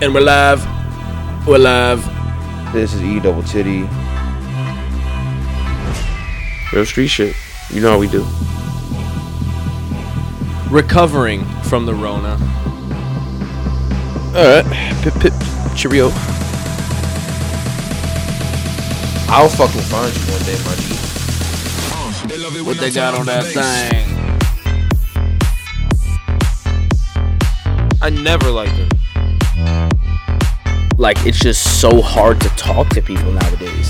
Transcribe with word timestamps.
And 0.00 0.14
we're 0.14 0.20
live. 0.20 0.64
We're 1.44 1.58
live. 1.58 2.04
This 2.72 2.94
is 2.94 3.02
E 3.02 3.18
Double 3.18 3.42
Titty. 3.42 3.80
Real 6.72 6.86
street 6.86 7.08
shit. 7.08 7.34
You 7.70 7.80
know 7.80 7.90
how 7.90 7.98
we 7.98 8.06
do. 8.06 8.24
Recovering 10.70 11.44
from 11.64 11.84
the 11.84 11.94
Rona. 11.94 12.38
Alright. 14.36 14.66
Pip 15.02 15.14
pip. 15.14 15.34
Cheerio. 15.74 16.10
I'll 19.26 19.48
fucking 19.48 19.82
find 19.82 20.14
you 20.14 20.22
one 20.30 20.42
day, 20.44 20.58
my 20.64 20.76
G. 20.76 20.94
What 22.62 22.76
they 22.76 22.92
got 22.92 23.14
on 23.14 23.26
that 23.26 23.46
thing? 23.46 24.14
I 28.00 28.10
never 28.10 28.52
liked 28.52 28.78
it. 28.78 28.97
Like, 30.98 31.24
it's 31.24 31.38
just 31.38 31.80
so 31.80 32.02
hard 32.02 32.40
to 32.40 32.48
talk 32.56 32.88
to 32.88 33.00
people 33.00 33.30
nowadays. 33.30 33.88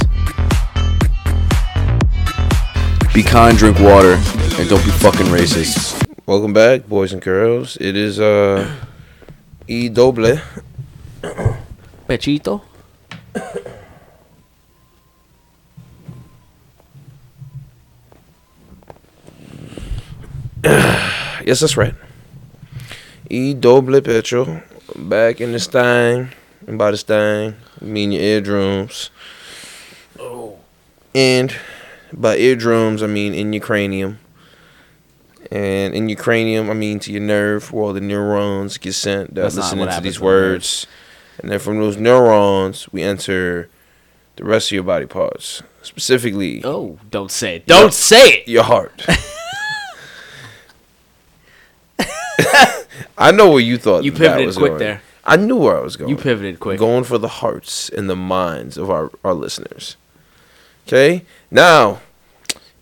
Be 3.15 3.23
kind, 3.23 3.57
drink 3.57 3.81
water, 3.81 4.21
and 4.59 4.69
don't 4.69 4.85
be 4.85 4.91
fucking 4.91 5.29
racist. 5.29 6.07
Welcome 6.27 6.53
back, 6.53 6.87
boys 6.87 7.15
and 7.15 7.23
girls. 7.23 7.79
It 7.81 7.97
is 7.97 8.21
uh 8.21 8.71
E 9.67 9.89
Doble. 9.89 10.39
Pechito? 12.07 12.61
Yes, 21.43 21.61
that's 21.61 21.79
right. 21.79 21.95
E 23.31 23.55
Doble 23.55 24.03
Pecho. 24.03 24.63
Back 24.95 25.41
in 25.41 25.53
this 25.53 25.67
thing. 25.67 26.29
And 26.69 26.77
by 26.77 26.91
this 26.91 27.03
thing, 27.03 27.55
I 27.81 27.85
mean 27.85 28.13
your 28.13 28.23
eardrums. 28.23 29.09
Oh. 30.21 30.59
And 31.15 31.57
by 32.13 32.37
eardrums, 32.37 33.03
I 33.03 33.07
mean 33.07 33.33
in 33.33 33.55
your 33.55 33.63
cranium. 33.63 34.19
And 35.51 35.95
in 35.95 36.11
your 36.11 36.19
cranium, 36.19 36.69
I 36.69 36.75
mean 36.75 36.99
to 37.01 37.11
your 37.11 37.23
nerve, 37.23 37.73
where 37.73 37.85
all 37.85 37.93
the 37.95 38.03
neurons 38.03 38.77
get 38.77 38.93
sent 38.93 39.35
that 39.35 39.41
That's 39.41 39.57
are 39.57 39.63
listening 39.63 39.89
to 39.89 40.01
these 40.03 40.21
words. 40.21 40.87
And 41.39 41.51
then 41.51 41.59
from 41.59 41.81
those 41.81 41.97
neurons, 41.97 42.93
we 42.93 43.03
enter 43.03 43.71
the 44.37 44.45
rest 44.45 44.69
of 44.69 44.73
your 44.73 44.83
body 44.83 45.07
parts. 45.07 45.63
Specifically, 45.81 46.63
Oh, 46.65 46.99
don't 47.11 47.31
say 47.31 47.57
it. 47.57 47.67
Don't 47.67 47.95
say 47.95 48.29
it! 48.29 48.49
your 48.49 48.65
heart. 48.65 49.07
I 53.17 53.33
know 53.33 53.49
what 53.49 53.65
you 53.65 53.79
thought 53.79 54.05
You 54.05 54.11
that 54.11 54.19
pivoted 54.19 54.47
was 54.47 54.59
quick 54.59 54.77
there. 54.77 55.01
I 55.25 55.37
knew 55.37 55.57
where 55.57 55.77
I 55.77 55.81
was 55.81 55.97
going. 55.97 56.11
You 56.11 56.17
pivoted 56.17 56.61
quick. 56.61 56.79
Going 56.79 57.05
for 57.05 57.19
the 57.19 57.29
hearts 57.29 57.89
and 57.89 58.09
the 58.09 58.17
minds 58.17 58.77
of 58.79 58.91
our, 58.91 59.11
our 59.25 59.35
listeners. 59.35 59.97
Okay? 60.87 61.25
Now, 61.51 62.01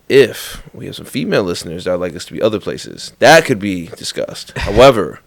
if 0.09 0.63
we 0.73 0.85
have 0.85 0.95
some 0.95 1.05
female 1.05 1.43
listeners 1.43 1.83
that 1.85 1.91
would 1.91 1.99
like 1.99 2.15
us 2.15 2.25
to 2.25 2.33
be 2.33 2.41
other 2.41 2.59
places, 2.59 3.11
that 3.19 3.45
could 3.45 3.59
be 3.59 3.87
discussed. 3.87 4.57
However, 4.57 5.19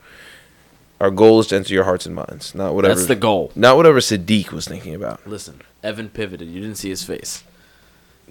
our 1.01 1.11
goal 1.11 1.41
is 1.41 1.49
to 1.49 1.57
enter 1.57 1.75
your 1.75 1.85
hearts 1.85 2.07
and 2.07 2.15
minds. 2.15 2.55
Not 2.55 2.75
whatever 2.75 2.95
That's 2.95 3.07
the 3.09 3.17
goal. 3.17 3.53
not 3.55 3.77
whatever 3.77 4.01
Sadiq 4.01 4.53
was 4.53 4.67
thinking 4.67 4.95
about. 4.95 5.27
Listen, 5.27 5.61
Evan 5.83 6.09
pivoted. 6.09 6.49
You 6.49 6.61
didn't 6.61 6.77
see 6.77 6.89
his 6.91 7.03
face. 7.05 7.43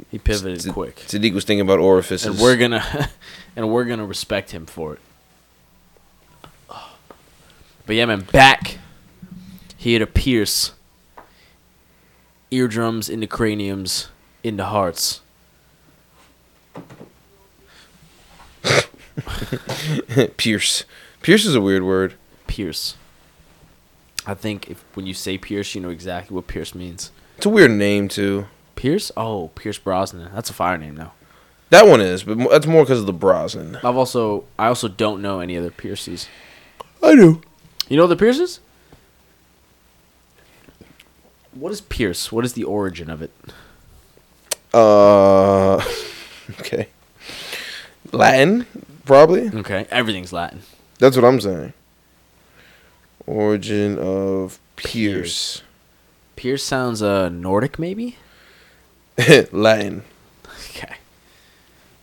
He 0.10 0.18
pivoted 0.18 0.62
Sa- 0.62 0.72
quick. 0.74 0.96
Sadiq 0.96 1.34
was 1.34 1.44
thinking 1.46 1.62
about 1.62 1.80
orifices. 1.80 2.26
and 2.28 2.40
we're 2.40 2.56
gonna 2.56 3.10
and 3.56 3.70
we're 3.70 3.86
gonna 3.86 4.06
respect 4.06 4.52
him 4.52 4.66
for 4.66 4.94
it. 4.94 5.00
But 7.90 7.96
yeah, 7.96 8.06
man, 8.06 8.22
back 8.22 8.78
here 9.76 9.98
to 9.98 10.06
pierce 10.06 10.74
eardrums 12.52 13.10
into 13.10 13.26
craniums 13.26 14.10
into 14.44 14.64
hearts. 14.64 15.22
Pierce. 20.38 20.84
Pierce 21.24 21.48
is 21.48 21.56
a 21.56 21.62
weird 21.62 21.82
word. 21.82 22.14
Pierce. 22.46 22.96
I 24.24 24.36
think 24.36 24.70
if 24.70 24.86
when 24.94 25.08
you 25.08 25.16
say 25.16 25.40
Pierce, 25.40 25.74
you 25.74 25.82
know 25.82 25.90
exactly 25.90 26.36
what 26.36 26.46
Pierce 26.46 26.76
means. 26.76 27.12
It's 27.38 27.48
a 27.48 27.50
weird 27.50 27.72
name 27.72 28.08
too. 28.08 28.46
Pierce? 28.76 29.12
Oh, 29.18 29.48
Pierce 29.56 29.80
Brosnan. 29.80 30.30
That's 30.32 30.52
a 30.52 30.54
fire 30.54 30.78
name 30.78 30.96
now. 30.96 31.14
That 31.72 31.88
one 31.88 32.02
is, 32.02 32.22
but 32.24 32.38
that's 32.52 32.68
more 32.68 32.84
because 32.84 33.00
of 33.00 33.08
the 33.08 33.14
Brosnan. 33.14 33.78
I've 33.78 33.98
also 33.98 34.44
I 34.60 34.68
also 34.68 34.88
don't 34.88 35.24
know 35.24 35.40
any 35.40 35.58
other 35.58 35.72
Pierces. 35.72 36.28
I 37.02 37.16
do. 37.16 37.42
You 37.90 37.98
know 37.98 38.08
the 38.08 38.16
Pierces? 38.16 38.60
What 41.54 41.72
is 41.72 41.82
Pierce? 41.82 42.32
What 42.32 42.46
is 42.46 42.54
the 42.54 42.64
origin 42.64 43.10
of 43.10 43.22
it? 43.24 43.32
Uh, 44.74 45.84
okay. 46.60 46.88
Latin, 48.12 48.68
probably. 49.06 49.50
Okay, 49.50 49.88
everything's 49.90 50.32
Latin. 50.32 50.62
That's 51.00 51.16
what 51.16 51.26
I'm 51.26 51.42
saying. 51.42 51.74
Origin 53.26 53.98
of 53.98 54.60
Pierce. 54.76 55.64
Pierce 56.36 56.64
sounds 56.64 57.02
uh 57.02 57.30
Nordic 57.30 57.80
maybe? 57.80 58.18
Latin. 59.52 60.04
Okay. 60.70 60.96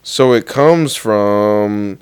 So 0.02 0.32
it 0.32 0.46
comes 0.46 0.94
from 0.96 2.00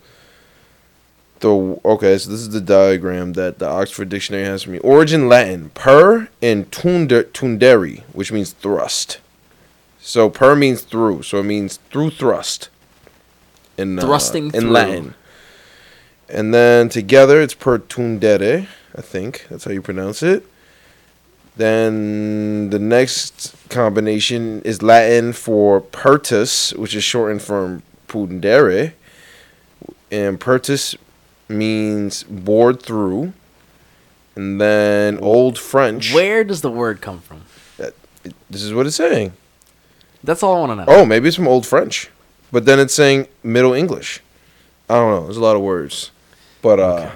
the 1.44 1.80
okay. 1.84 2.16
So 2.18 2.30
this 2.30 2.40
is 2.40 2.50
the 2.50 2.60
diagram 2.60 3.34
that 3.34 3.58
the 3.58 3.68
Oxford 3.68 4.08
Dictionary 4.08 4.44
has 4.44 4.62
for 4.62 4.70
me. 4.70 4.78
Origin 4.78 5.28
Latin 5.28 5.70
per 5.70 6.28
and 6.40 6.70
tunder, 6.72 7.24
tunderi, 7.24 8.02
which 8.12 8.32
means 8.32 8.52
thrust. 8.52 9.18
So 10.00 10.30
per 10.30 10.56
means 10.56 10.82
through, 10.82 11.22
so 11.22 11.38
it 11.38 11.44
means 11.44 11.78
through 11.90 12.10
thrust. 12.10 12.70
In 13.76 13.98
uh, 13.98 14.02
Thrusting 14.02 14.46
in 14.46 14.62
through. 14.62 14.70
Latin. 14.70 15.14
And 16.28 16.54
then 16.54 16.88
together 16.88 17.40
it's 17.42 17.54
per 17.54 17.78
tundere, 17.78 18.66
I 18.96 19.00
think 19.02 19.46
that's 19.50 19.64
how 19.64 19.72
you 19.72 19.82
pronounce 19.82 20.22
it. 20.22 20.46
Then 21.56 22.70
the 22.70 22.78
next 22.78 23.54
combination 23.68 24.62
is 24.62 24.82
Latin 24.82 25.32
for 25.32 25.80
pertus, 25.80 26.76
which 26.76 26.94
is 26.94 27.04
shortened 27.04 27.42
from 27.42 27.82
pudendere. 28.08 28.94
And 30.10 30.40
pertus 30.40 30.96
means 31.54 32.22
bored 32.24 32.82
through. 32.82 33.32
And 34.36 34.60
then 34.60 35.18
Old 35.18 35.58
French. 35.58 36.12
Where 36.12 36.42
does 36.44 36.60
the 36.60 36.70
word 36.70 37.00
come 37.00 37.20
from? 37.20 37.42
This 38.48 38.62
is 38.62 38.72
what 38.72 38.86
it's 38.86 38.96
saying. 38.96 39.34
That's 40.22 40.42
all 40.42 40.56
I 40.56 40.60
want 40.60 40.72
to 40.72 40.76
know. 40.76 40.84
Oh, 40.88 41.04
maybe 41.04 41.28
it's 41.28 41.36
from 41.36 41.46
Old 41.46 41.66
French. 41.66 42.10
But 42.50 42.64
then 42.64 42.80
it's 42.80 42.94
saying 42.94 43.28
Middle 43.42 43.74
English. 43.74 44.20
I 44.88 44.94
don't 44.94 45.10
know. 45.14 45.24
There's 45.24 45.36
a 45.36 45.42
lot 45.42 45.56
of 45.56 45.62
words. 45.62 46.10
But 46.62 46.80
uh, 46.80 46.84
Okay. 46.94 47.12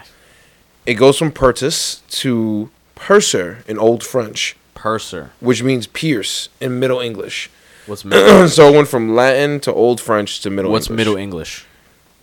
it 0.87 0.94
goes 0.94 1.16
from 1.19 1.32
pertus 1.32 2.03
to 2.20 2.70
purser 2.94 3.65
in 3.66 3.78
Old 3.78 4.05
French, 4.05 4.55
Purser. 4.75 5.31
which 5.41 5.62
means 5.62 5.87
pierce 5.87 6.50
in 6.60 6.78
Middle 6.78 7.00
English. 7.00 7.49
What's 7.87 8.05
middle? 8.05 8.47
so 8.50 8.69
it 8.69 8.76
went 8.76 8.88
from 8.88 9.15
Latin 9.15 9.60
to 9.60 9.72
Old 9.72 10.00
French 10.00 10.41
to 10.43 10.50
Middle 10.50 10.70
What's 10.72 10.88
English. 10.91 10.99
Middle 10.99 11.16
English? 11.16 11.66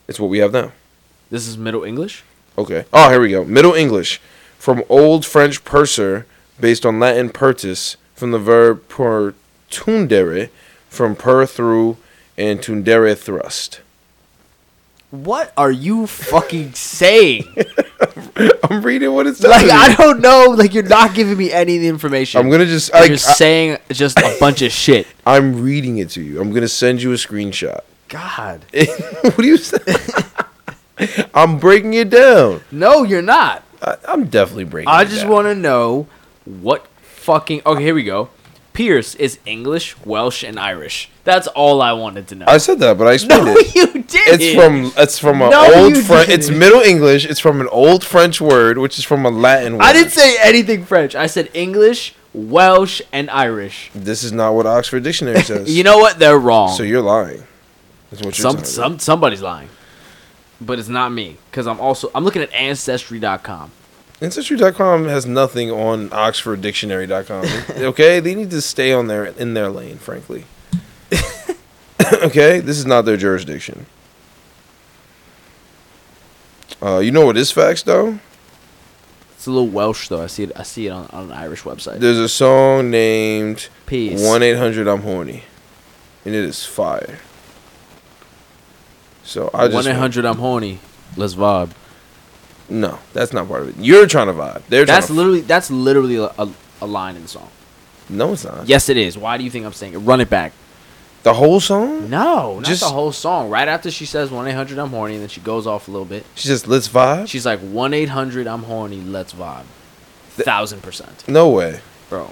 It's 0.07 0.19
what 0.19 0.29
we 0.29 0.37
have 0.37 0.53
now. 0.53 0.71
This 1.29 1.47
is 1.47 1.57
Middle 1.57 1.83
English? 1.83 2.23
Okay. 2.57 2.85
Oh, 2.93 3.09
here 3.09 3.19
we 3.19 3.31
go. 3.31 3.43
Middle 3.43 3.73
English. 3.73 4.21
From 4.57 4.83
Old 4.89 5.25
French 5.25 5.63
purser, 5.65 6.25
based 6.59 6.85
on 6.85 6.99
Latin 6.99 7.29
pertus, 7.29 7.97
from 8.15 8.31
the 8.31 8.39
verb 8.39 8.87
per 8.87 9.33
tundere, 9.69 10.49
from 10.87 11.15
per 11.15 11.45
through, 11.45 11.97
and 12.37 12.59
tundere 12.61 13.15
thrust. 13.17 13.81
What 15.11 15.53
are 15.55 15.71
you 15.71 16.07
fucking 16.07 16.73
saying? 16.73 17.45
I'm 18.69 18.81
reading 18.81 19.13
what 19.13 19.27
it 19.27 19.37
says. 19.37 19.49
like 19.49 19.69
I 19.69 19.95
don't 19.95 20.19
know. 20.19 20.53
Like 20.57 20.73
you're 20.73 20.83
not 20.83 21.13
giving 21.13 21.37
me 21.37 21.51
any 21.51 21.77
of 21.77 21.81
the 21.81 21.87
information. 21.87 22.39
I'm 22.39 22.49
gonna 22.49 22.65
just. 22.65 22.89
You're 22.89 23.03
I, 23.03 23.07
just 23.07 23.37
saying 23.37 23.77
just 23.91 24.19
a 24.19 24.35
bunch 24.39 24.61
of 24.61 24.71
shit. 24.71 25.07
I, 25.25 25.37
am 25.37 25.61
reading 25.61 25.97
it 25.99 26.09
to 26.11 26.21
you. 26.21 26.41
I'm 26.41 26.51
gonna 26.51 26.67
send 26.67 27.01
you 27.01 27.11
a 27.11 27.15
screenshot. 27.15 27.81
God. 28.09 28.65
what 29.21 29.37
do 29.37 29.47
you 29.47 29.57
say? 29.57 29.77
I'm 31.33 31.59
breaking 31.59 31.93
it 31.93 32.09
down. 32.09 32.61
No, 32.71 33.03
you're 33.03 33.21
not. 33.21 33.63
I, 33.81 33.97
I'm 34.07 34.25
definitely 34.25 34.63
breaking. 34.65 34.89
It 34.89 34.91
down. 34.91 35.01
I 35.01 35.05
just 35.05 35.27
want 35.27 35.47
to 35.47 35.55
know 35.55 36.07
what 36.45 36.87
fucking. 37.01 37.61
Okay, 37.65 37.83
here 37.83 37.95
we 37.95 38.03
go. 38.03 38.29
Pierce 38.73 39.15
is 39.15 39.39
English, 39.45 39.95
Welsh, 40.05 40.43
and 40.43 40.59
Irish. 40.59 41.09
That's 41.23 41.47
all 41.47 41.81
I 41.81 41.93
wanted 41.93 42.27
to 42.27 42.35
know. 42.35 42.45
I 42.47 42.57
said 42.57 42.79
that, 42.79 42.97
but 42.97 43.07
I 43.07 43.13
explained 43.17 43.45
no, 43.45 43.53
it. 43.55 43.73
you 43.73 43.85
didn't. 43.87 44.07
It's 44.41 44.53
from 44.53 44.91
it's 45.01 45.17
from 45.19 45.41
an 45.41 45.49
No, 45.49 45.83
old 45.83 45.97
French. 45.97 46.29
It's. 46.29 46.49
Middle 46.49 46.81
English. 46.81 47.25
It's 47.25 47.39
from 47.39 47.61
an 47.61 47.67
old 47.69 48.03
French 48.03 48.41
word, 48.41 48.77
which 48.77 48.99
is 48.99 49.05
from 49.05 49.25
a 49.25 49.29
Latin 49.29 49.73
word. 49.73 49.83
I 49.83 49.93
didn't 49.93 50.11
say 50.11 50.37
anything 50.41 50.85
French. 50.85 51.15
I 51.15 51.27
said 51.27 51.49
English, 51.53 52.15
Welsh, 52.33 53.01
and 53.13 53.29
Irish. 53.29 53.91
This 53.95 54.23
is 54.23 54.33
not 54.33 54.53
what 54.55 54.65
Oxford 54.65 55.03
Dictionary 55.03 55.39
says. 55.41 55.73
You 55.75 55.83
know 55.83 55.97
what? 55.97 56.19
They're 56.19 56.37
wrong. 56.37 56.75
So 56.75 56.83
you're 56.83 57.01
lying. 57.01 57.43
That's 58.11 58.23
what 58.23 58.37
you're 58.37 58.51
some 58.51 58.63
some 58.65 58.99
somebody's 58.99 59.41
lying, 59.41 59.69
but 60.61 60.79
it's 60.79 60.89
not 60.89 61.11
me 61.11 61.37
because 61.49 61.67
I'm 61.67 61.79
also 61.79 62.09
I'm 62.15 62.23
looking 62.23 62.41
at 62.41 62.53
ancestry.com. 62.53 63.71
Ancestry.com 64.21 65.05
has 65.05 65.25
nothing 65.25 65.71
on 65.71 66.09
OxfordDictionary.com. 66.09 67.83
okay, 67.83 68.19
they 68.19 68.33
need 68.33 68.49
to 68.51 68.61
stay 68.61 68.93
on 68.93 69.07
their 69.07 69.25
in 69.25 69.53
their 69.53 69.69
lane. 69.69 69.97
Frankly. 69.97 70.45
okay, 72.13 72.59
this 72.59 72.77
is 72.77 72.85
not 72.85 73.05
their 73.05 73.17
jurisdiction. 73.17 73.85
Uh, 76.81 76.99
you 76.99 77.11
know 77.11 77.25
what 77.25 77.37
is 77.37 77.51
facts 77.51 77.83
though? 77.83 78.19
It's 79.35 79.47
a 79.47 79.51
little 79.51 79.67
Welsh 79.67 80.07
though. 80.07 80.23
I 80.23 80.27
see 80.27 80.43
it. 80.43 80.51
I 80.55 80.63
see 80.63 80.87
it 80.87 80.91
on, 80.91 81.07
on 81.11 81.25
an 81.25 81.31
Irish 81.31 81.63
website. 81.63 81.99
There's 81.99 82.17
a 82.17 82.29
song 82.29 82.89
named 82.89 83.69
Peace. 83.85 84.23
One 84.23 84.41
Eight 84.41 84.57
Hundred 84.57 84.87
I'm 84.87 85.01
Horny, 85.01 85.43
and 86.25 86.33
it 86.33 86.43
is 86.43 86.65
fire. 86.65 87.19
So 89.25 89.49
I 89.53 89.65
just 89.67 89.73
One 89.75 89.87
eight 89.87 89.99
hundred. 89.99 90.23
I'm 90.25 90.37
horny. 90.37 90.79
Let's 91.17 91.35
vibe. 91.35 91.71
no, 92.69 92.99
that's 93.13 93.33
not 93.33 93.47
part 93.47 93.63
of 93.63 93.69
it. 93.69 93.75
You're 93.83 94.07
trying 94.07 94.27
to 94.27 94.33
vibe. 94.33 94.61
They're 94.69 94.85
That's 94.85 95.07
trying 95.07 95.15
to, 95.15 95.21
literally 95.21 95.41
that's 95.41 95.69
literally 95.71 96.15
a, 96.17 96.25
a, 96.37 96.49
a 96.81 96.85
line 96.87 97.15
in 97.15 97.23
the 97.23 97.27
song. 97.27 97.49
no, 98.09 98.33
it's 98.33 98.43
not. 98.45 98.67
Yes, 98.67 98.87
it 98.89 98.97
is. 98.97 99.17
Why 99.17 99.37
do 99.37 99.43
you 99.43 99.49
think 99.49 99.65
I'm 99.65 99.73
saying 99.73 99.93
it? 99.93 99.97
Run 99.99 100.21
it 100.21 100.29
back. 100.29 100.53
The 101.23 101.33
whole 101.33 101.59
song. 101.59 102.07
No, 102.09 102.55
not 102.59 102.65
Just- 102.65 102.81
the 102.81 102.87
whole 102.89 103.11
song. 103.11 103.49
Right 103.49 103.67
after 103.67 103.89
she 103.89 104.05
says 104.05 104.29
one 104.29 104.47
eight 104.47 104.53
hundred. 104.53 104.77
I'm 104.77 104.89
horny, 104.91 105.13
and 105.15 105.21
then 105.23 105.29
she 105.29 105.41
goes 105.41 105.65
off 105.65 105.87
a 105.87 105.91
little 105.91 106.05
bit. 106.05 106.23
She 106.35 106.47
just 106.47 106.67
let's 106.67 106.87
vibe. 106.87 107.27
She's 107.27 107.45
like 107.47 107.59
one 107.61 107.93
eight 107.95 108.09
hundred. 108.09 108.45
I'm 108.47 108.63
horny. 108.63 109.01
Let's 109.01 109.33
vibe. 109.33 109.65
Thousand 110.37 110.83
percent, 110.83 111.27
No 111.27 111.49
way. 111.49 111.79
bro. 112.09 112.29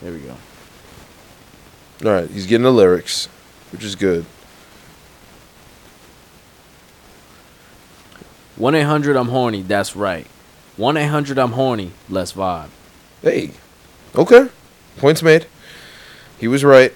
There 0.00 0.12
we 0.12 0.18
go. 0.20 0.34
All 2.04 2.10
right, 2.10 2.28
he's 2.28 2.46
getting 2.46 2.64
the 2.64 2.72
lyrics, 2.72 3.26
which 3.70 3.84
is 3.84 3.94
good. 3.94 4.24
One 8.56 8.74
eight 8.74 8.82
hundred. 8.82 9.16
I'm 9.16 9.28
horny. 9.28 9.62
That's 9.62 9.94
right. 9.96 10.26
One 10.76 10.96
eight 10.96 11.06
hundred. 11.08 11.38
I'm 11.38 11.52
horny. 11.52 11.92
Let's 12.08 12.32
vibe. 12.32 12.68
Hey, 13.22 13.52
okay, 14.16 14.48
points 14.96 15.22
made. 15.22 15.46
He 16.38 16.48
was 16.48 16.64
right, 16.64 16.92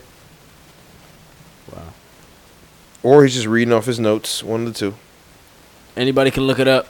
Wow. 1.73 1.83
or 3.05 3.23
he's 3.25 3.35
just 3.35 3.47
reading 3.47 3.73
off 3.73 3.87
his 3.87 4.01
notes. 4.01 4.43
One 4.43 4.67
of 4.67 4.73
the 4.73 4.79
two. 4.79 4.95
Anybody 5.97 6.31
can 6.33 6.43
look 6.45 6.59
it 6.59 6.69
up. 6.69 6.87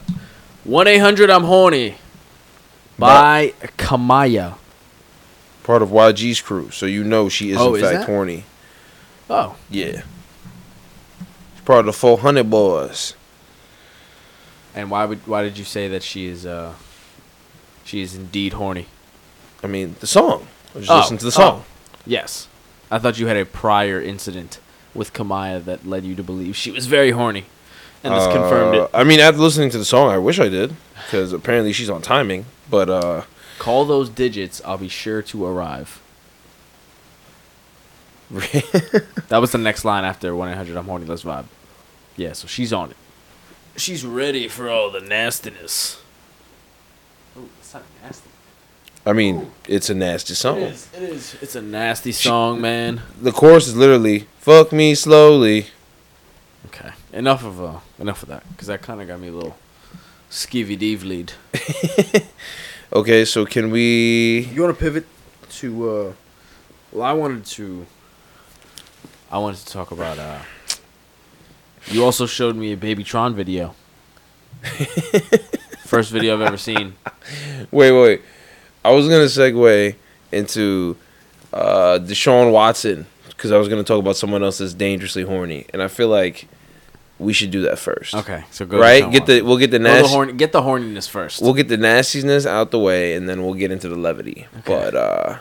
One 0.63 0.87
eight 0.87 0.97
hundred. 0.97 1.29
I'm 1.29 1.43
horny. 1.43 1.95
By 2.97 3.53
Kamaiyah. 3.77 4.57
Part 5.67 5.81
of 5.81 5.89
YG's 5.89 6.39
crew, 6.41 6.71
so 6.71 6.85
you 6.85 7.03
know 7.03 7.27
she 7.27 7.51
is 7.51 7.57
Oh, 7.57 7.75
in 7.75 7.83
is 7.83 7.89
fact 7.89 7.99
that? 7.99 8.05
horny. 8.05 8.45
Oh, 9.29 9.55
Yeah. 9.69 10.03
She's 11.53 11.65
part 11.65 11.81
of 11.81 11.85
the 11.87 11.93
400 11.93 12.49
boys. 12.49 13.13
and 14.73 14.89
why 14.89 15.03
would 15.05 15.25
why 15.27 15.43
did 15.43 15.57
you 15.57 15.65
say 15.65 15.87
that 15.89 16.03
she 16.03 16.27
is 16.27 16.45
uh 16.45 16.73
she 17.83 18.01
is 18.01 18.15
indeed 18.15 18.53
horny? 18.53 18.85
I 19.61 19.67
mean, 19.67 19.95
the 19.99 20.07
song. 20.07 20.47
I 20.73 20.79
just 20.79 20.89
Oh, 20.91 20.97
listen 20.99 21.17
to 21.17 21.25
the 21.25 21.31
song. 21.33 21.65
Yes. 22.05 22.47
I 22.89 22.97
thought 22.99 23.19
you 23.19 23.27
had 23.27 23.35
a 23.37 23.43
prior 23.45 24.01
incident 24.01 24.59
with 24.93 25.11
Kamaiyah 25.13 25.65
that 25.65 25.85
led 25.85 26.05
you 26.05 26.15
to 26.15 26.23
believe 26.23 26.55
she 26.55 26.71
was 26.71 26.85
very 26.85 27.11
horny. 27.11 27.43
And 28.05 28.13
this 28.13 28.25
confirmed 28.27 28.75
Uh, 28.77 28.83
it. 28.83 28.89
I 28.93 29.03
mean, 29.03 29.19
after 29.19 29.41
listening 29.41 29.69
to 29.71 29.77
the 29.77 29.83
song, 29.83 30.09
I 30.11 30.17
wish 30.17 30.39
I 30.39 30.47
did, 30.47 30.75
because 31.05 31.33
apparently 31.33 31.73
she's 31.73 31.89
on 31.89 32.01
timing. 32.01 32.45
But 32.69 32.89
uh, 32.89 33.21
Call 33.59 33.85
those 33.85 34.09
digits, 34.09 34.61
I'll 34.65 34.77
be 34.77 34.87
sure 34.89 35.21
to 35.23 35.45
arrive. 35.45 36.01
That 39.29 39.39
was 39.41 39.51
the 39.51 39.57
next 39.57 39.83
line 39.83 40.05
after 40.05 40.33
1 40.33 40.49
800 40.49 40.77
I'm 40.77 40.85
horny, 40.85 41.05
let's 41.05 41.23
vibe. 41.23 41.45
Yeah, 42.15 42.33
so 42.33 42.47
she's 42.47 42.71
on 42.71 42.91
it. 42.91 42.97
She's 43.75 44.05
ready 44.05 44.47
for 44.47 44.69
all 44.69 44.89
the 44.89 45.01
nastiness. 45.01 46.01
Oh, 47.37 47.45
it's 47.59 47.73
not 47.73 47.83
nasty. 48.01 48.29
I 49.05 49.13
mean, 49.13 49.51
it's 49.67 49.89
a 49.89 49.93
nasty 49.93 50.33
song. 50.33 50.59
It 50.59 50.71
is. 50.71 50.89
It 50.93 51.03
is. 51.03 51.35
It's 51.41 51.55
a 51.55 51.61
nasty 51.61 52.11
song, 52.11 52.59
man. 52.59 53.01
The 53.21 53.31
chorus 53.31 53.67
is 53.67 53.75
literally 53.75 54.27
"fuck 54.39 54.71
me 54.71 54.95
slowly." 54.95 55.67
Okay, 56.67 56.91
enough 57.13 57.45
of 57.45 57.61
uh, 57.61 57.79
enough 57.99 58.23
of 58.23 58.29
that, 58.29 58.43
because 58.49 58.67
that 58.67 58.81
kind 58.81 59.01
of 59.01 59.07
got 59.07 59.19
me 59.19 59.27
a 59.27 59.31
little 59.31 59.57
skivvy 60.29 60.77
deeve 60.77 61.03
lead. 61.03 61.33
Okay, 62.93 63.25
so 63.25 63.45
can 63.45 63.69
we? 63.71 64.49
You 64.53 64.61
want 64.63 64.77
to 64.77 64.79
pivot 64.79 65.05
to? 65.51 65.89
uh 65.89 66.13
Well, 66.91 67.03
I 67.03 67.13
wanted 67.13 67.45
to. 67.45 67.85
I 69.29 69.37
wanted 69.39 69.59
to 69.59 69.65
talk 69.71 69.91
about. 69.91 70.17
uh 70.19 70.39
You 71.87 72.03
also 72.03 72.25
showed 72.25 72.55
me 72.55 72.71
a 72.73 72.77
Baby 72.77 73.03
Tron 73.03 73.35
video. 73.35 73.75
First 75.85 76.11
video 76.11 76.33
I've 76.33 76.41
ever 76.41 76.57
seen. 76.57 76.95
Wait, 77.71 77.91
wait. 77.91 78.21
I 78.83 78.91
was 78.91 79.05
gonna 79.07 79.25
segue 79.25 79.95
into 80.31 80.95
uh, 81.53 81.99
Deshaun 82.01 82.51
Watson 82.51 83.05
because 83.29 83.51
I 83.51 83.57
was 83.57 83.67
gonna 83.67 83.83
talk 83.83 83.99
about 83.99 84.15
someone 84.15 84.43
else 84.43 84.57
that's 84.59 84.73
dangerously 84.73 85.23
horny, 85.23 85.65
and 85.73 85.81
I 85.83 85.87
feel 85.89 86.07
like 86.07 86.47
we 87.19 87.33
should 87.33 87.51
do 87.51 87.63
that 87.63 87.79
first. 87.79 88.13
Okay, 88.13 88.43
so 88.51 88.65
go. 88.65 88.79
Right? 88.79 89.09
Get 89.11 89.25
the 89.25 89.41
we'll 89.41 89.57
get 89.57 89.71
the 89.71 89.79
nasty. 89.79 90.09
horn, 90.09 90.37
get 90.37 90.51
the 90.51 90.61
horniness 90.61 91.09
first. 91.09 91.41
We'll 91.41 91.53
get 91.53 91.67
the 91.67 91.77
nastiness 91.77 92.45
out 92.45 92.71
the 92.71 92.79
way, 92.79 93.15
and 93.15 93.27
then 93.27 93.43
we'll 93.43 93.55
get 93.55 93.71
into 93.71 93.89
the 93.89 93.95
levity. 93.95 94.47
Okay. 94.59 94.73
But 94.73 94.95
uh, 94.95 95.37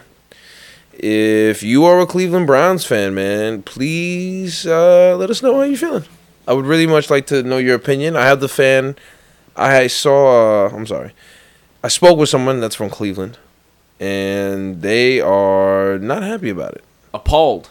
if 0.92 1.62
you 1.62 1.84
are 1.84 2.00
a 2.00 2.06
Cleveland 2.06 2.46
Browns 2.46 2.84
fan, 2.84 3.14
man, 3.14 3.62
please 3.62 4.66
uh, 4.66 5.16
let 5.18 5.30
us 5.30 5.42
know 5.42 5.54
how 5.54 5.62
you're 5.62 5.76
feeling. 5.76 6.04
I 6.48 6.52
would 6.52 6.64
really 6.64 6.86
much 6.86 7.10
like 7.10 7.26
to 7.26 7.42
know 7.42 7.58
your 7.58 7.74
opinion. 7.74 8.16
I 8.16 8.26
have 8.26 8.40
the 8.40 8.48
fan. 8.48 8.96
I 9.56 9.86
saw. 9.88 10.66
Uh, 10.66 10.70
I'm 10.70 10.86
sorry. 10.86 11.12
I 11.84 11.88
spoke 11.88 12.18
with 12.18 12.28
someone 12.28 12.60
that's 12.60 12.74
from 12.74 12.90
Cleveland, 12.90 13.38
and 14.00 14.82
they 14.82 15.20
are 15.20 15.98
not 15.98 16.22
happy 16.22 16.48
about 16.48 16.72
it. 16.74 16.84
Appalled. 17.12 17.70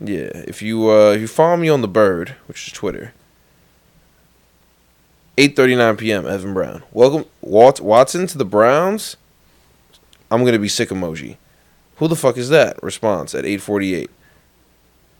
Yeah, 0.00 0.30
if 0.46 0.60
you 0.62 0.90
uh, 0.90 1.12
if 1.12 1.20
you 1.22 1.26
follow 1.28 1.56
me 1.56 1.68
on 1.68 1.80
the 1.80 1.88
Bird, 1.88 2.36
which 2.46 2.66
is 2.66 2.72
Twitter, 2.72 3.12
eight 5.38 5.56
thirty 5.56 5.74
nine 5.74 5.96
p.m. 5.96 6.26
Evan 6.26 6.52
Brown. 6.52 6.82
Welcome 6.92 7.24
Wat- 7.40 7.80
Watson 7.80 8.26
to 8.26 8.36
the 8.38 8.44
Browns. 8.44 9.16
I'm 10.30 10.44
gonna 10.44 10.58
be 10.58 10.68
sick 10.68 10.90
emoji. 10.90 11.36
Who 11.96 12.08
the 12.08 12.16
fuck 12.16 12.36
is 12.36 12.50
that? 12.50 12.82
Response 12.82 13.34
at 13.34 13.46
eight 13.46 13.62
forty 13.62 13.94
eight. 13.94 14.10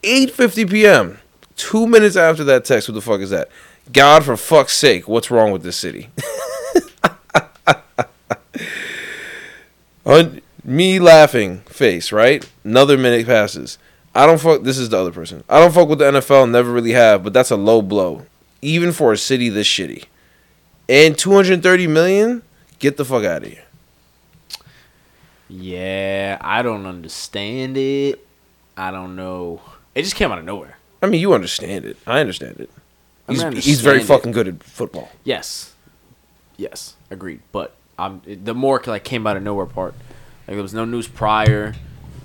Eight 0.05 0.31
fifty 0.31 0.67
p.m. 0.67 1.21
Two 1.57 1.87
minutes 1.87 2.17
after 2.17 2.45
that 2.45 2.67
text. 2.67 2.87
Who 2.87 2.93
the 2.93 3.01
fuck 3.01 3.21
is 3.21 3.31
that? 3.31 3.49
God, 3.93 4.25
for 4.25 4.37
fuck's 4.37 4.77
sake, 4.77 5.09
what's 5.09 5.31
wrong 5.31 5.53
with 5.53 5.63
this 5.63 5.77
city? 5.77 6.11
Un- 10.05 10.41
me 10.65 10.99
laughing 10.99 11.59
face, 11.61 12.11
right? 12.13 12.47
Another 12.65 12.99
minute 12.99 13.27
passes. 13.27 13.79
I 14.17 14.27
don't 14.27 14.41
fuck. 14.41 14.63
This 14.63 14.79
is 14.79 14.89
the 14.89 14.97
other 14.99 15.13
person. 15.13 15.45
I 15.49 15.61
don't 15.61 15.73
fuck 15.75 15.89
with 15.89 15.99
the 15.99 16.07
NFL. 16.07 16.51
Never 16.51 16.73
really 16.73 16.93
have, 16.93 17.23
but 17.23 17.33
that's 17.33 17.51
a 17.51 17.57
low 17.57 17.83
blow, 17.83 18.25
even 18.63 18.93
for 18.93 19.13
a 19.13 19.17
city 19.19 19.49
this 19.51 19.67
shitty. 19.69 20.05
And 20.89 21.19
230 21.19 21.87
million. 21.87 22.43
Get 22.79 22.97
the 22.97 23.05
fuck 23.05 23.25
out 23.25 23.43
of 23.43 23.49
here. 23.51 23.63
Yeah, 25.49 26.39
I 26.41 26.63
don't 26.63 26.87
understand 26.87 27.77
it. 27.77 28.27
I 28.77 28.91
don't 28.91 29.17
know. 29.17 29.61
It 29.95 30.03
just 30.03 30.17
came 30.17 30.31
out 30.33 30.39
of 30.39 30.45
nowhere. 30.45 30.77
I 31.03 31.07
mean, 31.07 31.21
you 31.21 31.33
understand 31.35 31.85
it. 31.85 31.97
I 32.07 32.21
understand 32.21 32.59
it. 32.61 32.71
I 33.29 33.33
He's, 33.33 33.43
I 33.45 33.55
he's 33.55 33.81
very 33.81 34.01
it. 34.01 34.05
fucking 34.07 34.33
good 34.33 34.49
at 34.49 34.63
football. 34.63 35.09
Yes, 35.25 35.73
yes, 36.57 36.97
agreed. 37.11 37.41
But 37.53 37.75
um, 37.99 38.23
it- 38.27 38.45
the 38.45 38.55
more 38.55 38.83
like 38.87 39.05
came 39.05 39.27
out 39.27 39.37
of 39.37 39.43
nowhere 39.43 39.67
part, 39.67 39.95
like 40.47 40.57
there 40.57 40.63
was 40.63 40.75
no 40.75 40.85
news 40.85 41.09
prior. 41.09 41.75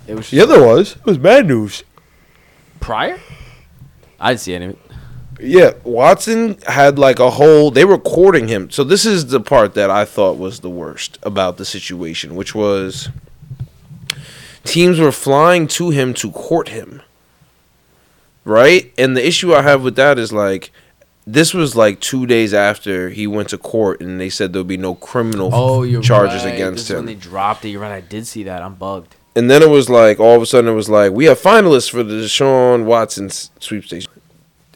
It 0.07 0.15
was 0.15 0.29
just, 0.29 0.49
there 0.49 0.65
was. 0.65 0.93
It 0.95 1.05
was 1.05 1.17
bad 1.17 1.47
news. 1.47 1.83
prior. 2.79 3.19
I 4.19 4.29
didn't 4.31 4.41
see 4.41 4.53
any 4.55 4.65
of 4.65 4.71
it. 4.71 4.79
Yeah, 5.39 5.71
Watson 5.83 6.57
had 6.67 6.99
like 6.99 7.17
a 7.19 7.31
whole. 7.31 7.71
They 7.71 7.85
were 7.85 7.97
courting 7.97 8.47
him. 8.47 8.69
So 8.69 8.83
this 8.83 9.05
is 9.05 9.27
the 9.27 9.39
part 9.39 9.73
that 9.73 9.89
I 9.89 10.05
thought 10.05 10.37
was 10.37 10.59
the 10.59 10.69
worst 10.69 11.17
about 11.23 11.57
the 11.57 11.65
situation, 11.65 12.35
which 12.35 12.53
was 12.53 13.09
teams 14.63 14.99
were 14.99 15.11
flying 15.11 15.65
to 15.67 15.89
him 15.89 16.13
to 16.15 16.31
court 16.31 16.69
him. 16.69 17.01
Right, 18.43 18.91
and 18.97 19.15
the 19.15 19.25
issue 19.25 19.53
I 19.53 19.61
have 19.61 19.83
with 19.83 19.95
that 19.97 20.17
is 20.17 20.33
like, 20.33 20.71
this 21.27 21.53
was 21.53 21.75
like 21.75 21.99
two 21.99 22.25
days 22.25 22.53
after 22.55 23.09
he 23.09 23.27
went 23.27 23.49
to 23.49 23.57
court, 23.59 24.01
and 24.01 24.19
they 24.19 24.29
said 24.29 24.51
there'll 24.51 24.63
be 24.63 24.77
no 24.77 24.95
criminal 24.95 25.51
Oh, 25.53 25.83
you're 25.83 26.01
charges 26.01 26.43
right. 26.43 26.53
against 26.55 26.77
this 26.87 26.89
is 26.89 26.95
When 26.95 26.99
him. 27.01 27.05
they 27.05 27.13
dropped 27.15 27.65
it, 27.65 27.69
you're 27.69 27.81
right. 27.81 27.91
I 27.91 28.01
did 28.01 28.25
see 28.25 28.43
that. 28.43 28.63
I'm 28.63 28.73
bugged. 28.75 29.15
And 29.35 29.49
then 29.49 29.61
it 29.63 29.69
was 29.69 29.89
like 29.89 30.19
all 30.19 30.35
of 30.35 30.41
a 30.41 30.45
sudden 30.45 30.69
it 30.69 30.73
was 30.75 30.89
like 30.89 31.11
we 31.13 31.25
have 31.25 31.39
finalists 31.39 31.89
for 31.89 32.03
the 32.03 32.15
Deshaun 32.15 32.85
Watson 32.85 33.29
sweepstakes. 33.29 34.07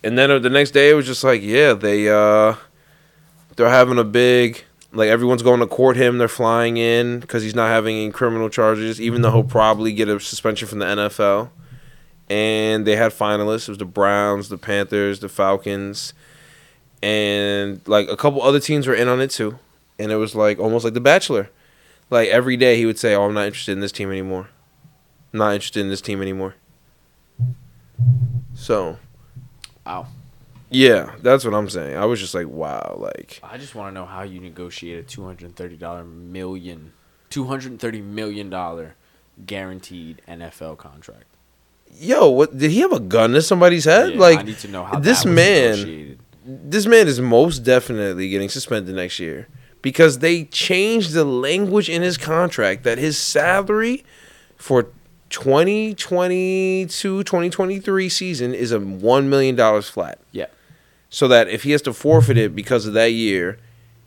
And 0.04 0.18
then 0.18 0.42
the 0.42 0.50
next 0.50 0.72
day 0.72 0.90
it 0.90 0.94
was 0.94 1.06
just 1.06 1.24
like 1.24 1.42
yeah 1.42 1.74
they 1.74 2.10
uh 2.10 2.56
they're 3.56 3.70
having 3.70 3.98
a 3.98 4.04
big 4.04 4.64
Like 4.94 5.10
everyone's 5.10 5.44
going 5.44 5.60
to 5.60 5.68
court 5.68 5.98
him. 5.98 6.18
They're 6.18 6.28
flying 6.30 6.78
in 6.78 7.20
because 7.20 7.44
he's 7.44 7.56
not 7.56 7.68
having 7.68 7.98
any 7.98 8.12
criminal 8.12 8.50
charges, 8.50 9.02
even 9.02 9.22
though 9.22 9.32
he'll 9.32 9.44
probably 9.44 9.92
get 9.94 10.08
a 10.08 10.20
suspension 10.20 10.68
from 10.68 10.80
the 10.80 10.86
NFL. 10.86 11.50
And 12.30 12.88
they 12.88 12.96
had 12.96 13.12
finalists. 13.12 13.68
It 13.68 13.70
was 13.70 13.78
the 13.78 13.86
Browns, 13.86 14.50
the 14.50 14.58
Panthers, 14.58 15.20
the 15.20 15.30
Falcons, 15.30 16.14
and 17.04 17.82
like 17.88 18.10
a 18.10 18.18
couple 18.18 18.42
other 18.42 18.60
teams 18.60 18.88
were 18.88 18.96
in 18.96 19.08
on 19.08 19.22
it 19.22 19.30
too. 19.32 19.60
And 20.00 20.12
it 20.12 20.16
was 20.16 20.34
like 20.34 20.58
almost 20.60 20.84
like 20.86 20.94
The 20.96 21.02
Bachelor. 21.02 21.50
Like 22.10 22.30
every 22.30 22.56
day 22.58 22.78
he 22.78 22.86
would 22.86 23.00
say, 23.00 23.16
"Oh, 23.16 23.24
I'm 23.26 23.34
not 23.34 23.46
interested 23.48 23.72
in 23.74 23.80
this 23.80 23.92
team 23.92 24.12
anymore. 24.12 24.50
I'm 25.34 25.40
not 25.40 25.54
interested 25.54 25.80
in 25.82 25.90
this 25.90 26.02
team 26.02 26.22
anymore." 26.22 26.56
So 28.54 28.98
Wow. 29.86 30.08
yeah, 30.70 31.12
that's 31.22 31.46
what 31.46 31.54
I'm 31.54 31.70
saying. 31.70 31.98
I 31.98 32.06
was 32.06 32.20
just 32.20 32.34
like, 32.34 32.48
wow, 32.48 32.96
like 33.00 33.40
I 33.44 33.58
just 33.58 33.76
want 33.76 33.90
to 33.94 34.00
know 34.00 34.06
how 34.06 34.24
you 34.24 34.40
negotiate 34.40 35.00
a 35.00 35.04
two 35.04 35.26
hundred 35.26 35.56
thirty 35.56 35.76
dollar 35.78 36.04
million, 36.04 36.94
two 37.30 37.46
hundred 37.46 37.80
thirty 37.80 38.02
million 38.02 38.50
dollar 38.50 38.96
guaranteed 39.46 40.22
NFL 40.28 40.78
contract. 40.78 41.26
yo, 42.00 42.30
what 42.30 42.58
did 42.58 42.72
he 42.72 42.80
have 42.80 42.92
a 42.94 43.00
gun 43.00 43.32
to 43.32 43.42
somebody's 43.42 43.86
head? 43.86 44.14
Yeah, 44.14 44.20
like 44.20 44.40
I 44.40 44.44
need 44.44 44.58
to 44.60 44.68
know 44.70 44.84
how 44.84 45.00
this 45.00 45.26
man- 45.26 45.72
negotiated. 45.72 46.20
this 46.46 46.86
man 46.86 47.08
is 47.08 47.20
most 47.20 47.60
definitely 47.60 48.30
getting 48.30 48.50
suspended 48.50 48.96
next 48.96 49.20
year 49.20 49.48
because 49.86 50.18
they 50.18 50.46
changed 50.46 51.14
the 51.14 51.24
language 51.24 51.92
in 51.92 52.02
his 52.02 52.18
contract 52.18 52.82
that 52.82 52.98
his 52.98 53.20
salary 53.20 54.04
for 54.58 54.88
2022 55.30 57.24
2023 57.24 58.10
season 58.10 58.56
is 58.56 58.72
a 58.72 58.80
1 58.80 59.30
million 59.30 59.56
dollars 59.56 59.88
flat. 59.88 60.18
Yeah. 60.32 60.48
So 61.12 61.28
that 61.28 61.48
if 61.50 61.62
he 61.62 61.70
has 61.70 61.84
to 61.84 61.94
forfeit 61.94 62.36
it 62.36 62.56
because 62.56 62.88
of 62.88 62.96
that 62.96 63.12
year, 63.12 63.60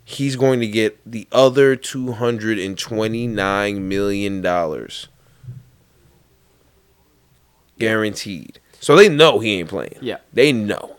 he's 0.04 0.34
going 0.34 0.58
to 0.58 0.66
get 0.66 0.98
the 1.06 1.28
other 1.30 1.76
229 1.76 3.88
million 3.88 4.40
dollars 4.40 5.06
guaranteed. 7.78 8.58
So 8.80 8.96
they 8.96 9.08
know 9.08 9.38
he 9.38 9.60
ain't 9.60 9.68
playing. 9.68 9.98
Yeah. 10.00 10.16
They 10.32 10.50
know. 10.50 10.96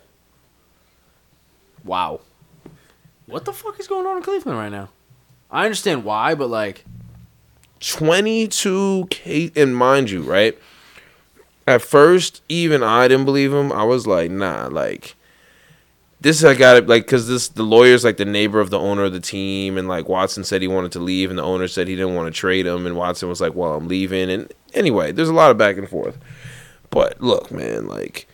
Wow. 1.83 2.21
What 3.29 3.45
the 3.45 3.53
fuck 3.53 3.79
is 3.79 3.87
going 3.87 4.07
on 4.07 4.17
in 4.17 4.23
Cleveland 4.23 4.57
right 4.57 4.71
now? 4.71 4.89
I 5.51 5.65
understand 5.65 6.03
why, 6.03 6.33
but 6.33 6.49
like, 6.49 6.83
22 7.79 9.07
K 9.09 9.51
and 9.55 9.75
mind 9.75 10.09
you, 10.09 10.21
right? 10.21 10.57
At 11.67 11.81
first, 11.81 12.41
even 12.49 12.81
I 12.81 13.07
didn't 13.07 13.25
believe 13.25 13.53
him. 13.53 13.71
I 13.71 13.83
was 13.83 14.07
like, 14.07 14.31
nah, 14.31 14.67
like 14.67 15.15
this 16.21 16.43
I 16.43 16.55
got 16.55 16.75
it 16.75 16.87
like 16.87 17.07
cuz 17.07 17.27
this 17.27 17.47
the 17.47 17.63
lawyer's 17.63 18.03
like 18.03 18.17
the 18.17 18.25
neighbor 18.25 18.59
of 18.59 18.71
the 18.71 18.79
owner 18.79 19.05
of 19.05 19.13
the 19.13 19.19
team 19.21 19.77
and 19.77 19.87
like 19.87 20.09
Watson 20.09 20.43
said 20.43 20.61
he 20.61 20.67
wanted 20.67 20.91
to 20.93 20.99
leave 20.99 21.29
and 21.29 21.39
the 21.39 21.43
owner 21.43 21.67
said 21.67 21.87
he 21.87 21.95
didn't 21.95 22.15
want 22.15 22.33
to 22.33 22.37
trade 22.37 22.65
him 22.65 22.85
and 22.85 22.97
Watson 22.97 23.29
was 23.29 23.39
like, 23.39 23.55
"Well, 23.55 23.75
I'm 23.75 23.87
leaving." 23.87 24.29
And 24.29 24.51
anyway, 24.73 25.11
there's 25.11 25.29
a 25.29 25.33
lot 25.33 25.51
of 25.51 25.57
back 25.57 25.77
and 25.77 25.87
forth. 25.87 26.17
But 26.89 27.21
look, 27.21 27.51
man, 27.51 27.87
like 27.87 28.27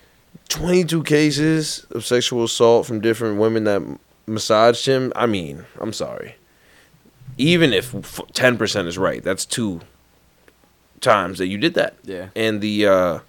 22 0.49 1.03
cases 1.03 1.85
of 1.91 2.05
sexual 2.05 2.45
assault 2.45 2.87
from 2.87 3.01
different 3.01 3.37
women 3.37 3.65
that 3.65 3.81
massaged 4.27 4.85
him. 4.85 5.11
I 5.15 5.25
mean, 5.25 5.65
I'm 5.79 5.93
sorry 5.93 6.35
even 7.37 7.73
if 7.73 7.91
10% 7.91 8.87
is 8.87 8.97
right, 8.97 9.21
that's 9.21 9.45
two 9.45 9.81
times 11.01 11.37
that 11.37 11.47
you 11.47 11.57
did 11.57 11.73
that. 11.73 11.95
yeah. 12.03 12.29
And 12.35 12.61
the 12.61 12.87
uh 12.87 13.19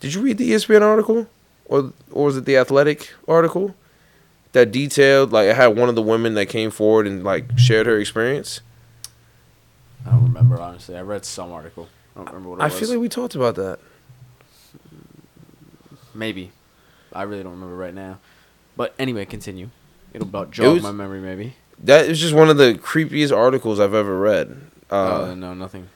did 0.00 0.14
you 0.14 0.22
read 0.22 0.38
the 0.38 0.50
ESPN 0.52 0.80
article 0.80 1.26
or 1.66 1.92
or 2.10 2.24
was 2.26 2.36
it 2.38 2.46
the 2.46 2.56
Athletic 2.56 3.12
article 3.28 3.74
that 4.52 4.72
detailed 4.72 5.32
like 5.32 5.50
I 5.50 5.52
had 5.52 5.76
one 5.76 5.88
of 5.90 5.94
the 5.94 6.02
women 6.02 6.32
that 6.34 6.46
came 6.46 6.70
forward 6.70 7.06
and 7.06 7.22
like 7.22 7.58
shared 7.58 7.86
her 7.86 7.98
experience? 7.98 8.62
I 10.06 10.10
don't 10.12 10.24
remember 10.24 10.58
honestly. 10.58 10.96
I 10.96 11.02
read 11.02 11.24
some 11.26 11.52
article. 11.52 11.88
I 12.16 12.20
don't 12.20 12.28
remember 12.28 12.48
what 12.50 12.60
it 12.60 12.62
I 12.62 12.66
was. 12.66 12.78
feel 12.78 12.88
like 12.88 12.98
we 13.00 13.08
talked 13.10 13.34
about 13.34 13.54
that. 13.56 13.80
maybe. 16.14 16.52
I 17.12 17.22
really 17.24 17.42
don't 17.42 17.52
remember 17.52 17.76
right 17.76 17.94
now. 17.94 18.18
But 18.76 18.94
anyway, 18.98 19.26
continue. 19.26 19.68
It'll 20.14 20.26
about 20.28 20.50
jog 20.50 20.74
was- 20.74 20.82
my 20.82 20.92
memory, 20.92 21.20
maybe. 21.20 21.54
That 21.84 22.06
is 22.06 22.20
just 22.20 22.32
one 22.34 22.48
of 22.48 22.58
the 22.58 22.74
creepiest 22.74 23.36
articles 23.36 23.80
I've 23.80 23.94
ever 23.94 24.16
read. 24.18 24.56
Uh, 24.90 25.30
Uh, 25.30 25.34
no, 25.34 25.52
nothing. 25.54 25.88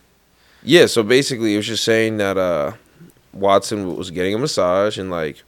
Yeah, 0.62 0.86
so 0.86 1.02
basically 1.04 1.54
it 1.54 1.58
was 1.58 1.66
just 1.66 1.84
saying 1.84 2.16
that 2.16 2.36
uh 2.36 2.72
Watson 3.32 3.94
was 3.96 4.10
getting 4.10 4.34
a 4.34 4.38
massage 4.38 4.98
and 4.98 5.10
like 5.10 5.42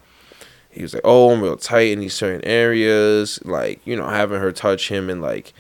he 0.71 0.83
was 0.83 0.93
like, 0.95 1.03
Oh, 1.05 1.31
I'm 1.33 1.43
real 1.43 1.57
tight 1.57 1.89
in 1.91 1.99
these 2.01 2.15
certain 2.15 2.45
areas, 2.45 3.41
like, 3.45 3.81
you 3.85 3.97
know, 3.97 4.07
having 4.09 4.39
her 4.39 4.53
touch 4.53 4.91
him 4.91 5.11
and 5.11 5.21
like, 5.21 5.55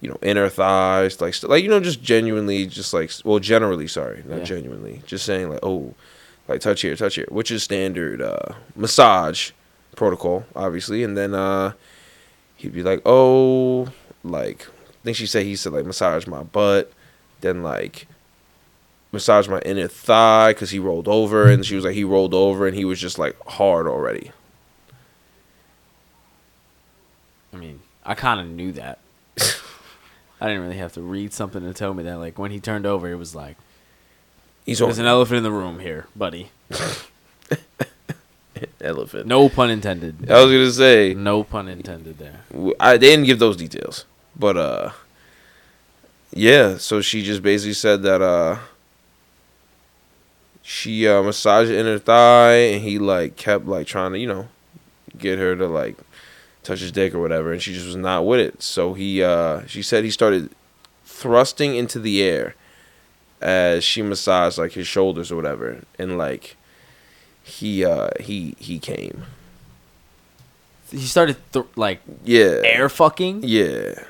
you 0.00 0.08
know, 0.08 0.18
inner 0.22 0.48
thighs, 0.48 1.20
like 1.20 1.34
st- 1.34 1.50
like, 1.50 1.62
you 1.62 1.68
know, 1.68 1.78
just 1.80 2.02
genuinely 2.02 2.66
just 2.66 2.92
like 2.92 3.12
well 3.24 3.38
generally, 3.38 3.86
sorry, 3.86 4.24
not 4.26 4.38
Yeah. 4.38 4.44
genuinely. 4.44 5.02
Just 5.06 5.24
saying 5.26 5.48
like, 5.50 5.60
oh, 5.62 5.94
like 6.48 6.60
touch 6.60 6.80
here, 6.80 6.96
touch 6.96 7.14
here, 7.14 7.26
which 7.28 7.50
is 7.52 7.62
standard 7.62 8.20
uh 8.20 8.54
massage 8.74 9.50
protocol, 9.94 10.44
obviously. 10.56 11.04
And 11.04 11.16
then 11.16 11.34
uh 11.34 11.72
he'd 12.64 12.74
be 12.74 12.82
like, 12.82 13.02
Oh, 13.06 13.88
like 14.22 14.66
I 14.66 15.04
think 15.04 15.16
she 15.16 15.26
said 15.26 15.44
he 15.44 15.56
said 15.56 15.72
like 15.72 15.86
massage 15.86 16.26
my 16.26 16.42
butt, 16.42 16.92
then 17.40 17.62
like 17.62 18.08
massage 19.12 19.46
my 19.48 19.60
inner 19.60 19.86
thigh 19.86 20.52
because 20.52 20.70
he 20.70 20.78
rolled 20.80 21.06
over 21.06 21.46
and 21.48 21.64
she 21.64 21.76
was 21.76 21.84
like 21.84 21.94
he 21.94 22.02
rolled 22.02 22.34
over 22.34 22.66
and 22.66 22.76
he 22.76 22.84
was 22.84 23.00
just 23.00 23.16
like 23.16 23.36
hard 23.46 23.86
already 23.86 24.32
I 27.52 27.56
mean, 27.56 27.82
I 28.04 28.14
kind 28.14 28.40
of 28.40 28.48
knew 28.48 28.72
that. 28.72 28.98
I 30.40 30.48
didn't 30.48 30.62
really 30.62 30.78
have 30.78 30.92
to 30.94 31.00
read 31.00 31.32
something 31.32 31.62
to 31.62 31.72
tell 31.72 31.94
me 31.94 32.02
that. 32.02 32.16
Like 32.16 32.36
when 32.36 32.50
he 32.50 32.58
turned 32.58 32.84
over, 32.84 33.08
it 33.08 33.14
was 33.14 33.34
like, 33.34 33.56
he's 34.66 34.80
"There's 34.80 34.98
on 34.98 35.04
an 35.04 35.08
elephant 35.08 35.38
in 35.38 35.44
the 35.44 35.52
room 35.52 35.78
here, 35.78 36.08
buddy." 36.16 36.50
elephant 38.80 39.26
No 39.26 39.48
pun 39.48 39.70
intended. 39.70 40.30
i 40.30 40.42
was 40.42 40.52
gonna 40.52 40.70
say 40.72 41.14
No 41.14 41.44
pun 41.44 41.68
intended 41.68 42.18
there. 42.18 42.40
I, 42.80 42.96
they 42.96 43.08
didn't 43.08 43.26
give 43.26 43.38
those 43.38 43.56
details 43.56 44.04
but 44.36 44.56
uh 44.56 44.90
yeah 46.32 46.76
so 46.78 47.00
she 47.00 47.22
just 47.22 47.42
basically 47.42 47.74
said 47.74 48.02
that 48.02 48.20
uh 48.22 48.58
she 50.62 51.06
uh 51.06 51.22
massaged 51.22 51.70
her 51.70 51.76
inner 51.76 51.98
thigh 51.98 52.54
and 52.54 52.82
he 52.82 52.98
like 52.98 53.36
kept 53.36 53.66
like 53.66 53.86
trying 53.86 54.12
to 54.12 54.18
you 54.18 54.26
know 54.26 54.48
get 55.18 55.38
her 55.38 55.54
to 55.54 55.66
like 55.66 55.96
touch 56.62 56.80
his 56.80 56.90
dick 56.90 57.14
or 57.14 57.20
whatever 57.20 57.52
and 57.52 57.62
she 57.62 57.72
just 57.74 57.86
was 57.86 57.96
not 57.96 58.24
with 58.26 58.40
it 58.40 58.62
so 58.62 58.94
he 58.94 59.22
uh 59.22 59.64
she 59.66 59.82
said 59.82 60.02
he 60.04 60.10
started 60.10 60.50
thrusting 61.04 61.76
into 61.76 61.98
the 62.00 62.22
air 62.22 62.54
as 63.40 63.84
she 63.84 64.00
massaged 64.02 64.56
like 64.58 64.72
his 64.72 64.86
shoulders 64.86 65.30
or 65.30 65.36
whatever 65.36 65.82
and 65.98 66.16
like 66.16 66.56
he 67.44 67.84
uh 67.84 68.08
he 68.18 68.56
he 68.58 68.78
came 68.80 69.24
He 70.90 71.06
started 71.06 71.36
th- 71.52 71.66
like 71.76 72.00
yeah 72.24 72.60
air 72.64 72.88
fucking 72.88 73.42
yeah 73.44 74.02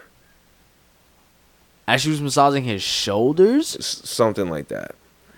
as 1.86 2.00
she 2.00 2.08
was 2.08 2.20
massaging 2.22 2.64
his 2.64 2.82
shoulders. 2.82 3.76
S- 3.76 4.00
something 4.08 4.48
like 4.48 4.68
that 4.68 4.94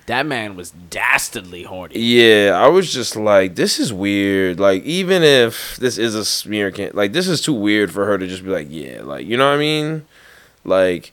That 0.07 0.26
man 0.26 0.55
was 0.55 0.71
dastardly 0.91 1.65
horny. 1.65 1.99
Yeah, 1.99 2.53
I 2.55 2.69
was 2.69 2.93
just 2.93 3.17
like, 3.17 3.57
this 3.57 3.81
is 3.81 3.93
weird. 3.93 4.61
Like, 4.61 4.85
even 4.85 5.25
if 5.25 5.76
this 5.79 5.99
is 5.99 6.15
a 6.15 6.25
smear 6.25 6.71
can 6.71 6.93
like 6.95 7.12
this 7.12 7.26
is 7.26 7.41
too 7.41 7.53
weird 7.55 7.91
for 7.91 8.07
her 8.07 8.17
to 8.19 8.26
just 8.29 8.45
be 8.45 8.50
like, 8.50 8.69
yeah, 8.71 9.03
like 9.03 9.26
you 9.26 9.37
know 9.37 9.49
what 9.49 9.57
I 9.57 9.59
mean? 9.59 10.07
Like, 10.65 11.12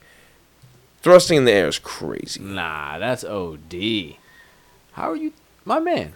thrusting 1.02 1.38
in 1.40 1.46
the 1.46 1.52
air 1.52 1.68
is 1.68 1.80
crazy. 1.80 2.40
Nah, 2.42 3.00
that's 3.00 3.24
OD. 3.24 4.16
How 4.94 5.10
are 5.12 5.16
you, 5.16 5.34
my 5.66 5.80
man? 5.80 6.14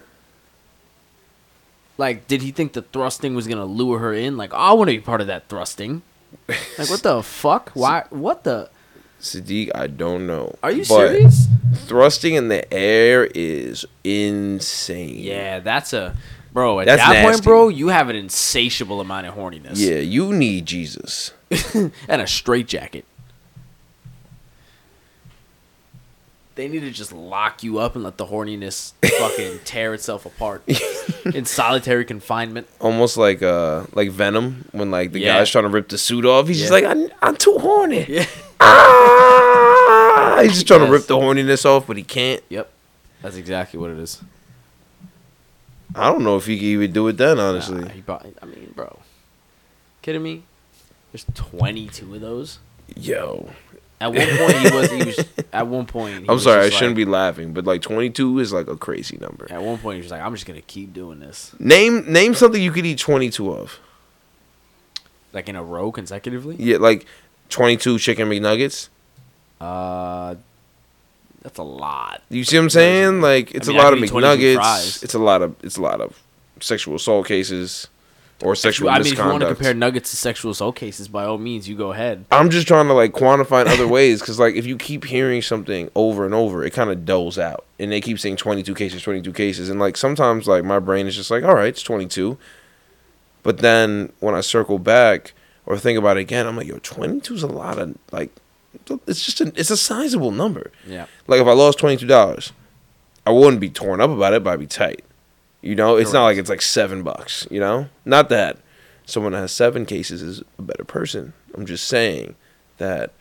Like, 1.98 2.28
did 2.28 2.42
he 2.42 2.52
think 2.52 2.74
the 2.74 2.84
thrusting 2.84 3.36
was 3.36 3.48
gonna 3.48 3.66
lure 3.66 4.00
her 4.00 4.14
in? 4.14 4.38
Like, 4.38 4.54
oh, 4.54 4.58
I 4.58 4.74
want 4.74 4.90
to 4.90 4.96
be 4.96 5.02
part 5.02 5.22
of 5.22 5.28
that 5.28 5.48
thrusting. 5.50 6.04
Like, 6.48 6.90
what 6.90 7.04
the 7.04 7.24
fuck? 7.24 7.72
Why? 7.74 8.04
What 8.10 8.44
the? 8.44 8.70
Sadiq, 9.20 9.72
I 9.74 9.88
don't 9.88 10.28
know. 10.28 10.56
Are 10.62 10.72
you 10.72 10.86
But 10.88 11.08
serious? 11.10 11.48
Thrusting 11.88 12.36
in 12.36 12.50
the 12.50 12.72
air 12.72 13.28
is 13.34 13.84
insane. 14.04 15.20
Yeah, 15.20 15.60
that's 15.60 15.92
a 15.94 16.16
bro. 16.54 16.80
At 16.80 16.86
That's 16.86 17.02
that 17.02 17.24
point, 17.26 17.44
bro, 17.44 17.70
you 17.70 17.88
have 17.88 18.10
an 18.10 18.16
insatiable 18.16 19.02
amount 19.02 19.28
of 19.28 19.34
horniness. 19.34 19.74
Yeah, 19.76 19.98
you 19.98 20.34
need 20.34 20.66
Jesus. 20.66 21.32
and 21.74 22.22
a 22.22 22.28
straight 22.28 22.68
jacket. 22.68 23.06
They 26.58 26.68
need 26.68 26.80
to 26.82 26.92
just 26.92 27.14
lock 27.14 27.64
you 27.64 27.78
up 27.80 27.94
and 27.96 28.04
let 28.04 28.18
the 28.18 28.26
horniness 28.26 28.92
fucking 29.20 29.60
tear 29.64 29.94
itself 29.94 30.26
apart 30.26 30.64
in 31.34 31.46
solitary 31.46 32.04
confinement. 32.04 32.68
Almost 32.82 33.16
like 33.16 33.42
uh 33.44 33.86
like 33.94 34.10
Venom 34.10 34.66
when 34.74 34.92
like 34.92 35.12
the 35.14 35.20
Yeah. 35.22 35.38
guy's 35.38 35.50
trying 35.52 35.64
to 35.66 35.70
rip 35.70 35.88
the 35.88 35.98
suit 36.00 36.26
off. 36.26 36.48
He's 36.48 36.60
just 36.60 36.72
Yeah. 36.72 36.88
like, 36.90 36.98
I'm, 36.98 37.10
I'm 37.22 37.36
too 37.38 37.58
horny. 37.60 38.06
Yeah. 38.10 38.26
Ah! 38.60 40.40
He's 40.44 40.54
just 40.54 40.68
trying 40.68 40.80
to 40.82 40.86
Yes. 40.88 40.92
rip 40.94 41.08
the 41.08 41.16
horniness 41.16 41.66
off, 41.66 41.88
but 41.88 41.96
he 41.98 42.04
can't. 42.04 42.44
Yep. 42.50 42.70
That's 43.22 43.36
exactly 43.38 43.80
what 43.80 43.90
it 43.92 43.98
is. 44.00 44.22
I 45.96 46.12
don't 46.12 46.24
know 46.24 46.38
if 46.38 46.46
he 46.46 46.58
could 46.58 46.66
even 46.66 46.92
do 46.92 47.08
it 47.08 47.18
then, 47.18 47.40
honestly. 47.40 47.82
Nah, 47.82 47.90
he 47.90 48.02
brought, 48.02 48.26
I 48.42 48.46
mean, 48.46 48.74
bro. 48.76 49.00
Kidding 50.02 50.22
me? 50.24 50.44
There's 51.12 51.26
22 51.34 52.16
of 52.16 52.22
those. 52.22 52.60
Yo, 52.96 53.50
At 54.00 54.14
one 54.14 54.28
point, 54.38 54.58
he 54.60 54.70
was. 54.76 54.92
He 54.92 55.04
was. 55.04 55.26
At 55.52 55.68
one 55.68 55.86
point, 55.88 56.22
he 56.24 56.26
I'm 56.30 56.40
sorry, 56.40 56.66
I 56.66 56.70
shouldn't 56.70 56.96
be 56.96 57.06
laughing, 57.06 57.54
but 57.54 57.66
like 57.66 57.82
22 57.82 58.40
is 58.40 58.54
like 58.54 58.68
a 58.68 58.78
crazy 58.78 59.18
number. 59.20 59.48
At 59.50 59.62
one 59.62 59.78
point, 59.80 59.96
he 59.96 60.02
was 60.04 60.12
like, 60.12 60.22
"I'm 60.22 60.34
just 60.34 60.46
gonna 60.46 60.62
keep 60.62 60.94
doing 60.94 61.20
this, 61.20 61.52
Name 61.60 62.12
name 62.12 62.34
something 62.36 62.62
you 62.62 62.72
could 62.72 62.86
eat 62.86 63.00
22 63.00 63.52
of. 63.52 63.80
like 65.34 65.50
in 65.50 65.56
a 65.56 65.64
row 65.64 65.92
consecutively." 65.92 66.56
Yeah, 66.60 66.78
like 66.78 67.06
22 67.50 67.98
chicken 67.98 68.30
McNuggets. 68.30 68.90
Uh, 69.60 70.36
that's 71.42 71.58
a 71.58 71.64
lot. 71.64 72.22
You 72.30 72.44
see 72.44 72.58
what 72.58 72.64
I'm 72.64 72.70
saying? 72.70 73.22
Like 73.22 73.56
it's 73.56 73.68
mean, 73.68 73.78
a 73.78 73.80
I 73.80 73.84
lot 73.84 73.94
of 73.94 74.00
could 74.00 74.06
eat 74.06 74.12
22 74.12 74.58
McNuggets. 74.60 75.04
It's 75.04 75.14
a 75.16 75.20
lot 75.20 75.42
of 75.42 75.56
it's 75.64 75.78
a 75.78 75.82
lot 75.82 76.02
of 76.02 76.22
sexual 76.60 76.96
assault 76.96 77.28
cases 77.28 77.88
or 78.44 78.56
sexual 78.56 78.90
I 78.90 79.00
mean, 79.00 79.14
if 79.14 79.18
you 79.18 79.26
want 79.26 79.42
to 79.42 79.48
compare 79.48 79.74
nuggets 79.74 80.12
to 80.12 80.18
sexual 80.18 80.52
assault 80.52 80.76
cases, 80.76 81.08
by 81.08 81.26
all 81.26 81.38
means, 81.38 81.68
you 81.68 81.76
go 81.76 81.92
ahead. 81.92 82.26
I'm 82.32 82.50
just 82.50 82.68
trying 82.68 82.88
to 82.88 82.94
like 82.94 83.14
quantify 83.14 83.62
in 83.62 83.68
other 83.68 83.88
ways 83.98 84.20
because 84.20 84.40
like 84.40 84.56
if 84.56 84.66
you 84.66 84.78
keep 84.78 85.06
hearing 85.06 85.42
something 85.42 85.90
over 85.96 86.26
and 86.26 86.34
over, 86.34 86.64
it 86.64 86.72
kind 86.72 86.90
of 86.90 87.06
dulls 87.06 87.40
out, 87.40 87.66
and 87.80 87.92
they 87.92 88.02
keep 88.02 88.20
saying 88.20 88.38
22 88.38 88.76
cases, 88.76 89.02
22 89.02 89.34
cases, 89.34 89.70
and 89.70 89.80
like 89.80 89.98
sometimes 89.98 90.48
like 90.48 90.64
my 90.64 90.80
brain 90.80 91.08
is 91.08 91.16
just 91.16 91.32
like, 91.32 91.44
all 91.44 91.56
right, 91.56 91.70
it's 91.70 91.84
22, 91.84 92.38
but 93.44 93.60
then 93.60 94.12
when 94.20 94.36
I 94.36 94.42
circle 94.42 94.78
back 94.78 95.34
or 95.66 95.78
think 95.78 95.98
about 95.98 96.18
it 96.18 96.22
again, 96.22 96.46
I'm 96.46 96.56
like, 96.56 96.68
yo, 96.68 96.80
22 96.80 97.34
is 97.34 97.44
a 97.44 97.48
lot 97.48 97.80
of 97.80 97.98
like, 98.12 98.32
it's 99.08 99.26
just 99.26 99.42
a, 99.42 99.52
it's 99.56 99.72
a 99.72 99.78
sizable 99.78 100.32
number. 100.32 100.72
Yeah. 100.86 101.08
Like 101.26 101.42
if 101.42 101.48
I 101.48 101.54
lost 101.54 101.80
twenty 101.80 101.98
two 101.98 102.06
dollars, 102.06 102.54
I 103.26 103.32
wouldn't 103.32 103.60
be 103.60 103.70
torn 103.70 104.00
up 104.00 104.12
about 104.12 104.34
it, 104.34 104.44
but 104.44 104.52
I'd 104.54 104.60
be 104.60 104.68
tight. 104.68 105.04
You 105.62 105.76
know, 105.76 105.98
it's 105.98 106.14
not 106.14 106.24
like 106.24 106.38
it's 106.38 106.50
like 106.50 106.62
seven 106.62 107.04
bucks. 107.04 107.48
You 107.50 107.60
know, 107.60 107.90
not 108.06 108.30
that 108.30 108.58
someone 109.06 109.32
that 109.32 109.40
has 109.40 109.52
seven 109.52 109.86
cases 109.86 110.22
is 110.22 110.44
a 110.60 110.62
better 110.62 110.84
person. 110.84 111.34
I'm 111.56 111.66
just 111.66 111.88
saying 111.88 112.36
that 112.78 113.14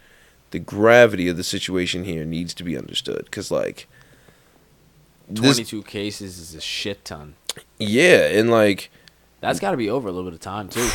the 0.50 0.59
gravity 0.59 1.28
of 1.28 1.37
the 1.37 1.45
situation 1.45 2.05
here 2.05 2.25
needs 2.25 2.52
to 2.55 2.64
be 2.64 2.76
understood. 2.76 3.25
Because 3.25 3.50
like, 3.50 3.88
this, 5.28 5.57
22 5.57 5.83
cases 5.85 6.38
is 6.38 6.55
a 6.55 6.61
shit 6.61 7.05
ton. 7.05 7.37
yeah, 7.78 8.26
and 8.26 8.50
like, 8.50 8.90
That's 9.40 9.61
got 9.61 9.71
to 9.71 9.76
be 9.76 9.88
over 9.88 10.09
a 10.09 10.12
little 10.12 10.31
bit 10.31 10.35
of 10.35 10.40
time 10.40 10.69
too. 10.69 10.88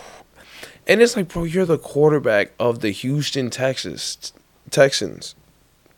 and 0.86 1.02
it's 1.02 1.16
like, 1.16 1.28
bro, 1.28 1.44
you're 1.44 1.66
the 1.66 1.78
quarterback 1.78 2.52
of 2.58 2.80
the 2.80 2.90
Houston, 2.90 3.50
Texas 3.50 4.32
Texans, 4.70 5.34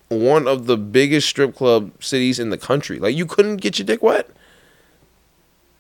one 0.09 0.49
of 0.49 0.67
the 0.67 0.77
biggest 0.77 1.29
strip 1.29 1.55
club 1.55 1.93
cities 2.03 2.39
in 2.39 2.51
the 2.51 2.59
country. 2.59 2.99
Like, 2.99 3.17
you 3.17 3.27
couldn't 3.27 3.59
get 3.59 3.79
your 3.79 3.87
dick 3.87 4.03
wet. 4.03 4.31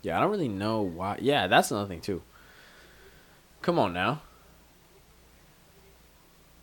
Yeah, 0.05 0.19
I 0.19 0.21
don't 0.21 0.31
really 0.31 0.49
know 0.49 0.83
why. 0.83 1.19
Yeah, 1.21 1.47
that's 1.47 1.71
another 1.71 1.89
thing 1.89 2.01
too. 2.01 2.23
Come 3.63 3.79
on 3.79 3.93
now. 3.95 4.21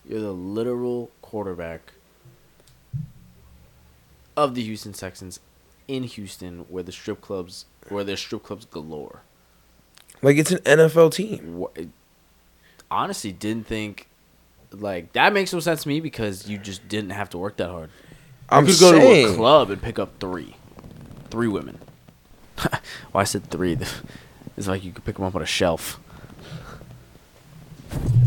You're 0.07 0.19
the 0.21 0.31
literal 0.31 1.09
quarterback 1.21 1.93
of 4.37 4.55
the 4.55 4.61
Houston 4.63 4.93
Texans 4.93 5.39
in 5.87 6.03
Houston, 6.03 6.59
where 6.69 6.83
the 6.83 6.91
strip 6.91 7.21
clubs, 7.21 7.65
where 7.89 8.03
there's 8.03 8.19
strip 8.19 8.43
clubs 8.43 8.65
galore. 8.65 9.21
Like, 10.21 10.37
it's 10.37 10.51
an 10.51 10.59
NFL 10.59 11.13
team. 11.13 11.57
Wha- 11.57 11.69
Honestly, 12.89 13.31
didn't 13.31 13.67
think 13.67 14.07
like 14.71 15.13
that 15.13 15.33
makes 15.33 15.51
no 15.53 15.59
sense 15.59 15.83
to 15.83 15.87
me 15.89 15.99
because 15.99 16.47
you 16.47 16.57
just 16.57 16.87
didn't 16.87 17.09
have 17.11 17.29
to 17.31 17.37
work 17.37 17.57
that 17.57 17.69
hard. 17.69 17.89
You 17.89 18.57
I'm 18.57 18.65
could 18.65 18.79
go 18.79 18.91
to 18.91 18.99
a 19.31 19.33
club 19.35 19.69
and 19.69 19.81
pick 19.81 19.97
up 19.97 20.19
three, 20.19 20.55
three 21.29 21.47
women. 21.47 21.79
Well, 23.13 23.21
I 23.21 23.23
said 23.23 23.45
three. 23.49 23.77
It's 24.57 24.67
like 24.67 24.83
you 24.83 24.91
could 24.91 25.05
pick 25.05 25.15
them 25.15 25.23
up 25.25 25.33
on 25.33 25.41
a 25.41 25.45
shelf. 25.45 25.99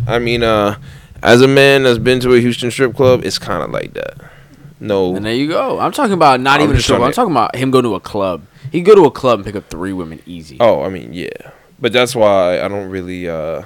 I 0.07 0.19
mean, 0.19 0.43
uh, 0.43 0.79
as 1.23 1.43
a 1.43 1.49
man 1.49 1.85
that's 1.85 1.99
been 1.99 2.19
to 2.21 2.33
a 2.35 2.41
Houston 2.41 2.71
strip 2.71 2.95
club, 2.97 3.25
it's 3.25 3.39
kind 3.39 3.63
of 3.63 3.71
like 3.71 3.93
that. 3.95 4.17
No, 4.81 5.15
And 5.15 5.25
there 5.25 5.35
you 5.35 5.49
go. 5.49 5.79
I'm 5.79 5.93
talking 5.93 6.13
about 6.15 6.41
not 6.41 6.61
I'm 6.61 6.65
even 6.65 6.77
a 6.77 6.81
strip. 6.81 7.01
I'm 7.01 7.13
talking 7.13 7.31
about 7.33 7.55
him 7.55 7.71
going 7.71 7.85
to 7.85 7.95
a 7.95 8.01
club. 8.01 8.43
He 8.73 8.81
go 8.81 8.95
to 8.95 9.05
a 9.05 9.11
club 9.11 9.39
and 9.41 9.47
pick 9.47 9.55
up 9.55 9.69
three 9.71 9.93
women 9.93 10.21
easy. 10.27 10.57
oh, 10.61 10.83
I 10.83 10.89
mean, 10.89 11.13
yeah, 11.13 11.53
but 11.79 11.93
that's 11.93 12.17
why 12.17 12.61
I 12.61 12.69
don't 12.69 12.89
really, 12.91 13.29
uh, 13.29 13.63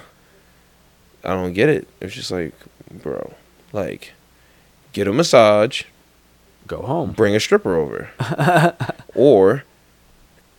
I 1.25 1.29
don't 1.35 1.55
get 1.55 1.69
it. 1.69 1.88
It's 2.01 2.14
just 2.14 2.31
like, 2.31 2.55
bro, 2.90 3.33
like, 3.73 4.12
get 4.93 5.09
a 5.09 5.12
massage, 5.12 5.85
Go 6.66 6.83
home. 6.83 7.12
bring 7.12 7.35
a 7.35 7.40
stripper 7.40 7.77
over, 7.77 8.11
or 9.14 9.64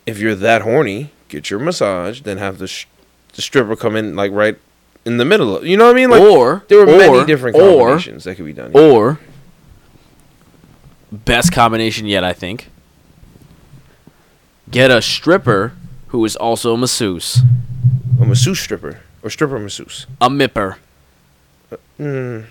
if 0.06 0.18
you're 0.18 0.34
that 0.34 0.62
horny, 0.62 1.10
get 1.28 1.50
your 1.50 1.60
massage, 1.60 2.20
then 2.22 2.38
have 2.38 2.58
the 2.58 2.66
sh- 2.66 2.86
the 3.34 3.42
stripper 3.42 3.76
come 3.76 3.96
in 3.96 4.16
like 4.16 4.32
right 4.32 4.58
in 5.04 5.16
the 5.18 5.24
middle 5.24 5.56
of. 5.56 5.66
You 5.66 5.76
know 5.76 5.86
what 5.86 5.92
I 5.96 6.00
mean? 6.00 6.10
Like, 6.10 6.20
or 6.20 6.64
there 6.68 6.78
were 6.84 6.92
or, 6.92 6.98
many 6.98 7.24
different 7.26 7.56
or 7.56 7.78
combinations 7.78 8.24
that 8.24 8.34
could 8.36 8.44
be 8.46 8.52
done. 8.52 8.72
or 8.74 9.18
best 11.12 11.52
combination 11.52 12.06
yet, 12.06 12.24
I 12.24 12.32
think. 12.32 12.68
Get 14.70 14.90
a 14.90 15.02
stripper 15.02 15.72
who 16.08 16.24
is 16.24 16.36
also 16.36 16.74
a 16.74 16.76
masseuse, 16.76 17.40
a 18.20 18.24
masseuse 18.24 18.60
stripper 18.60 19.00
or 19.22 19.30
stripper 19.30 19.58
masseuse. 19.58 20.06
a 20.20 20.28
mipper, 20.30 20.76
Mm, 21.98 22.46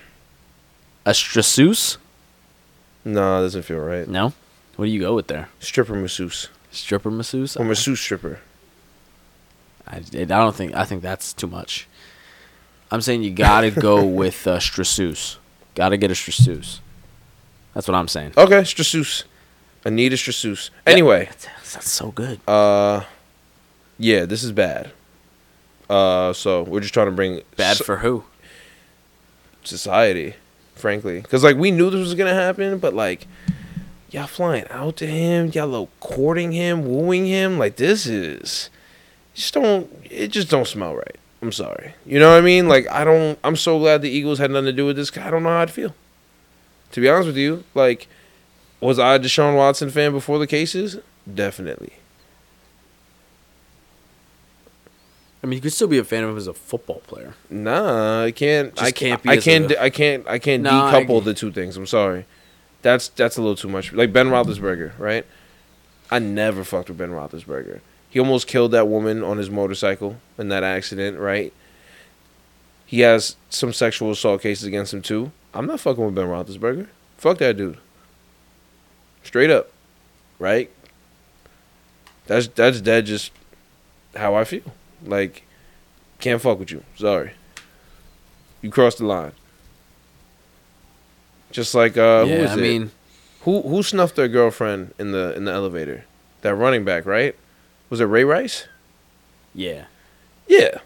a 1.05 1.11
strasseuse. 1.11 1.97
no, 3.03 3.37
that 3.37 3.45
doesn't 3.45 3.63
feel 3.63 3.79
right. 3.79 4.07
No, 4.07 4.33
what 4.75 4.85
do 4.85 4.91
you 4.91 4.99
go 4.99 5.15
with 5.15 5.27
there? 5.27 5.49
Stripper 5.59 5.95
masseuse 5.95 6.49
Stripper 6.71 7.09
masseuse. 7.11 7.57
or 7.57 7.65
masseuse 7.65 7.99
stripper. 7.99 8.39
I, 9.87 9.97
I 9.97 10.23
don't 10.25 10.55
think. 10.55 10.75
I 10.75 10.85
think 10.85 11.01
that's 11.01 11.33
too 11.33 11.47
much. 11.47 11.87
I'm 12.91 13.01
saying 13.01 13.23
you 13.23 13.31
gotta 13.31 13.71
go 13.89 14.05
with 14.05 14.45
uh, 14.47 14.57
strasseuse. 14.59 15.37
Gotta 15.75 15.97
get 15.97 16.11
a 16.11 16.13
strasseuse. 16.13 16.79
That's 17.73 17.87
what 17.87 17.95
I'm 17.95 18.07
saying. 18.07 18.33
Okay, 18.37 18.61
strasseuse. 18.61 19.23
Anita 19.85 20.15
strasseuse. 20.15 20.69
Anyway, 20.85 21.25
That's, 21.25 21.73
that's 21.73 21.89
so 21.89 22.11
good. 22.11 22.39
uh, 22.47 23.03
yeah, 23.97 24.25
this 24.25 24.43
is 24.43 24.51
bad. 24.51 24.91
Uh, 25.89 26.33
so 26.33 26.63
we're 26.63 26.81
just 26.81 26.93
trying 26.93 27.07
to 27.07 27.11
bring 27.11 27.41
Bad 27.55 27.77
so- 27.77 27.83
for 27.83 27.97
who? 27.97 28.23
society, 29.63 30.35
frankly, 30.75 31.21
because 31.21 31.43
like 31.43 31.55
we 31.57 31.71
knew 31.71 31.89
this 31.89 31.99
was 31.99 32.15
gonna 32.15 32.33
happen, 32.33 32.77
but 32.79 32.93
like 32.93 33.27
y'all 34.11 34.27
flying 34.27 34.65
out 34.69 34.95
to 34.97 35.07
him, 35.07 35.51
y'all 35.53 35.67
lo- 35.67 35.89
courting 35.99 36.51
him, 36.51 36.85
wooing 36.85 37.25
him, 37.25 37.57
like 37.57 37.75
this 37.77 38.05
is 38.05 38.69
just 39.33 39.53
don't 39.53 39.89
it 40.09 40.29
just 40.29 40.49
don't 40.49 40.67
smell 40.67 40.95
right. 40.95 41.15
I'm 41.41 41.51
sorry. 41.53 41.93
You 42.05 42.19
know 42.19 42.31
what 42.31 42.37
I 42.37 42.41
mean? 42.41 42.67
Like 42.67 42.89
I 42.91 43.03
don't. 43.05 43.39
I'm 43.43 43.55
so 43.55 43.79
glad 43.79 44.01
the 44.01 44.09
Eagles 44.09 44.39
had 44.39 44.51
nothing 44.51 44.65
to 44.65 44.73
do 44.73 44.85
with 44.85 44.97
this. 44.97 45.15
I 45.17 45.29
don't 45.31 45.43
know 45.43 45.49
how 45.49 45.59
I'd 45.61 45.71
feel. 45.71 45.95
To 46.91 46.99
be 47.01 47.07
honest 47.07 47.27
with 47.27 47.37
you, 47.37 47.63
like, 47.75 48.07
was 48.81 48.99
I 48.99 49.15
a 49.15 49.19
Deshaun 49.19 49.55
Watson 49.55 49.89
fan 49.89 50.11
before 50.11 50.37
the 50.39 50.47
cases? 50.47 50.97
Definitely. 51.31 51.93
I 55.41 55.47
mean, 55.47 55.55
you 55.57 55.61
could 55.61 55.71
still 55.71 55.87
be 55.87 55.97
a 55.97 56.03
fan 56.03 56.23
of 56.25 56.31
him 56.31 56.37
as 56.37 56.47
a 56.47 56.53
football 56.53 57.01
player. 57.07 57.33
Nah, 57.49 58.23
I 58.25 58.31
can't. 58.31 58.75
Just 58.75 58.85
I 58.87 58.91
can't 58.91 59.21
can't. 59.21 59.23
be 59.23 59.29
I 59.29 59.37
can't. 59.37 59.71
a- 59.71 59.81
I 59.83 59.89
can't. 59.89 60.27
I 60.27 60.39
can't 60.39 60.67
I 60.67 60.71
decouple 61.03 61.07
get- 61.19 61.23
the 61.25 61.33
two 61.33 61.51
things. 61.51 61.77
I'm 61.77 61.85
sorry. 61.87 62.25
That's 62.81 63.09
that's 63.09 63.37
a 63.37 63.41
little 63.41 63.55
too 63.55 63.69
much. 63.69 63.93
Like 63.93 64.13
Ben 64.13 64.27
Roethlisberger, 64.27 64.97
right? 64.97 65.25
I 66.09 66.19
never 66.19 66.63
fucked 66.63 66.89
with 66.89 66.97
Ben 66.97 67.11
Roethlisberger. 67.11 67.81
He 68.09 68.19
almost 68.19 68.47
killed 68.47 68.71
that 68.71 68.87
woman 68.87 69.23
on 69.23 69.37
his 69.37 69.49
motorcycle 69.49 70.17
in 70.37 70.49
that 70.49 70.63
accident, 70.63 71.19
right? 71.19 71.53
He 72.85 73.01
has 73.01 73.35
some 73.49 73.71
sexual 73.71 74.11
assault 74.11 74.41
cases 74.41 74.65
against 74.65 74.93
him 74.93 75.01
too. 75.01 75.31
I'm 75.53 75.67
not 75.67 75.79
fucking 75.79 76.03
with 76.03 76.15
Ben 76.15 76.27
Roethlisberger. 76.27 76.87
Fuck 77.17 77.37
that 77.39 77.57
dude. 77.57 77.77
Straight 79.23 79.51
up, 79.51 79.71
right? 80.39 80.71
That's 82.25 82.47
that's 82.47 82.81
dead. 82.81 83.05
Just 83.05 83.31
how 84.15 84.35
I 84.35 84.43
feel. 84.43 84.63
Like, 85.05 85.43
can't 86.19 86.41
fuck 86.41 86.59
with 86.59 86.71
you. 86.71 86.83
Sorry. 86.95 87.33
You 88.61 88.69
crossed 88.69 88.97
the 88.97 89.05
line. 89.05 89.31
Just 91.51 91.73
like 91.75 91.97
uh, 91.97 92.25
who 92.25 92.29
yeah, 92.31 92.35
is 92.37 92.51
I 92.51 92.53
it? 92.55 92.61
mean, 92.61 92.91
who 93.41 93.61
who 93.63 93.81
snuffed 93.83 94.15
their 94.15 94.27
girlfriend 94.27 94.93
in 94.99 95.11
the 95.11 95.33
in 95.35 95.45
the 95.45 95.51
elevator? 95.51 96.05
That 96.41 96.55
running 96.55 96.85
back, 96.85 97.05
right? 97.05 97.35
Was 97.89 97.99
it 98.01 98.05
Ray 98.05 98.23
Rice? 98.23 98.67
yeah, 99.53 99.85
Yeah. 100.47 100.77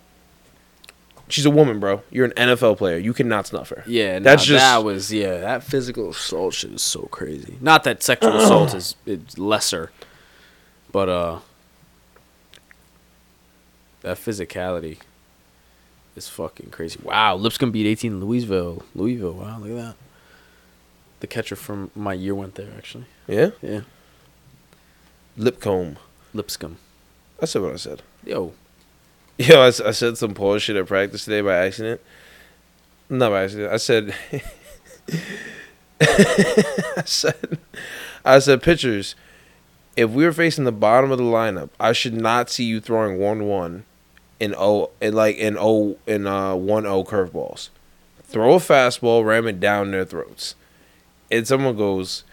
She's 1.30 1.45
a 1.45 1.49
woman, 1.49 1.80
bro. 1.80 2.02
You're 2.12 2.26
an 2.26 2.34
NFL 2.34 2.78
player. 2.78 2.97
You 2.97 3.13
cannot 3.13 3.47
snuff 3.47 3.69
her. 3.69 3.84
yeah. 3.88 4.19
That's 4.19 4.23
That's 4.23 4.45
just- 4.45 4.60
that 4.63 4.84
was 4.84 5.12
yeah. 5.12 5.38
That 5.39 5.63
physical 5.63 6.10
assault 6.12 6.54
shit 6.54 6.71
is 6.73 6.82
so 6.84 7.04
crazy. 7.12 7.58
Not 7.60 7.84
that 7.86 8.04
sexual 8.04 8.36
assault 8.38 8.73
is 8.76 8.95
it's 9.06 9.38
lesser, 9.38 9.91
but 10.91 11.10
uh, 11.10 11.39
that 14.02 14.17
physicality 14.17 14.97
is 16.15 16.28
fucking 16.30 16.69
crazy. 16.71 16.99
Wow, 17.04 17.36
Lipscomb 17.36 17.71
beat 17.71 17.88
18 17.88 18.19
Louisville. 18.23 18.84
Louisville. 18.93 19.34
Wow, 19.34 19.60
look 19.60 19.69
at 19.71 19.76
that. 19.76 19.95
The 21.24 21.28
catcher 21.28 21.56
from 21.56 21.90
my 21.96 22.12
year 22.12 22.36
went 22.36 22.56
there 22.56 22.74
actually. 22.78 23.06
Yeah. 23.28 23.52
Yeah, 23.62 23.84
Lipcomb. 25.40 25.96
Lipscomb. 26.34 26.76
I 27.42 27.46
said 27.46 27.62
what 27.62 27.72
I 27.72 27.78
said. 27.78 28.02
Yo, 28.26 28.52
Yo, 29.38 29.62
I 29.62 29.70
said 29.70 30.18
some 30.18 30.34
poor 30.34 30.60
shit 30.60 30.76
at 30.76 30.86
practice 30.86 31.24
today 31.24 31.40
by 31.40 31.56
accident. 31.56 32.02
No, 33.10 33.30
by 33.30 33.44
accident. 33.44 33.72
I 33.72 33.78
said. 33.78 34.14
I 36.02 37.04
said. 37.06 37.58
I 38.26 38.40
said 38.40 38.62
pitchers. 38.62 39.16
If 39.96 40.10
we 40.10 40.26
were 40.26 40.34
facing 40.34 40.66
the 40.66 40.74
bottom 40.74 41.10
of 41.10 41.20
the 41.20 41.24
lineup, 41.24 41.70
I 41.80 41.94
should 41.94 42.16
not 42.16 42.50
see 42.50 42.66
you 42.66 42.82
throwing 42.82 43.18
one 43.18 43.46
one, 43.46 43.86
in 44.42 44.54
O 44.58 44.90
in 45.00 45.14
like 45.14 45.38
in 45.38 45.56
O 45.58 45.96
in 46.06 46.28
uh 46.28 46.54
one 46.56 46.86
O 46.86 47.06
curveballs. 47.06 47.70
Throw 48.24 48.56
a 48.56 48.58
fastball, 48.58 49.24
ram 49.24 49.48
it 49.48 49.62
down 49.62 49.92
their 49.92 50.04
throats, 50.04 50.56
and 51.34 51.48
someone 51.48 51.76
goes, 51.76 52.24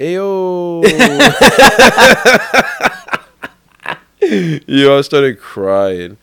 "Ayo." 0.00 0.82
Yo, 4.66 4.98
I 4.98 5.00
started 5.02 5.38
crying. 5.38 6.16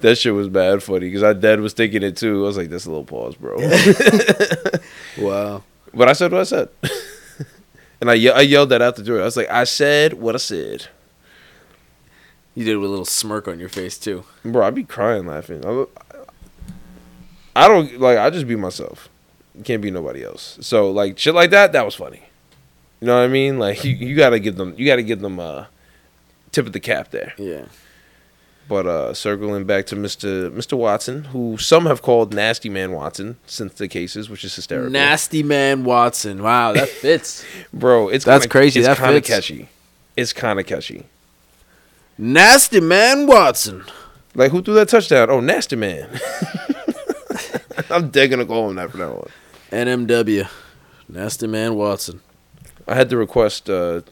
That 0.00 0.16
shit 0.16 0.32
was 0.34 0.48
bad 0.48 0.80
funny 0.82 1.08
because 1.08 1.24
I 1.24 1.32
dad 1.32 1.60
was 1.60 1.72
thinking 1.72 2.04
it 2.04 2.16
too. 2.16 2.44
I 2.44 2.46
was 2.46 2.56
like, 2.56 2.70
"That's 2.70 2.86
a 2.86 2.90
little 2.90 3.04
pause, 3.04 3.34
bro." 3.34 3.56
Wow. 5.18 5.64
but 5.92 6.08
I 6.08 6.12
said 6.12 6.30
what 6.30 6.42
I 6.42 6.44
said, 6.44 6.68
and 8.00 8.08
I 8.10 8.14
ye- 8.14 8.30
I 8.30 8.42
yelled 8.42 8.68
that 8.68 8.80
out 8.80 8.94
the 8.94 9.02
door. 9.02 9.20
I 9.20 9.24
was 9.24 9.36
like, 9.36 9.50
"I 9.50 9.64
said 9.64 10.14
what 10.14 10.36
I 10.36 10.38
said." 10.38 10.86
You 12.54 12.64
did 12.64 12.74
it 12.74 12.78
with 12.78 12.88
a 12.88 12.90
little 12.90 13.04
smirk 13.04 13.48
on 13.48 13.58
your 13.58 13.68
face 13.68 13.98
too. 13.98 14.24
Bro, 14.44 14.64
I'd 14.66 14.74
be 14.74 14.84
crying 14.84 15.26
laughing. 15.26 15.64
I, 15.66 15.84
I 17.56 17.66
don't 17.68 17.98
like. 18.00 18.18
I 18.18 18.30
just 18.30 18.46
be 18.46 18.54
myself. 18.56 19.08
Can't 19.64 19.82
be 19.82 19.90
nobody 19.90 20.24
else. 20.24 20.58
So 20.60 20.90
like 20.90 21.18
shit 21.18 21.34
like 21.34 21.50
that. 21.50 21.72
That 21.72 21.84
was 21.84 21.94
funny. 21.94 22.22
You 23.00 23.06
know 23.06 23.16
what 23.18 23.24
I 23.24 23.28
mean? 23.28 23.58
Like 23.58 23.84
you, 23.84 23.92
you 23.94 24.14
gotta 24.16 24.38
give 24.38 24.56
them. 24.56 24.74
You 24.76 24.86
gotta 24.86 25.02
give 25.02 25.20
them 25.20 25.38
uh 25.40 25.66
tip 26.52 26.66
of 26.66 26.72
the 26.72 26.80
cap 26.80 27.10
there. 27.10 27.34
Yeah. 27.38 27.66
But 28.68 28.86
uh 28.86 29.14
circling 29.14 29.64
back 29.64 29.86
to 29.86 29.96
Mr. 29.96 30.50
Mr. 30.50 30.76
Watson, 30.76 31.24
who 31.24 31.56
some 31.56 31.86
have 31.86 32.02
called 32.02 32.34
Nasty 32.34 32.68
Man 32.68 32.92
Watson 32.92 33.36
since 33.46 33.74
the 33.74 33.88
cases, 33.88 34.28
which 34.28 34.44
is 34.44 34.54
hysterical. 34.54 34.90
Nasty 34.90 35.42
man 35.42 35.84
Watson. 35.84 36.42
Wow, 36.42 36.72
that 36.74 36.88
fits. 37.02 37.44
Bro, 37.72 38.08
it's 38.10 38.24
That's 38.24 38.44
kinda, 38.44 38.52
crazy. 38.52 38.80
It's 38.80 38.88
That 38.88 38.96
kind 38.98 39.16
of 39.16 39.24
fits. 39.24 39.28
catchy. 39.34 39.68
It's 40.16 40.32
kind 40.32 40.60
of 40.60 40.66
catchy. 40.66 41.06
Nasty 42.18 42.80
man 42.80 43.26
Watson. 43.26 43.84
Like 44.34 44.50
who 44.50 44.60
threw 44.62 44.74
that 44.74 44.88
touchdown? 44.88 45.30
Oh, 45.30 45.40
Nasty 45.40 45.76
Man. 45.76 46.08
I'm 47.90 48.10
dead 48.10 48.28
gonna 48.30 48.44
call 48.44 48.68
him 48.70 48.76
that 48.76 48.90
from 48.90 49.00
now 49.00 49.12
on. 49.12 49.30
NMW. 49.70 50.48
Nasty 51.08 51.46
man 51.46 51.74
Watson. 51.74 52.20
I 52.86 52.94
had 52.94 53.10
to 53.10 53.16
request 53.16 53.68
uh, 53.68 54.02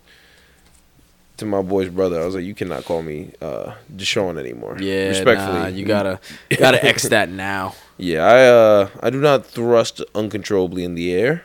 to 1.37 1.47
my 1.47 1.63
boy's 1.63 1.89
brother. 1.89 2.21
I 2.21 2.25
was 2.27 2.35
like, 2.35 2.45
"You 2.45 2.55
cannot 2.55 2.85
call 2.85 3.03
me 3.03 3.33
uh, 3.41 3.75
Deshaun 3.95 4.39
anymore." 4.39 4.77
Yeah, 4.81 5.09
respectfully, 5.09 5.59
nah, 5.59 5.67
you 5.67 5.85
gotta 5.85 6.21
gotta 6.59 6.85
X 6.85 7.03
that 7.09 7.29
now. 7.29 7.75
Yeah, 7.99 8.25
I 8.25 8.45
uh, 8.47 8.89
I 9.03 9.11
do 9.11 9.21
not 9.21 9.47
thrust 9.47 10.03
uncontrollably 10.15 10.85
in 10.85 10.95
the 10.95 11.13
air. 11.13 11.45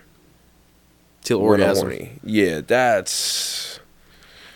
Till 1.24 1.40
orgasm. 1.40 2.20
Yeah, 2.24 2.62
that's 2.62 3.80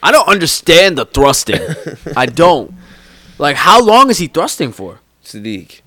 I 0.01 0.11
don't 0.11 0.27
understand 0.27 0.97
the 0.97 1.05
thrusting. 1.05 1.61
I 2.15 2.25
don't. 2.25 2.73
Like, 3.37 3.55
how 3.55 3.83
long 3.83 4.09
is 4.09 4.17
he 4.17 4.27
thrusting 4.27 4.71
for? 4.71 4.99
Sadiq. 5.23 5.81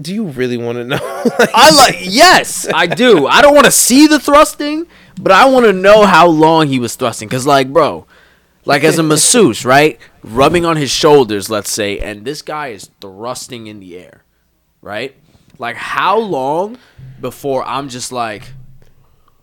Do 0.00 0.14
you 0.14 0.26
really 0.26 0.56
want 0.56 0.78
to 0.78 0.84
know? 0.84 0.98
I 1.02 1.70
like. 1.74 1.98
Yes, 2.02 2.68
I 2.72 2.86
do. 2.86 3.26
I 3.26 3.42
don't 3.42 3.54
want 3.54 3.66
to 3.66 3.72
see 3.72 4.06
the 4.06 4.20
thrusting, 4.20 4.86
but 5.20 5.32
I 5.32 5.46
want 5.46 5.66
to 5.66 5.72
know 5.72 6.06
how 6.06 6.28
long 6.28 6.68
he 6.68 6.78
was 6.78 6.94
thrusting. 6.94 7.28
Cause, 7.28 7.46
like, 7.46 7.72
bro, 7.72 8.06
like 8.64 8.84
as 8.84 8.98
a 8.98 9.02
masseuse, 9.02 9.64
right, 9.64 9.98
rubbing 10.22 10.64
on 10.64 10.76
his 10.76 10.90
shoulders, 10.90 11.50
let's 11.50 11.70
say, 11.70 11.98
and 11.98 12.24
this 12.24 12.42
guy 12.42 12.68
is 12.68 12.90
thrusting 13.00 13.66
in 13.66 13.80
the 13.80 13.98
air, 13.98 14.22
right? 14.82 15.16
Like, 15.58 15.74
how 15.74 16.18
long 16.18 16.78
before 17.20 17.64
I'm 17.64 17.88
just 17.88 18.12
like, 18.12 18.52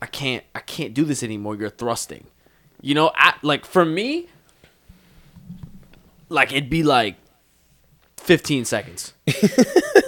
I 0.02 0.06
can't, 0.06 0.44
I 0.54 0.60
can't 0.60 0.94
do 0.94 1.04
this 1.04 1.22
anymore. 1.24 1.56
You're 1.56 1.70
thrusting. 1.70 2.28
You 2.82 2.96
know, 2.96 3.12
I, 3.15 3.34
like 3.41 3.65
for 3.65 3.84
me, 3.84 4.28
like 6.30 6.52
it'd 6.52 6.70
be 6.70 6.84
like 6.84 7.15
15 8.25 8.65
seconds. 8.65 9.13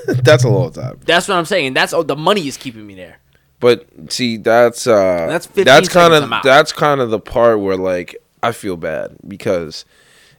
that's 0.07 0.43
a 0.43 0.49
long 0.49 0.71
time. 0.71 0.99
That's 1.05 1.27
what 1.27 1.37
I'm 1.37 1.45
saying. 1.45 1.73
That's 1.73 1.93
oh, 1.93 2.03
the 2.03 2.15
money 2.15 2.47
is 2.47 2.57
keeping 2.57 2.85
me 2.85 2.95
there. 2.95 3.19
But 3.59 3.87
see, 4.11 4.37
that's 4.37 4.85
uh, 4.85 5.25
That's 5.27 5.47
15 5.47 5.65
that's 5.65 5.89
kind 5.89 6.13
of 6.13 6.29
that's 6.43 6.71
kind 6.71 7.01
of 7.01 7.09
the 7.09 7.19
part 7.19 7.59
where 7.59 7.77
like 7.77 8.15
I 8.43 8.51
feel 8.51 8.77
bad 8.77 9.17
because 9.27 9.85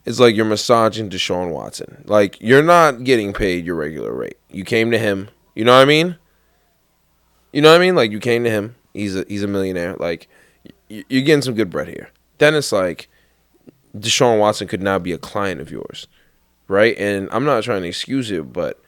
it's 0.04 0.20
like 0.20 0.36
you're 0.36 0.44
massaging 0.44 1.10
Deshaun 1.10 1.50
Watson. 1.50 2.04
Like 2.06 2.40
you're 2.40 2.62
not 2.62 3.04
getting 3.04 3.32
paid 3.32 3.64
your 3.64 3.74
regular 3.74 4.12
rate. 4.12 4.38
You 4.50 4.64
came 4.64 4.90
to 4.90 4.98
him. 4.98 5.28
You 5.54 5.64
know 5.64 5.74
what 5.74 5.82
I 5.82 5.86
mean? 5.86 6.16
You 7.52 7.62
know 7.62 7.70
what 7.70 7.80
I 7.80 7.84
mean? 7.84 7.94
Like 7.94 8.10
you 8.10 8.20
came 8.20 8.44
to 8.44 8.50
him. 8.50 8.76
He's 8.94 9.16
a 9.16 9.24
he's 9.28 9.42
a 9.42 9.48
millionaire. 9.48 9.94
Like 9.96 10.28
y- 10.90 11.04
you're 11.08 11.22
getting 11.22 11.42
some 11.42 11.54
good 11.54 11.70
bread 11.70 11.88
here. 11.88 12.10
Then 12.38 12.54
it's 12.54 12.72
like 12.72 13.08
Deshaun 13.96 14.38
Watson 14.38 14.68
could 14.68 14.82
now 14.82 14.98
be 14.98 15.12
a 15.12 15.18
client 15.18 15.60
of 15.60 15.70
yours, 15.70 16.06
right? 16.68 16.96
And 16.98 17.28
I'm 17.32 17.44
not 17.44 17.64
trying 17.64 17.82
to 17.82 17.88
excuse 17.88 18.30
it, 18.30 18.52
but 18.52 18.80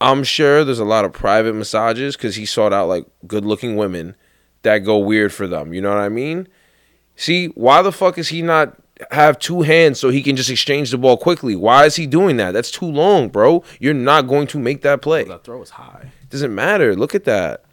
I'm 0.00 0.24
sure 0.24 0.64
there's 0.64 0.78
a 0.80 0.84
lot 0.84 1.04
of 1.04 1.12
private 1.12 1.54
massages 1.54 2.16
because 2.16 2.34
he 2.34 2.44
sought 2.44 2.72
out 2.72 2.88
like 2.88 3.06
good 3.26 3.44
looking 3.44 3.76
women 3.76 4.16
that 4.62 4.78
go 4.78 4.98
weird 4.98 5.32
for 5.32 5.46
them. 5.46 5.72
You 5.72 5.80
know 5.80 5.90
what 5.90 5.98
I 5.98 6.08
mean? 6.08 6.48
See, 7.16 7.48
why 7.48 7.82
the 7.82 7.92
fuck 7.92 8.18
is 8.18 8.28
he 8.28 8.42
not 8.42 8.76
have 9.10 9.38
two 9.38 9.62
hands 9.62 9.98
so 10.00 10.10
he 10.10 10.22
can 10.22 10.36
just 10.36 10.50
exchange 10.50 10.90
the 10.90 10.98
ball 10.98 11.16
quickly? 11.16 11.54
Why 11.54 11.86
is 11.86 11.96
he 11.96 12.06
doing 12.06 12.36
that? 12.38 12.52
That's 12.52 12.70
too 12.70 12.86
long, 12.86 13.28
bro. 13.28 13.62
You're 13.78 13.94
not 13.94 14.26
going 14.26 14.46
to 14.48 14.58
make 14.58 14.82
that 14.82 15.02
play. 15.02 15.24
That 15.24 15.44
throw 15.44 15.62
is 15.62 15.70
high. 15.70 16.10
Doesn't 16.30 16.54
matter. 16.54 16.96
Look 16.96 17.14
at 17.14 17.24
that. 17.24 17.64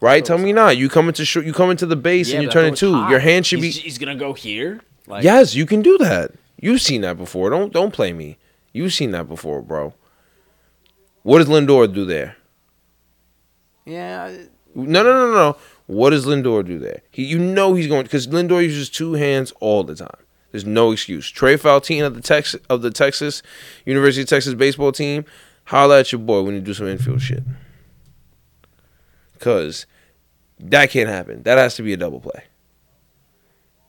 Right? 0.00 0.24
Tell 0.24 0.36
me 0.38 0.52
not. 0.52 0.76
You 0.76 0.90
come 0.90 1.08
into 1.08 1.24
sh- 1.24 1.36
you 1.36 1.54
come 1.54 1.70
into 1.70 1.86
the 1.86 1.96
base 1.96 2.32
and 2.32 2.42
you 2.42 2.50
turn 2.50 2.66
it 2.66 2.76
two. 2.76 2.94
is 2.94 3.10
Your 3.10 3.18
hand 3.18 3.46
should 3.46 3.60
he's, 3.60 3.76
be 3.76 3.82
He's 3.82 3.98
gonna 3.98 4.14
go 4.14 4.34
here. 4.34 4.82
Like, 5.06 5.24
Yes, 5.24 5.54
you 5.54 5.64
can 5.64 5.80
do 5.80 5.96
that. 5.98 6.32
You've 6.60 6.80
seen 6.80 7.02
that 7.02 7.16
before. 7.16 7.50
Don't 7.50 7.72
don't 7.72 7.92
play 7.92 8.12
me. 8.12 8.38
You've 8.72 8.92
seen 8.92 9.10
that 9.12 9.28
before, 9.28 9.62
bro. 9.62 9.94
What 11.22 11.38
does 11.38 11.48
Lindor 11.48 11.92
do 11.92 12.04
there? 12.04 12.36
Yeah. 13.84 14.36
No, 14.74 15.02
no, 15.02 15.14
no, 15.14 15.32
no. 15.32 15.56
What 15.86 16.10
does 16.10 16.26
Lindor 16.26 16.64
do 16.64 16.78
there? 16.78 17.02
He, 17.10 17.24
you 17.24 17.38
know, 17.38 17.74
he's 17.74 17.86
going 17.86 18.02
because 18.02 18.26
Lindor 18.26 18.62
uses 18.62 18.90
two 18.90 19.14
hands 19.14 19.52
all 19.60 19.84
the 19.84 19.94
time. 19.94 20.26
There's 20.50 20.64
no 20.64 20.92
excuse. 20.92 21.28
Trey 21.30 21.56
Faltine 21.56 22.04
of 22.04 22.14
the 22.14 22.20
Texas 22.20 22.60
of 22.68 22.82
the 22.82 22.90
Texas 22.90 23.42
University 23.84 24.22
of 24.22 24.28
Texas 24.28 24.54
baseball 24.54 24.92
team, 24.92 25.24
holla 25.64 26.00
at 26.00 26.12
your 26.12 26.20
boy 26.20 26.42
when 26.42 26.54
you 26.54 26.60
do 26.60 26.74
some 26.74 26.86
infield 26.86 27.22
shit. 27.22 27.42
Cause 29.38 29.86
that 30.58 30.90
can't 30.90 31.08
happen. 31.08 31.42
That 31.42 31.58
has 31.58 31.74
to 31.76 31.82
be 31.82 31.92
a 31.92 31.96
double 31.96 32.20
play. 32.20 32.44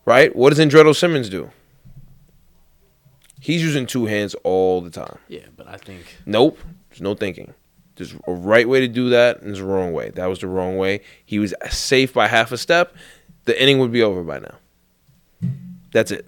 Right? 0.04 0.34
What 0.34 0.50
does 0.50 0.58
Andrelton 0.58 0.96
Simmons 0.96 1.28
do? 1.28 1.50
He's 3.40 3.62
using 3.62 3.86
two 3.86 4.06
hands 4.06 4.34
all 4.42 4.80
the 4.80 4.90
time. 4.90 5.18
Yeah, 5.28 5.46
but 5.56 5.68
I 5.68 5.76
think 5.76 6.16
Nope. 6.26 6.58
There's 6.90 7.00
no 7.00 7.14
thinking. 7.14 7.54
There's 7.96 8.14
a 8.26 8.32
right 8.32 8.68
way 8.68 8.80
to 8.80 8.88
do 8.88 9.10
that, 9.10 9.38
and 9.40 9.48
there's 9.48 9.60
a 9.60 9.64
wrong 9.64 9.92
way. 9.92 10.10
That 10.10 10.26
was 10.26 10.38
the 10.38 10.46
wrong 10.46 10.76
way. 10.76 11.00
He 11.24 11.38
was 11.38 11.54
safe 11.70 12.12
by 12.14 12.28
half 12.28 12.52
a 12.52 12.56
step. 12.58 12.94
The 13.44 13.60
inning 13.60 13.78
would 13.80 13.92
be 13.92 14.02
over 14.02 14.22
by 14.22 14.38
now. 14.38 14.54
That's 15.92 16.10
it. 16.10 16.26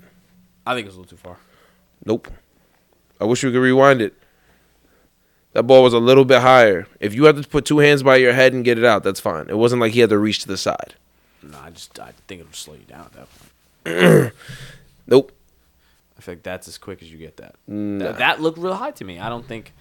I 0.67 0.75
think 0.75 0.87
it's 0.87 0.97
a 0.97 0.99
little 1.01 1.11
too 1.11 1.21
far. 1.21 1.39
Nope. 2.05 2.29
I 3.21 3.25
wish 3.25 3.45
we 3.45 3.53
could 3.53 3.61
rewind 3.61 4.01
it. 4.03 4.15
That 5.53 5.65
ball 5.65 5.83
was 5.83 5.93
a 5.93 5.99
little 5.99 6.25
bit 6.25 6.41
higher. 6.41 6.87
If 7.01 7.15
you 7.15 7.25
had 7.25 7.37
to 7.37 7.49
put 7.49 7.65
two 7.65 7.79
hands 7.79 8.03
by 8.03 8.17
your 8.17 8.33
head 8.33 8.53
and 8.53 8.65
get 8.65 8.79
it 8.79 8.85
out, 8.85 9.03
that's 9.03 9.21
fine. 9.21 9.49
It 9.49 9.59
wasn't 9.59 9.81
like 9.81 9.93
he 9.93 10.01
had 10.01 10.11
to 10.11 10.19
reach 10.19 10.41
to 10.41 10.49
the 10.49 10.57
side. 10.57 10.95
No, 11.43 11.59
I 11.59 11.71
just 11.71 11.99
I 11.99 12.13
think 12.29 12.43
it'll 12.43 12.53
slow 12.53 12.75
you 12.75 12.85
down 12.85 13.07
at 13.07 13.13
that 13.13 13.29
point. 13.85 14.33
Nope. 15.07 15.33
I 16.21 16.23
feel 16.23 16.35
like 16.35 16.43
that's 16.43 16.69
as 16.69 16.77
quick 16.79 17.01
as 17.03 17.11
you 17.11 17.17
get 17.19 17.39
that. 17.39 17.55
Nah. 17.67 18.05
That, 18.05 18.19
that 18.19 18.41
looked 18.43 18.59
real 18.59 18.75
high 18.75 18.91
to 18.93 19.05
me. 19.05 19.19
I 19.19 19.29
don't 19.31 19.47
think 19.47 19.73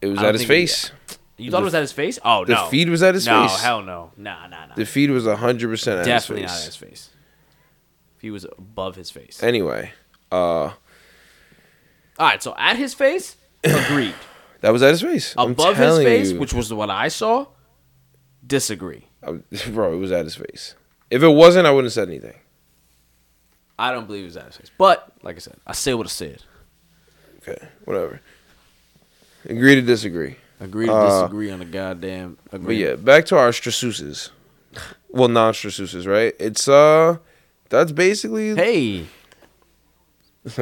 It 0.00 0.06
was 0.06 0.18
I 0.18 0.22
don't 0.22 0.28
at 0.28 0.34
his 0.36 0.42
think 0.42 0.48
face. 0.48 0.90
you 1.36 1.50
thought 1.50 1.62
it 1.62 1.64
was 1.64 1.74
at 1.74 1.80
his 1.82 1.92
face. 1.92 2.18
Oh 2.24 2.40
no. 2.40 2.44
The 2.44 2.54
no, 2.54 2.66
feed 2.68 2.88
was 2.88 3.02
at 3.02 3.14
his 3.14 3.24
face. 3.24 3.32
no, 3.32 3.48
face. 3.48 3.60
hell 3.60 3.82
no, 3.82 4.12
nah, 4.16 4.46
nah, 4.46 4.66
nah. 4.66 4.74
The 4.76 4.86
feed 4.86 5.10
was 5.10 5.24
100% 5.24 5.98
at 5.98 6.04
Definitely 6.04 6.42
his 6.42 6.50
not 6.50 6.56
face. 6.56 6.60
at 6.60 6.66
his 6.66 6.76
face. 6.76 7.10
He 8.20 8.30
was 8.30 8.44
above 8.56 8.94
his 8.96 9.10
face. 9.10 9.42
Anyway, 9.42 9.92
uh, 10.32 10.34
All 10.36 10.74
right, 12.20 12.42
so 12.42 12.54
at 12.56 12.76
his 12.76 12.94
face, 12.94 13.36
agreed. 13.64 14.14
that 14.60 14.70
was 14.72 14.82
at 14.82 14.90
his 14.90 15.02
face. 15.02 15.34
I'm 15.36 15.52
above 15.52 15.76
his 15.76 15.86
telling 15.86 16.04
face, 16.06 16.32
you. 16.32 16.38
which 16.40 16.52
was 16.54 16.72
what 16.72 16.90
I 16.90 17.08
saw, 17.08 17.46
disagree. 18.46 19.06
I- 19.22 19.38
bro, 19.70 19.94
it 19.94 19.98
was 19.98 20.12
at 20.12 20.24
his 20.24 20.34
face. 20.36 20.74
If 21.10 21.22
it 21.22 21.28
wasn't, 21.28 21.66
I 21.66 21.70
wouldn't 21.70 21.86
have 21.86 21.92
said 21.92 22.08
anything. 22.08 22.34
I 23.78 23.92
don't 23.92 24.06
believe 24.06 24.24
it 24.24 24.34
was 24.34 24.56
face. 24.56 24.70
But 24.76 25.12
like 25.22 25.36
I 25.36 25.38
said, 25.38 25.56
I 25.66 25.72
say 25.72 25.94
what 25.94 26.06
I 26.06 26.10
said. 26.10 26.42
Okay, 27.42 27.56
whatever. 27.84 28.20
Agree 29.44 29.76
to 29.76 29.82
disagree. 29.82 30.36
Agree 30.60 30.86
to 30.86 30.92
Uh, 30.92 31.22
disagree 31.22 31.50
on 31.50 31.60
a 31.62 31.64
goddamn 31.64 32.36
But 32.50 32.60
agreement. 32.62 32.78
yeah, 32.88 32.96
back 32.96 33.24
to 33.26 33.36
our 33.38 33.50
Straseuses. 33.50 34.30
Well, 35.10 35.28
non 35.28 35.54
Straseuses, 35.54 36.06
right? 36.06 36.34
It's 36.40 36.66
uh, 36.68 37.18
that's 37.70 37.92
basically 37.92 38.54
Hey, 38.56 39.06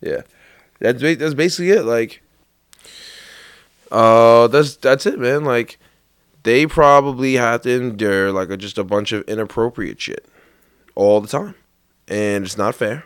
yeah, 0.00 0.22
that's 0.78 1.00
ba- 1.00 1.16
that's 1.16 1.34
basically 1.34 1.70
it. 1.70 1.84
Like, 1.84 2.22
uh, 3.90 4.46
that's 4.48 4.76
that's 4.76 5.06
it, 5.06 5.18
man. 5.18 5.44
Like, 5.44 5.78
they 6.42 6.66
probably 6.66 7.34
have 7.34 7.62
to 7.62 7.70
endure 7.70 8.30
like 8.32 8.50
a, 8.50 8.56
just 8.56 8.78
a 8.78 8.84
bunch 8.84 9.12
of 9.12 9.22
inappropriate 9.28 10.00
shit 10.00 10.26
all 10.94 11.20
the 11.20 11.28
time, 11.28 11.54
and 12.10 12.44
it's 12.44 12.58
not 12.58 12.74
fair. 12.74 13.04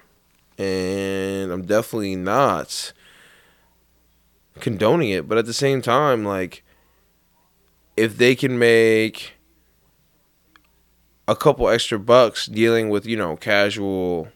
And 0.58 1.52
I'm 1.52 1.62
definitely 1.62 2.16
not 2.16 2.92
condoning 4.60 5.10
it, 5.10 5.28
but 5.28 5.38
at 5.38 5.46
the 5.46 5.52
same 5.52 5.82
time, 5.82 6.24
like 6.24 6.64
if 7.96 8.16
they 8.16 8.34
can 8.34 8.58
make 8.58 9.34
a 11.28 11.36
couple 11.36 11.68
extra 11.68 11.98
bucks 11.98 12.46
dealing 12.46 12.88
with 12.88 13.06
you 13.06 13.16
know 13.16 13.36
casual 13.36 14.28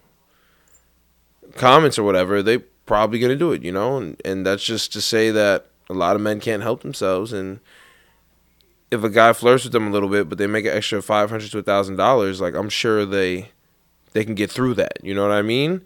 comments 1.55 1.99
or 1.99 2.03
whatever, 2.03 2.43
they 2.43 2.59
probably 2.59 3.19
gonna 3.19 3.37
do 3.37 3.53
it, 3.53 3.63
you 3.63 3.73
know, 3.73 3.97
and 3.97 4.21
and 4.25 4.45
that's 4.45 4.65
just 4.65 4.93
to 4.93 5.01
say 5.01 5.31
that 5.31 5.67
a 5.89 5.95
lot 5.95 6.17
of 6.17 6.23
men 6.23 6.41
can't 6.41 6.63
help 6.63 6.83
themselves, 6.83 7.33
and 7.33 7.61
if 8.91 9.05
a 9.05 9.11
guy 9.11 9.33
flirts 9.33 9.65
with 9.65 9.73
them 9.73 9.87
a 9.87 9.91
little 9.91 10.09
bit, 10.09 10.29
but 10.29 10.39
they 10.39 10.47
make 10.47 10.65
an 10.65 10.77
extra 10.77 11.01
five 11.01 11.31
hundred 11.31 11.51
to 11.53 11.59
a 11.59 11.63
thousand 11.63 11.97
dollars, 11.97 12.41
like 12.41 12.55
I'm 12.55 12.69
sure 12.69 13.07
they 13.07 13.51
they 14.13 14.25
can 14.25 14.35
get 14.35 14.51
through 14.51 14.75
that. 14.75 14.99
You 15.03 15.15
know 15.15 15.23
what 15.23 15.33
I 15.33 15.43
mean? 15.43 15.83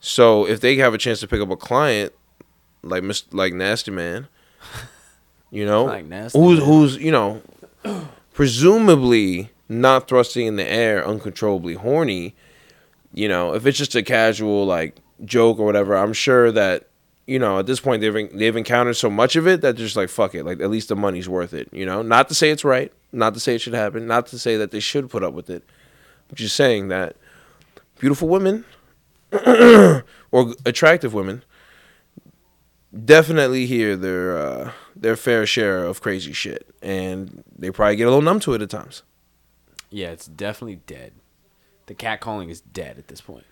So 0.00 0.46
if 0.46 0.60
they 0.60 0.76
have 0.76 0.94
a 0.94 0.98
chance 0.98 1.20
to 1.20 1.28
pick 1.28 1.40
up 1.40 1.50
a 1.50 1.56
client 1.56 2.12
like 2.82 3.02
Mr. 3.02 3.24
like 3.32 3.52
Nasty 3.52 3.90
Man, 3.90 4.28
you 5.50 5.64
know, 5.64 5.84
Like 5.86 6.06
Nasty 6.06 6.38
who's 6.38 6.58
Man. 6.58 6.68
who's 6.68 6.96
you 6.98 7.10
know, 7.10 7.42
presumably 8.34 9.50
not 9.68 10.08
thrusting 10.08 10.46
in 10.46 10.56
the 10.56 10.68
air, 10.68 11.04
uncontrollably 11.06 11.74
horny. 11.74 12.34
You 13.12 13.28
know, 13.28 13.54
if 13.54 13.66
it's 13.66 13.78
just 13.78 13.94
a 13.94 14.02
casual 14.02 14.66
like 14.66 14.96
joke 15.24 15.58
or 15.58 15.64
whatever, 15.64 15.96
I'm 15.96 16.12
sure 16.12 16.52
that 16.52 16.88
you 17.26 17.38
know 17.38 17.58
at 17.58 17.66
this 17.66 17.80
point 17.80 18.02
they've 18.02 18.30
they've 18.38 18.56
encountered 18.56 18.94
so 18.94 19.10
much 19.10 19.34
of 19.36 19.46
it 19.48 19.62
that 19.62 19.76
they're 19.76 19.86
just 19.86 19.96
like 19.96 20.10
fuck 20.10 20.34
it, 20.34 20.44
like 20.44 20.60
at 20.60 20.70
least 20.70 20.88
the 20.88 20.96
money's 20.96 21.28
worth 21.28 21.54
it. 21.54 21.68
You 21.72 21.86
know, 21.86 22.02
not 22.02 22.28
to 22.28 22.34
say 22.34 22.50
it's 22.50 22.64
right, 22.64 22.92
not 23.12 23.34
to 23.34 23.40
say 23.40 23.54
it 23.54 23.60
should 23.60 23.74
happen, 23.74 24.06
not 24.06 24.26
to 24.28 24.38
say 24.38 24.56
that 24.58 24.70
they 24.70 24.80
should 24.80 25.08
put 25.10 25.22
up 25.24 25.32
with 25.32 25.48
it, 25.50 25.64
but 26.28 26.36
just 26.38 26.54
saying 26.54 26.88
that 26.88 27.16
beautiful 27.98 28.28
women 28.28 28.64
or 30.30 30.54
attractive 30.64 31.12
women 31.14 31.42
definitely 33.04 33.66
hear 33.66 33.96
their 33.96 34.36
uh, 34.36 34.72
their 34.94 35.16
fair 35.16 35.46
share 35.46 35.84
of 35.84 36.00
crazy 36.00 36.32
shit, 36.32 36.66
and 36.82 37.42
they 37.56 37.70
probably 37.70 37.96
get 37.96 38.04
a 38.04 38.10
little 38.10 38.22
numb 38.22 38.40
to 38.40 38.54
it 38.54 38.62
at 38.62 38.70
times. 38.70 39.02
Yeah, 39.90 40.10
it's 40.10 40.26
definitely 40.26 40.80
dead. 40.86 41.12
The 41.86 41.94
cat 41.94 42.20
calling 42.20 42.50
is 42.50 42.60
dead 42.60 42.98
at 42.98 43.08
this 43.08 43.20
point. 43.20 43.44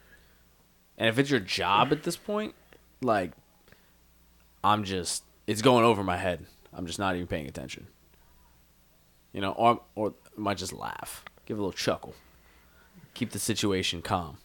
And 0.98 1.08
if 1.08 1.18
it's 1.18 1.30
your 1.30 1.40
job 1.40 1.92
at 1.92 2.02
this 2.02 2.16
point, 2.16 2.54
like 3.02 3.32
I'm 4.62 4.84
just 4.84 5.24
it's 5.46 5.62
going 5.62 5.84
over 5.84 6.02
my 6.02 6.16
head. 6.16 6.46
I'm 6.72 6.86
just 6.86 6.98
not 6.98 7.14
even 7.14 7.26
paying 7.26 7.46
attention. 7.46 7.88
You 9.32 9.40
know, 9.40 9.52
or 9.52 9.80
or 9.94 10.14
I 10.36 10.40
might 10.40 10.58
just 10.58 10.72
laugh, 10.72 11.24
give 11.46 11.58
a 11.58 11.60
little 11.60 11.72
chuckle, 11.72 12.14
keep 13.14 13.30
the 13.30 13.38
situation 13.38 14.02
calm. 14.02 14.38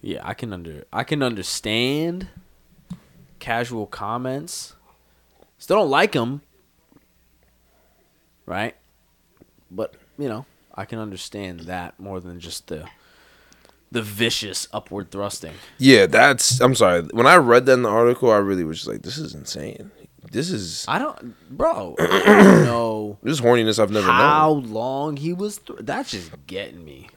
Yeah, 0.00 0.20
I 0.24 0.34
can 0.34 0.52
under 0.52 0.84
I 0.92 1.04
can 1.04 1.22
understand 1.22 2.28
casual 3.38 3.86
comments. 3.86 4.74
Still 5.58 5.76
don't 5.76 5.90
like 5.90 6.12
them, 6.12 6.42
right? 8.46 8.74
But 9.70 9.94
you 10.18 10.28
know, 10.28 10.44
I 10.74 10.84
can 10.84 10.98
understand 10.98 11.60
that 11.60 11.98
more 12.00 12.20
than 12.20 12.40
just 12.40 12.66
the 12.66 12.88
the 13.92 14.02
vicious 14.02 14.66
upward 14.72 15.10
thrusting. 15.10 15.54
Yeah, 15.78 16.06
that's. 16.06 16.60
I'm 16.60 16.74
sorry. 16.74 17.02
When 17.12 17.26
I 17.26 17.36
read 17.36 17.66
that 17.66 17.74
in 17.74 17.82
the 17.82 17.88
article, 17.90 18.30
I 18.30 18.38
really 18.38 18.64
was 18.64 18.78
just 18.78 18.88
like, 18.88 19.02
"This 19.02 19.18
is 19.18 19.34
insane. 19.34 19.90
This 20.30 20.50
is 20.50 20.84
I 20.88 20.98
don't, 20.98 21.34
bro. 21.56 21.96
I 21.98 22.06
don't 22.06 22.64
know 22.64 23.18
this 23.22 23.34
is 23.34 23.40
horniness 23.40 23.78
I've 23.78 23.90
never 23.90 24.06
how 24.06 24.54
known." 24.54 24.72
long 24.72 25.16
he 25.16 25.32
was. 25.32 25.58
Th- 25.58 25.80
that's 25.82 26.12
just 26.12 26.30
getting 26.46 26.84
me, 26.84 27.08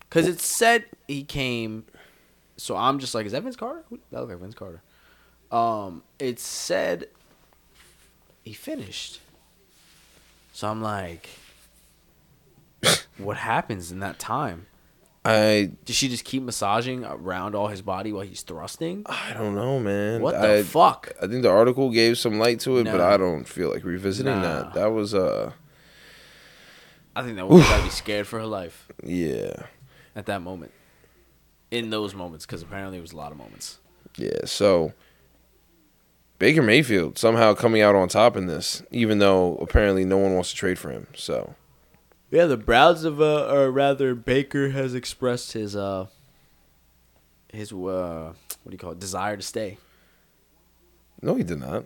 because 0.00 0.26
it 0.26 0.40
said 0.40 0.84
he 1.06 1.22
came. 1.24 1.84
So 2.56 2.76
I'm 2.76 2.98
just 3.00 3.14
like, 3.14 3.26
is 3.26 3.32
that 3.32 3.42
Vince 3.42 3.56
Carter? 3.56 3.84
Who- 3.90 4.00
That 4.10 4.20
looked 4.20 4.30
like 4.32 4.40
Vince 4.40 4.54
Carter. 4.54 4.82
Um, 5.52 6.02
it 6.18 6.40
said 6.40 7.08
he 8.44 8.52
finished. 8.54 9.20
So 10.52 10.68
I'm 10.68 10.80
like, 10.82 11.28
what 13.18 13.36
happens 13.36 13.90
in 13.92 14.00
that 14.00 14.18
time? 14.18 14.66
I 15.24 15.70
Does 15.86 15.96
she 15.96 16.08
just 16.08 16.24
keep 16.24 16.42
massaging 16.42 17.04
around 17.04 17.54
all 17.54 17.68
his 17.68 17.80
body 17.80 18.12
while 18.12 18.24
he's 18.26 18.42
thrusting? 18.42 19.04
I 19.06 19.32
don't 19.32 19.54
know, 19.54 19.80
man. 19.80 20.20
What 20.20 20.40
the 20.40 20.58
I, 20.58 20.62
fuck? 20.62 21.12
I 21.22 21.26
think 21.26 21.42
the 21.42 21.50
article 21.50 21.90
gave 21.90 22.18
some 22.18 22.38
light 22.38 22.60
to 22.60 22.76
it, 22.78 22.84
but 22.84 23.00
I 23.00 23.16
don't 23.16 23.44
feel 23.48 23.70
like 23.70 23.84
revisiting 23.84 24.34
Nah. 24.34 24.42
that. 24.64 24.74
That 24.74 24.86
was 24.92 25.14
uh, 25.14 25.52
I 27.16 27.22
think 27.22 27.36
that 27.36 27.48
woman 27.48 27.64
gotta 27.66 27.84
be 27.84 27.88
scared 28.02 28.26
for 28.26 28.38
her 28.38 28.46
life 28.46 28.88
yeah, 29.02 29.64
at 30.14 30.26
that 30.26 30.42
moment. 30.42 30.72
In 31.70 31.90
those 31.90 32.14
moments, 32.14 32.44
because 32.46 32.62
apparently 32.62 32.98
it 32.98 33.00
was 33.00 33.12
a 33.12 33.16
lot 33.16 33.32
of 33.32 33.38
moments. 33.38 33.78
yeah. 34.16 34.44
So 34.44 34.92
Baker 36.38 36.62
Mayfield 36.62 37.16
somehow 37.18 37.54
coming 37.54 37.80
out 37.80 37.94
on 37.94 38.08
top 38.08 38.36
in 38.36 38.46
this, 38.46 38.82
even 38.90 39.18
though 39.18 39.56
apparently 39.56 40.04
no 40.04 40.18
one 40.18 40.34
wants 40.34 40.50
to 40.50 40.56
trade 40.56 40.78
for 40.78 40.90
him. 40.90 41.06
So 41.16 41.54
Yeah, 42.30 42.46
the 42.46 42.56
Browns 42.56 43.04
have, 43.04 43.20
uh, 43.20 43.46
or 43.52 43.70
rather, 43.70 44.14
Baker 44.14 44.70
has 44.70 44.94
expressed 44.94 45.52
his, 45.52 45.76
uh, 45.76 46.06
his, 47.52 47.72
uh, 47.72 48.32
what 48.62 48.70
do 48.70 48.72
you 48.72 48.78
call 48.78 48.92
it, 48.92 48.98
desire 48.98 49.36
to 49.36 49.42
stay. 49.42 49.78
no, 51.22 51.34
he 51.36 51.44
did 51.44 51.60
not. 51.60 51.84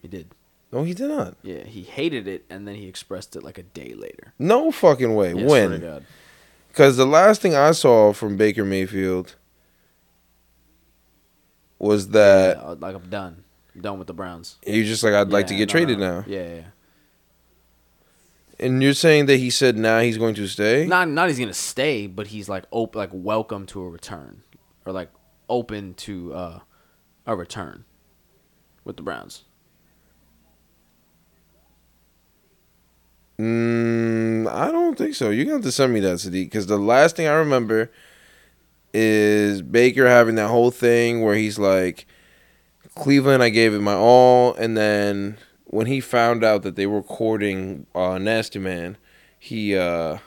He 0.00 0.08
did. 0.08 0.28
No, 0.70 0.82
he 0.84 0.94
did 0.94 1.08
not. 1.08 1.34
Yeah, 1.42 1.64
he 1.64 1.82
hated 1.82 2.28
it, 2.28 2.44
and 2.50 2.68
then 2.68 2.74
he 2.74 2.86
expressed 2.86 3.34
it 3.34 3.42
like 3.42 3.58
a 3.58 3.62
day 3.62 3.94
later. 3.94 4.34
No 4.38 4.70
fucking 4.70 5.14
way. 5.14 5.32
Yeah, 5.34 5.46
when? 5.46 6.04
Because 6.68 6.96
the 6.96 7.06
last 7.06 7.40
thing 7.40 7.54
I 7.56 7.70
saw 7.72 8.12
from 8.12 8.36
Baker 8.36 8.64
Mayfield 8.64 9.34
was 11.78 12.08
that 12.08 12.56
Yeah, 12.56 12.74
like 12.78 12.94
I'm 12.94 13.08
done. 13.08 13.44
I'm 13.74 13.80
done 13.80 13.98
with 13.98 14.06
the 14.08 14.12
Browns. 14.14 14.56
he 14.64 14.80
was 14.80 14.88
just 14.88 15.02
like, 15.02 15.14
I'd 15.14 15.30
like 15.30 15.46
to 15.48 15.54
get 15.54 15.68
no, 15.68 15.72
traded 15.72 15.98
no. 15.98 16.20
now. 16.20 16.24
Yeah, 16.28 16.54
yeah. 16.56 16.62
And 18.60 18.82
you're 18.82 18.94
saying 18.94 19.26
that 19.26 19.36
he 19.36 19.50
said 19.50 19.76
now 19.76 20.00
he's 20.00 20.18
going 20.18 20.34
to 20.34 20.46
stay? 20.48 20.86
Not, 20.86 21.08
not 21.08 21.28
he's 21.28 21.38
gonna 21.38 21.54
stay, 21.54 22.06
but 22.06 22.26
he's 22.28 22.48
like 22.48 22.64
op- 22.70 22.96
like 22.96 23.10
welcome 23.12 23.66
to 23.66 23.82
a 23.82 23.88
return, 23.88 24.42
or 24.84 24.92
like 24.92 25.10
open 25.48 25.94
to 25.94 26.34
uh, 26.34 26.60
a 27.26 27.36
return 27.36 27.84
with 28.84 28.96
the 28.96 29.02
Browns. 29.02 29.44
Mm, 33.40 34.50
I 34.50 34.72
don't 34.72 34.98
think 34.98 35.14
so. 35.14 35.30
You're 35.30 35.44
going 35.44 35.60
to 35.60 35.62
have 35.62 35.62
to 35.62 35.72
send 35.72 35.94
me 35.94 36.00
that, 36.00 36.16
Sadiq, 36.16 36.46
because 36.46 36.66
the 36.66 36.76
last 36.76 37.14
thing 37.14 37.28
I 37.28 37.34
remember 37.34 37.90
is 38.92 39.62
Baker 39.62 40.08
having 40.08 40.34
that 40.34 40.48
whole 40.48 40.72
thing 40.72 41.22
where 41.22 41.36
he's 41.36 41.56
like, 41.56 42.06
Cleveland, 42.96 43.42
I 43.44 43.50
gave 43.50 43.74
it 43.74 43.80
my 43.80 43.94
all. 43.94 44.54
And 44.54 44.76
then 44.76 45.38
when 45.68 45.86
he 45.86 46.00
found 46.00 46.42
out 46.42 46.62
that 46.62 46.76
they 46.76 46.86
were 46.86 47.02
courting 47.02 47.86
uh, 47.94 48.18
Nasty 48.18 48.58
Man, 48.58 48.96
he. 49.38 49.76
uh 49.76 50.18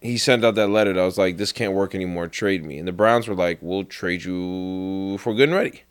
he 0.00 0.16
sent 0.16 0.44
out 0.44 0.54
that 0.54 0.68
letter 0.68 0.92
that 0.92 1.02
was 1.02 1.18
like, 1.18 1.38
"This 1.38 1.50
can't 1.50 1.72
work 1.72 1.92
anymore. 1.94 2.28
Trade 2.28 2.64
me." 2.64 2.78
And 2.78 2.86
the 2.86 2.92
Browns 2.92 3.26
were 3.26 3.34
like, 3.34 3.58
"We'll 3.60 3.82
trade 3.82 4.22
you 4.22 5.18
for 5.18 5.34
good 5.34 5.48
and 5.48 5.58
ready." 5.58 5.82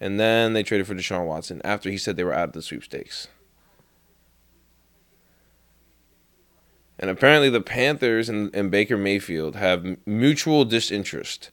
And 0.00 0.18
then 0.18 0.52
they 0.52 0.64
traded 0.64 0.88
for 0.88 0.94
Deshaun 0.94 1.26
Watson 1.26 1.62
after 1.64 1.88
he 1.88 1.96
said 1.96 2.16
they 2.16 2.24
were 2.24 2.34
out 2.34 2.48
of 2.48 2.52
the 2.54 2.62
sweepstakes. 2.62 3.28
And 6.98 7.08
apparently, 7.08 7.48
the 7.50 7.60
Panthers 7.60 8.28
and, 8.28 8.54
and 8.54 8.70
Baker 8.70 8.96
Mayfield 8.96 9.54
have 9.56 9.96
mutual 10.06 10.64
disinterest. 10.64 11.50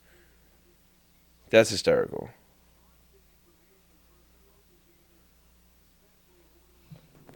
That's 1.52 1.70
hysterical. 1.70 2.32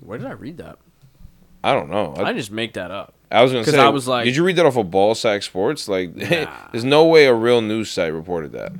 Where 0.08 0.18
did 0.18 0.26
I 0.28 0.32
read 0.32 0.58
that? 0.58 0.80
I 1.64 1.74
don't 1.74 1.90
know. 1.90 2.14
I, 2.18 2.30
I 2.30 2.34
just 2.34 2.50
make 2.50 2.74
that 2.74 2.92
up. 2.92 3.14
I 3.30 3.44
was 3.44 3.52
gonna 3.52 3.66
'cause 3.66 3.74
say. 3.74 3.80
I 3.80 3.90
was 3.90 4.08
like- 4.08 4.24
did 4.24 4.38
you 4.38 4.44
read 4.46 4.56
that 4.56 4.66
off 4.66 4.78
of 4.78 4.88
Ballsack 4.88 5.44
Sports? 5.44 5.90
Like, 5.90 6.16
Nah. 6.16 6.48
there's 6.72 6.86
no 6.86 7.06
way 7.08 7.26
a 7.26 7.34
real 7.34 7.60
news 7.60 7.92
site 7.92 8.14
reported 8.14 8.54
that. 8.54 8.72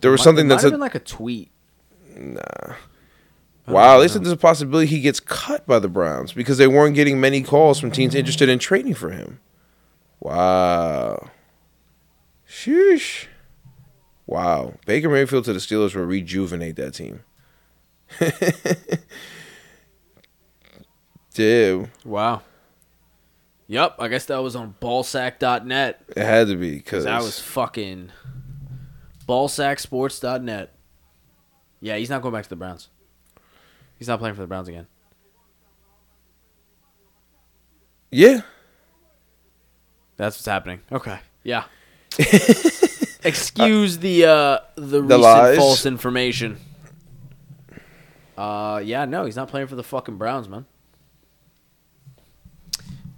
There 0.00 0.10
was 0.10 0.18
Might- 0.20 0.24
something 0.24 0.46
it 0.46 0.48
that 0.48 0.54
might 0.56 0.60
have 0.62 0.62
said, 0.62 0.70
been 0.72 0.80
like 0.80 0.94
a 0.96 1.00
tweet. 1.00 1.50
"Nah." 2.16 2.40
Wow, 3.68 3.92
don't 3.94 4.00
they 4.00 4.08
said 4.08 4.24
there's 4.24 4.32
a 4.32 4.36
possibility 4.36 4.86
he 4.88 5.00
gets 5.00 5.20
cut 5.20 5.64
by 5.66 5.78
the 5.78 5.88
Browns 5.88 6.32
because 6.32 6.58
they 6.58 6.66
weren't 6.66 6.94
getting 6.96 7.20
many 7.20 7.42
calls 7.42 7.78
from 7.78 7.90
teams 7.92 8.14
interested 8.16 8.48
in 8.48 8.58
trading 8.58 8.94
for 8.94 9.10
him. 9.10 9.40
Wow. 10.20 11.30
Sheesh. 12.48 13.26
Wow. 14.26 14.74
Baker 14.86 15.08
Mayfield 15.10 15.44
to 15.44 15.52
the 15.52 15.58
Steelers 15.58 15.94
will 15.94 16.04
rejuvenate 16.04 16.76
that 16.76 16.94
team. 16.94 17.20
Dude, 21.34 21.90
Wow. 22.04 22.42
Yep, 23.70 23.96
I 23.98 24.08
guess 24.08 24.24
that 24.26 24.38
was 24.38 24.56
on 24.56 24.74
ballsack.net. 24.80 26.02
it 26.16 26.24
had 26.24 26.48
to 26.48 26.56
be 26.56 26.76
because 26.76 27.04
that 27.04 27.22
was 27.22 27.38
fucking 27.38 28.10
ballsacksports.net. 29.28 30.74
Yeah, 31.80 31.96
he's 31.96 32.08
not 32.08 32.22
going 32.22 32.32
back 32.32 32.44
to 32.44 32.48
the 32.48 32.56
Browns. 32.56 32.88
He's 33.98 34.08
not 34.08 34.20
playing 34.20 34.34
for 34.36 34.40
the 34.40 34.46
Browns 34.46 34.68
again. 34.68 34.86
Yeah. 38.10 38.40
That's 40.16 40.36
what's 40.36 40.46
happening. 40.46 40.80
Okay. 40.90 41.18
Yeah. 41.44 41.64
Excuse 43.22 43.98
the 43.98 44.24
uh 44.24 44.58
the, 44.76 45.02
recent 45.02 45.20
lies. 45.20 45.56
false 45.58 45.86
information. 45.86 46.58
Uh 48.38 48.80
yeah, 48.84 49.04
no, 49.04 49.24
he's 49.24 49.34
not 49.34 49.48
playing 49.48 49.66
for 49.66 49.74
the 49.74 49.82
fucking 49.82 50.16
Browns, 50.16 50.48
man. 50.48 50.64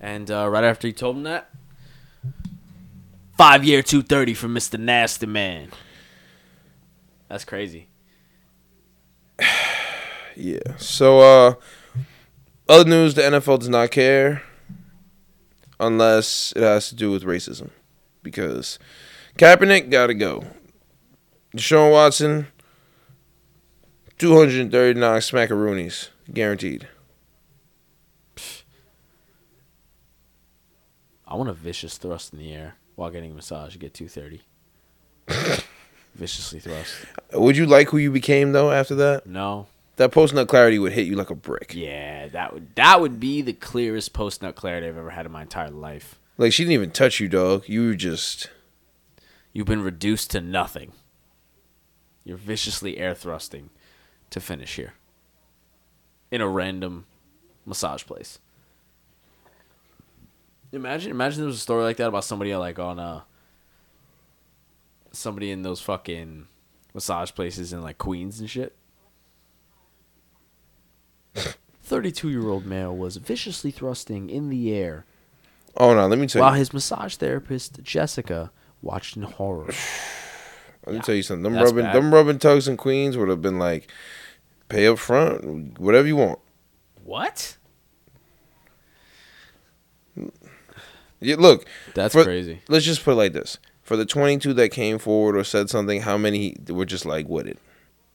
And 0.00 0.30
uh, 0.30 0.48
right 0.48 0.64
after 0.64 0.86
he 0.88 0.94
told 0.94 1.16
him 1.16 1.24
that, 1.24 1.50
five 3.36 3.62
year 3.62 3.82
two 3.82 4.00
thirty 4.00 4.32
for 4.32 4.48
Mister 4.48 4.78
Nasty 4.78 5.26
Man. 5.26 5.68
That's 7.28 7.44
crazy. 7.44 7.88
Yeah. 10.36 10.76
So 10.78 11.18
uh 11.18 11.54
other 12.66 12.88
news 12.88 13.12
the 13.12 13.20
NFL 13.22 13.58
does 13.58 13.68
not 13.68 13.90
care 13.90 14.42
unless 15.78 16.52
it 16.56 16.62
has 16.62 16.88
to 16.88 16.94
do 16.94 17.10
with 17.10 17.24
racism. 17.24 17.70
Because 18.22 18.78
Kaepernick 19.36 19.90
gotta 19.90 20.14
go. 20.14 20.44
Deshaun 21.54 21.92
Watson, 21.92 22.46
two 24.20 24.36
hundred 24.36 24.60
and 24.60 24.70
thirty 24.70 25.00
nine 25.00 25.20
smackaroonies. 25.20 26.10
Guaranteed. 26.32 26.86
I 31.26 31.34
want 31.34 31.48
a 31.48 31.54
vicious 31.54 31.96
thrust 31.96 32.32
in 32.32 32.38
the 32.38 32.52
air 32.52 32.74
while 32.96 33.10
getting 33.10 33.32
a 33.32 33.34
massage. 33.34 33.76
Get 33.78 33.94
two 33.94 34.08
thirty. 34.08 34.42
Viciously 36.14 36.60
thrust. 36.60 36.94
Would 37.32 37.56
you 37.56 37.64
like 37.66 37.88
who 37.88 37.96
you 37.96 38.10
became 38.10 38.52
though 38.52 38.70
after 38.70 38.94
that? 38.96 39.26
No. 39.26 39.68
That 39.96 40.12
post 40.12 40.34
nut 40.34 40.48
clarity 40.48 40.78
would 40.78 40.92
hit 40.92 41.06
you 41.06 41.16
like 41.16 41.30
a 41.30 41.34
brick. 41.34 41.72
Yeah, 41.74 42.28
that 42.28 42.52
would 42.52 42.74
that 42.76 43.00
would 43.00 43.18
be 43.20 43.40
the 43.40 43.52
clearest 43.54 44.12
post 44.12 44.42
nut 44.42 44.54
clarity 44.54 44.86
I've 44.86 44.98
ever 44.98 45.10
had 45.10 45.24
in 45.24 45.32
my 45.32 45.42
entire 45.42 45.70
life. 45.70 46.18
Like 46.36 46.52
she 46.52 46.64
didn't 46.64 46.74
even 46.74 46.90
touch 46.90 47.20
you, 47.20 47.28
dog. 47.28 47.68
You 47.68 47.86
were 47.86 47.94
just 47.94 48.50
You've 49.54 49.66
been 49.66 49.82
reduced 49.82 50.30
to 50.32 50.40
nothing. 50.40 50.92
You're 52.24 52.36
viciously 52.36 52.98
air 52.98 53.14
thrusting 53.14 53.70
to 54.30 54.40
finish 54.40 54.76
here. 54.76 54.94
In 56.30 56.40
a 56.40 56.48
random 56.48 57.06
massage 57.66 58.04
place. 58.04 58.38
Imagine 60.72 61.10
imagine 61.10 61.40
there 61.40 61.46
was 61.46 61.56
a 61.56 61.60
story 61.60 61.82
like 61.82 61.96
that 61.96 62.08
about 62.08 62.24
somebody 62.24 62.54
like 62.54 62.78
on 62.78 63.00
uh 63.00 63.22
somebody 65.10 65.50
in 65.50 65.62
those 65.62 65.80
fucking 65.80 66.46
massage 66.94 67.32
places 67.32 67.72
in 67.72 67.82
like 67.82 67.98
Queens 67.98 68.38
and 68.38 68.48
shit. 68.48 68.76
32 71.82 72.28
year 72.30 72.48
old 72.48 72.64
male 72.64 72.96
was 72.96 73.16
viciously 73.16 73.72
thrusting 73.72 74.30
in 74.30 74.48
the 74.48 74.72
air 74.72 75.04
Oh 75.76 75.94
no, 75.94 76.06
let 76.06 76.18
me 76.18 76.26
tell 76.26 76.42
while 76.42 76.52
you. 76.52 76.58
his 76.58 76.72
massage 76.72 77.16
therapist, 77.16 77.82
Jessica, 77.82 78.50
watched 78.82 79.16
in 79.16 79.22
horror. 79.22 79.72
Let 80.86 80.94
me 80.94 81.00
tell 81.02 81.14
you 81.14 81.22
something. 81.22 81.42
Them 81.42 81.52
That's 81.54 81.70
rubbing 81.70 81.84
bad. 81.84 81.94
them 81.94 82.12
rubbing 82.14 82.38
tugs 82.38 82.66
in 82.68 82.76
Queens 82.76 83.16
would 83.16 83.28
have 83.28 83.42
been 83.42 83.58
like 83.58 83.90
pay 84.68 84.86
up 84.86 84.98
front, 84.98 85.78
whatever 85.78 86.06
you 86.08 86.16
want. 86.16 86.38
What? 87.04 87.56
Yeah, 91.22 91.36
look, 91.38 91.66
That's 91.94 92.14
For- 92.14 92.24
crazy. 92.24 92.62
let's 92.68 92.84
just 92.84 93.04
put 93.04 93.12
it 93.12 93.16
like 93.16 93.32
this. 93.34 93.58
For 93.82 93.96
the 93.96 94.06
22 94.06 94.54
that 94.54 94.70
came 94.70 94.98
forward 94.98 95.36
or 95.36 95.44
said 95.44 95.68
something, 95.68 96.02
how 96.02 96.16
many 96.16 96.56
were 96.68 96.86
just 96.86 97.04
like 97.04 97.28
with 97.28 97.46
it? 97.46 97.58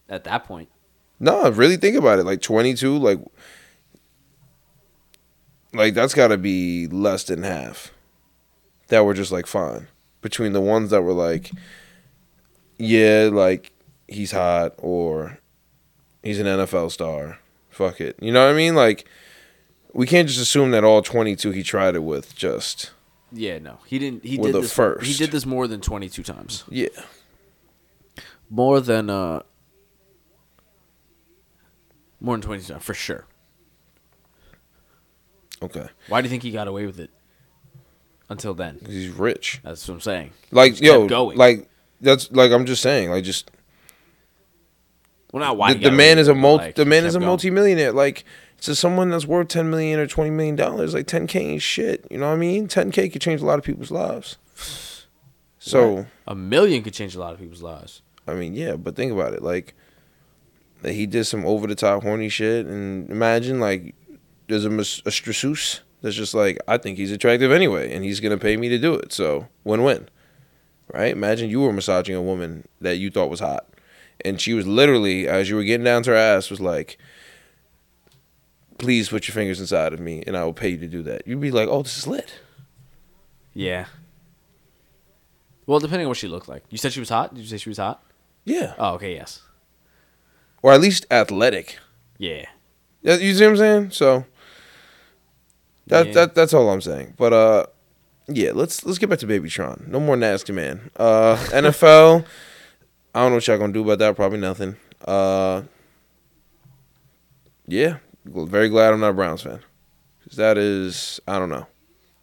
At 0.09 0.23
that 0.23 0.45
point. 0.45 0.69
No, 1.19 1.49
really 1.49 1.77
think 1.77 1.95
about 1.97 2.17
it. 2.19 2.23
Like 2.25 2.41
22, 2.41 2.97
like 2.97 3.19
like 5.73 5.93
that's 5.93 6.13
got 6.13 6.29
to 6.29 6.37
be 6.37 6.87
less 6.87 7.25
than 7.25 7.43
half 7.43 7.91
that 8.87 9.03
were 9.05 9.13
just 9.13 9.31
like 9.31 9.45
fine 9.45 9.87
between 10.21 10.53
the 10.53 10.61
ones 10.61 10.89
that 10.89 11.01
were 11.01 11.13
like 11.13 11.51
yeah, 12.77 13.29
like 13.31 13.71
he's 14.07 14.31
hot 14.31 14.73
or 14.77 15.39
he's 16.23 16.39
an 16.39 16.45
NFL 16.45 16.91
star. 16.91 17.39
Fuck 17.69 17.99
it. 18.01 18.15
You 18.21 18.31
know 18.31 18.45
what 18.45 18.53
I 18.53 18.57
mean? 18.57 18.75
Like 18.75 19.05
we 19.93 20.05
can't 20.07 20.27
just 20.27 20.39
assume 20.41 20.71
that 20.71 20.83
all 20.83 21.01
22 21.01 21.51
he 21.51 21.63
tried 21.63 21.95
it 21.95 22.03
with 22.03 22.35
just 22.35 22.91
Yeah, 23.31 23.59
no. 23.59 23.79
He 23.85 23.99
didn't 23.99 24.23
he 24.25 24.37
did 24.37 24.53
the 24.53 24.61
this 24.61 24.73
first. 24.73 25.05
he 25.05 25.13
did 25.13 25.31
this 25.31 25.45
more 25.45 25.67
than 25.67 25.81
22 25.81 26.23
times. 26.23 26.63
yeah. 26.69 26.87
More 28.49 28.79
than 28.79 29.09
uh 29.09 29.41
more 32.21 32.35
than 32.35 32.41
22 32.41 32.73
times 32.73 32.83
for 32.83 32.93
sure. 32.93 33.25
Okay. 35.61 35.87
Why 36.07 36.21
do 36.21 36.25
you 36.25 36.29
think 36.29 36.43
he 36.43 36.51
got 36.51 36.67
away 36.67 36.85
with 36.85 36.99
it 36.99 37.09
until 38.29 38.53
then? 38.53 38.79
he's 38.85 39.09
rich. 39.09 39.59
That's 39.63 39.87
what 39.87 39.95
I'm 39.95 40.01
saying. 40.01 40.31
Like 40.51 40.79
yo, 40.81 41.05
like 41.35 41.67
that's 42.05 42.31
like 42.31 42.51
I'm 42.51 42.65
just 42.65 42.81
saying, 42.81 43.09
like 43.09 43.23
just 43.25 43.51
Well, 45.33 45.41
not 45.41 45.57
why 45.57 45.73
the, 45.73 45.79
the 45.79 45.91
man 45.91 46.17
is 46.19 46.27
a 46.29 46.33
multi, 46.35 46.65
like, 46.67 46.75
the 46.75 46.85
man 46.85 47.03
is 47.05 47.15
a 47.15 47.19
going. 47.19 47.27
multimillionaire. 47.27 47.91
Like 47.91 48.23
to 48.61 48.73
someone 48.75 49.09
that's 49.09 49.25
worth 49.25 49.49
ten 49.49 49.69
million 49.69 49.99
or 49.99 50.07
twenty 50.07 50.29
million 50.31 50.55
dollars, 50.55 50.93
like 50.93 51.07
ten 51.07 51.27
k 51.27 51.39
ain't 51.41 51.61
shit. 51.61 52.05
You 52.09 52.17
know 52.19 52.27
what 52.27 52.35
I 52.35 52.37
mean? 52.37 52.67
Ten 52.69 52.91
k 52.91 53.09
could 53.09 53.21
change 53.21 53.41
a 53.41 53.45
lot 53.45 53.59
of 53.59 53.65
people's 53.65 53.91
lives. 53.91 54.37
So 55.59 56.05
A 56.27 56.35
million 56.35 56.83
could 56.83 56.93
change 56.93 57.15
a 57.15 57.19
lot 57.19 57.33
of 57.33 57.39
people's 57.39 57.61
lives. 57.63 58.01
I 58.27 58.33
mean, 58.35 58.53
yeah, 58.53 58.75
but 58.75 58.95
think 58.95 59.11
about 59.11 59.33
it. 59.33 59.41
Like 59.41 59.73
that 60.81 60.93
he 60.93 61.05
did 61.05 61.25
some 61.25 61.45
over 61.45 61.67
the 61.67 61.75
top 61.75 62.03
horny 62.03 62.29
shit, 62.29 62.65
and 62.65 63.09
imagine 63.09 63.59
like 63.59 63.95
there's 64.47 64.65
a, 64.65 64.69
mas- 64.69 65.01
a 65.05 65.09
strassus 65.09 65.79
that's 66.01 66.15
just 66.15 66.33
like 66.35 66.59
I 66.67 66.77
think 66.77 66.97
he's 66.97 67.11
attractive 67.11 67.51
anyway, 67.51 67.93
and 67.93 68.03
he's 68.05 68.19
gonna 68.19 68.37
pay 68.37 68.57
me 68.57 68.69
to 68.69 68.77
do 68.77 68.93
it. 68.93 69.11
So 69.11 69.47
win 69.63 69.81
win, 69.83 70.07
right? 70.93 71.11
Imagine 71.11 71.49
you 71.49 71.61
were 71.61 71.73
massaging 71.73 72.15
a 72.15 72.21
woman 72.21 72.67
that 72.81 72.97
you 72.97 73.09
thought 73.11 73.29
was 73.29 73.39
hot, 73.39 73.67
and 74.23 74.39
she 74.39 74.53
was 74.53 74.65
literally 74.67 75.27
as 75.27 75.49
you 75.49 75.55
were 75.55 75.63
getting 75.63 75.83
down 75.85 76.03
to 76.03 76.11
her 76.11 76.15
ass 76.15 76.49
was 76.49 76.59
like. 76.61 76.97
Please 78.77 79.07
put 79.07 79.25
your 79.25 79.33
fingers 79.33 79.61
inside 79.61 79.93
of 79.93 80.01
me, 80.01 80.21
and 80.27 80.35
I 80.35 80.43
will 80.43 80.51
pay 80.51 80.67
you 80.67 80.77
to 80.79 80.87
do 80.87 81.01
that. 81.03 81.25
You'd 81.25 81.39
be 81.39 81.49
like, 81.49 81.69
"Oh, 81.69 81.81
this 81.81 81.97
is 81.97 82.07
lit." 82.07 82.39
Yeah. 83.53 83.85
Well, 85.65 85.79
depending 85.79 86.07
on 86.07 86.09
what 86.09 86.17
she 86.17 86.27
looked 86.27 86.49
like. 86.49 86.63
You 86.69 86.77
said 86.77 86.91
she 86.91 86.99
was 86.99 87.07
hot? 87.07 87.33
Did 87.33 87.39
you 87.41 87.47
say 87.47 87.55
she 87.57 87.69
was 87.69 87.77
hot? 87.77 88.03
Yeah, 88.43 88.73
Oh, 88.77 88.95
okay, 88.95 89.13
yes. 89.15 89.41
or 90.61 90.73
at 90.73 90.81
least 90.81 91.05
athletic. 91.09 91.77
Yeah. 92.17 92.45
You 93.01 93.33
see 93.33 93.43
what 93.45 93.51
I'm 93.51 93.57
saying? 93.57 93.91
So 93.91 94.25
that 95.87 96.07
Yeah. 96.07 96.13
that 96.13 96.35
that's 96.35 96.53
all 96.53 96.69
I'm 96.69 96.81
saying. 96.81 97.13
But 97.17 97.31
uh, 97.31 97.65
yeah, 98.27 98.51
let's 98.53 98.85
let's 98.85 98.97
get 98.97 99.09
back 99.09 99.19
to 99.19 99.27
Baby 99.27 99.49
Tron. 99.49 99.85
No 99.87 99.99
more 99.99 100.15
nasty 100.17 100.53
man. 100.53 100.89
Uh, 100.95 101.35
NFL. 101.49 102.25
I 103.13 103.21
don't 103.21 103.31
know 103.31 103.35
what 103.35 103.47
y'all 103.47 103.57
gonna 103.57 103.73
do 103.73 103.83
about 103.83 103.99
that. 103.99 104.15
Probably 104.15 104.39
nothing. 104.39 104.75
Uh, 105.05 105.63
yeah, 107.67 107.97
very 108.25 108.69
glad 108.69 108.93
I'm 108.93 108.99
not 108.99 109.09
a 109.09 109.13
Browns 109.13 109.41
fan. 109.43 109.59
'Cause 110.23 110.37
that 110.37 110.57
is, 110.57 111.19
I 111.27 111.37
don't 111.37 111.49
know. 111.49 111.67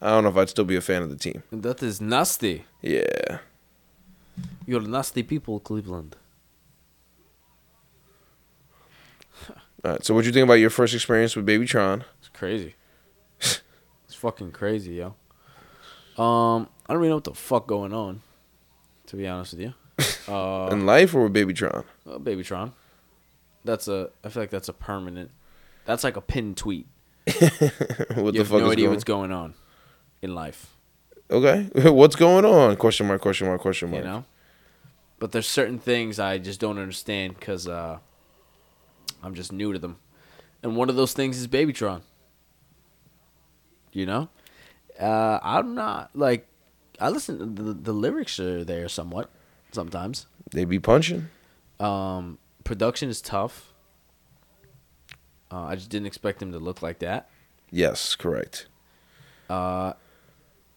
I 0.00 0.08
don't 0.08 0.24
know 0.24 0.30
if 0.30 0.36
I'd 0.36 0.48
still 0.48 0.64
be 0.64 0.74
a 0.74 0.80
fan 0.80 1.02
of 1.02 1.10
the 1.10 1.16
team. 1.16 1.44
That 1.52 1.80
is 1.82 2.00
nasty. 2.00 2.64
Yeah. 2.80 3.38
You're 4.66 4.80
nasty 4.80 5.22
people, 5.22 5.60
Cleveland. 5.60 6.16
All 9.84 9.92
right. 9.92 10.04
So, 10.04 10.14
what 10.14 10.22
do 10.22 10.26
you 10.26 10.32
think 10.32 10.44
about 10.44 10.54
your 10.54 10.70
first 10.70 10.94
experience 10.94 11.36
with 11.36 11.46
Baby 11.46 11.66
Tron? 11.66 12.04
It's 12.18 12.28
crazy. 12.28 12.74
it's 13.40 13.60
fucking 14.14 14.50
crazy, 14.52 14.94
yo. 14.94 15.14
Um, 16.18 16.68
I 16.87 16.92
don't 16.92 16.98
really 16.98 17.09
know 17.11 17.16
what 17.16 17.25
the 17.25 17.35
fuck 17.35 17.66
going 17.66 17.92
on, 17.92 18.22
to 19.07 19.16
be 19.16 19.27
honest 19.27 19.53
with 19.55 19.61
you. 19.62 19.75
Uh, 20.29 20.68
In 20.70 20.87
life 20.87 21.14
or 21.16 21.25
with 21.25 21.33
Baby 21.33 21.53
Tron? 21.53 21.83
uh, 22.09 22.16
Babytron. 22.18 22.72
That's 23.64 23.88
a. 23.88 24.11
I 24.22 24.28
feel 24.28 24.43
like 24.45 24.51
that's 24.51 24.68
a 24.68 24.72
permanent. 24.72 25.30
That's 25.84 26.05
like 26.05 26.16
a 26.16 26.20
pinned 26.20 26.57
tweet. 26.57 26.86
what 27.26 27.41
you 27.41 28.32
the 28.32 28.39
have 28.39 28.49
fuck 28.49 28.61
no 28.61 28.66
is 28.66 28.72
idea 28.72 28.84
going? 28.84 28.91
what's 28.91 29.05
going 29.05 29.32
on 29.32 29.55
in 30.22 30.32
life. 30.34 30.74
Okay. 31.30 31.68
What's 31.91 32.14
going 32.14 32.45
on? 32.45 32.76
Question 32.76 33.07
mark. 33.09 33.20
Question 33.20 33.49
mark. 33.49 33.61
Question 33.61 33.91
mark. 33.91 34.05
You 34.05 34.11
know. 34.11 34.24
But 35.18 35.32
there's 35.32 35.49
certain 35.49 35.78
things 35.78 36.18
I 36.20 36.39
just 36.39 36.61
don't 36.61 36.78
understand 36.78 37.34
because 37.39 37.66
uh, 37.66 37.99
I'm 39.24 39.34
just 39.34 39.53
new 39.53 39.72
to 39.72 39.78
them, 39.78 39.97
and 40.62 40.76
one 40.76 40.89
of 40.89 40.95
those 40.97 41.14
things 41.14 41.39
is 41.39 41.49
Babytron. 41.49 42.03
You 43.93 44.07
know, 44.07 44.28
uh, 45.03 45.40
I'm 45.42 45.74
not 45.74 46.11
like 46.14 46.46
I 47.00 47.09
listen. 47.09 47.57
The 47.57 47.74
the 47.74 47.92
lyrics 47.92 48.38
are 48.38 48.64
there 48.64 48.88
somewhat 48.88 49.30
sometimes. 49.72 50.26
They 50.50 50.64
be 50.64 50.78
punching. 50.78 51.28
Um, 51.80 52.38
production 52.62 53.09
is 53.09 53.20
tough. 53.20 53.72
Uh, 55.50 55.64
I 55.64 55.74
just 55.74 55.90
didn't 55.90 56.07
expect 56.07 56.40
him 56.40 56.53
to 56.53 56.59
look 56.59 56.80
like 56.80 57.00
that. 57.00 57.28
Yes, 57.70 58.14
correct. 58.14 58.66
Uh, 59.50 59.94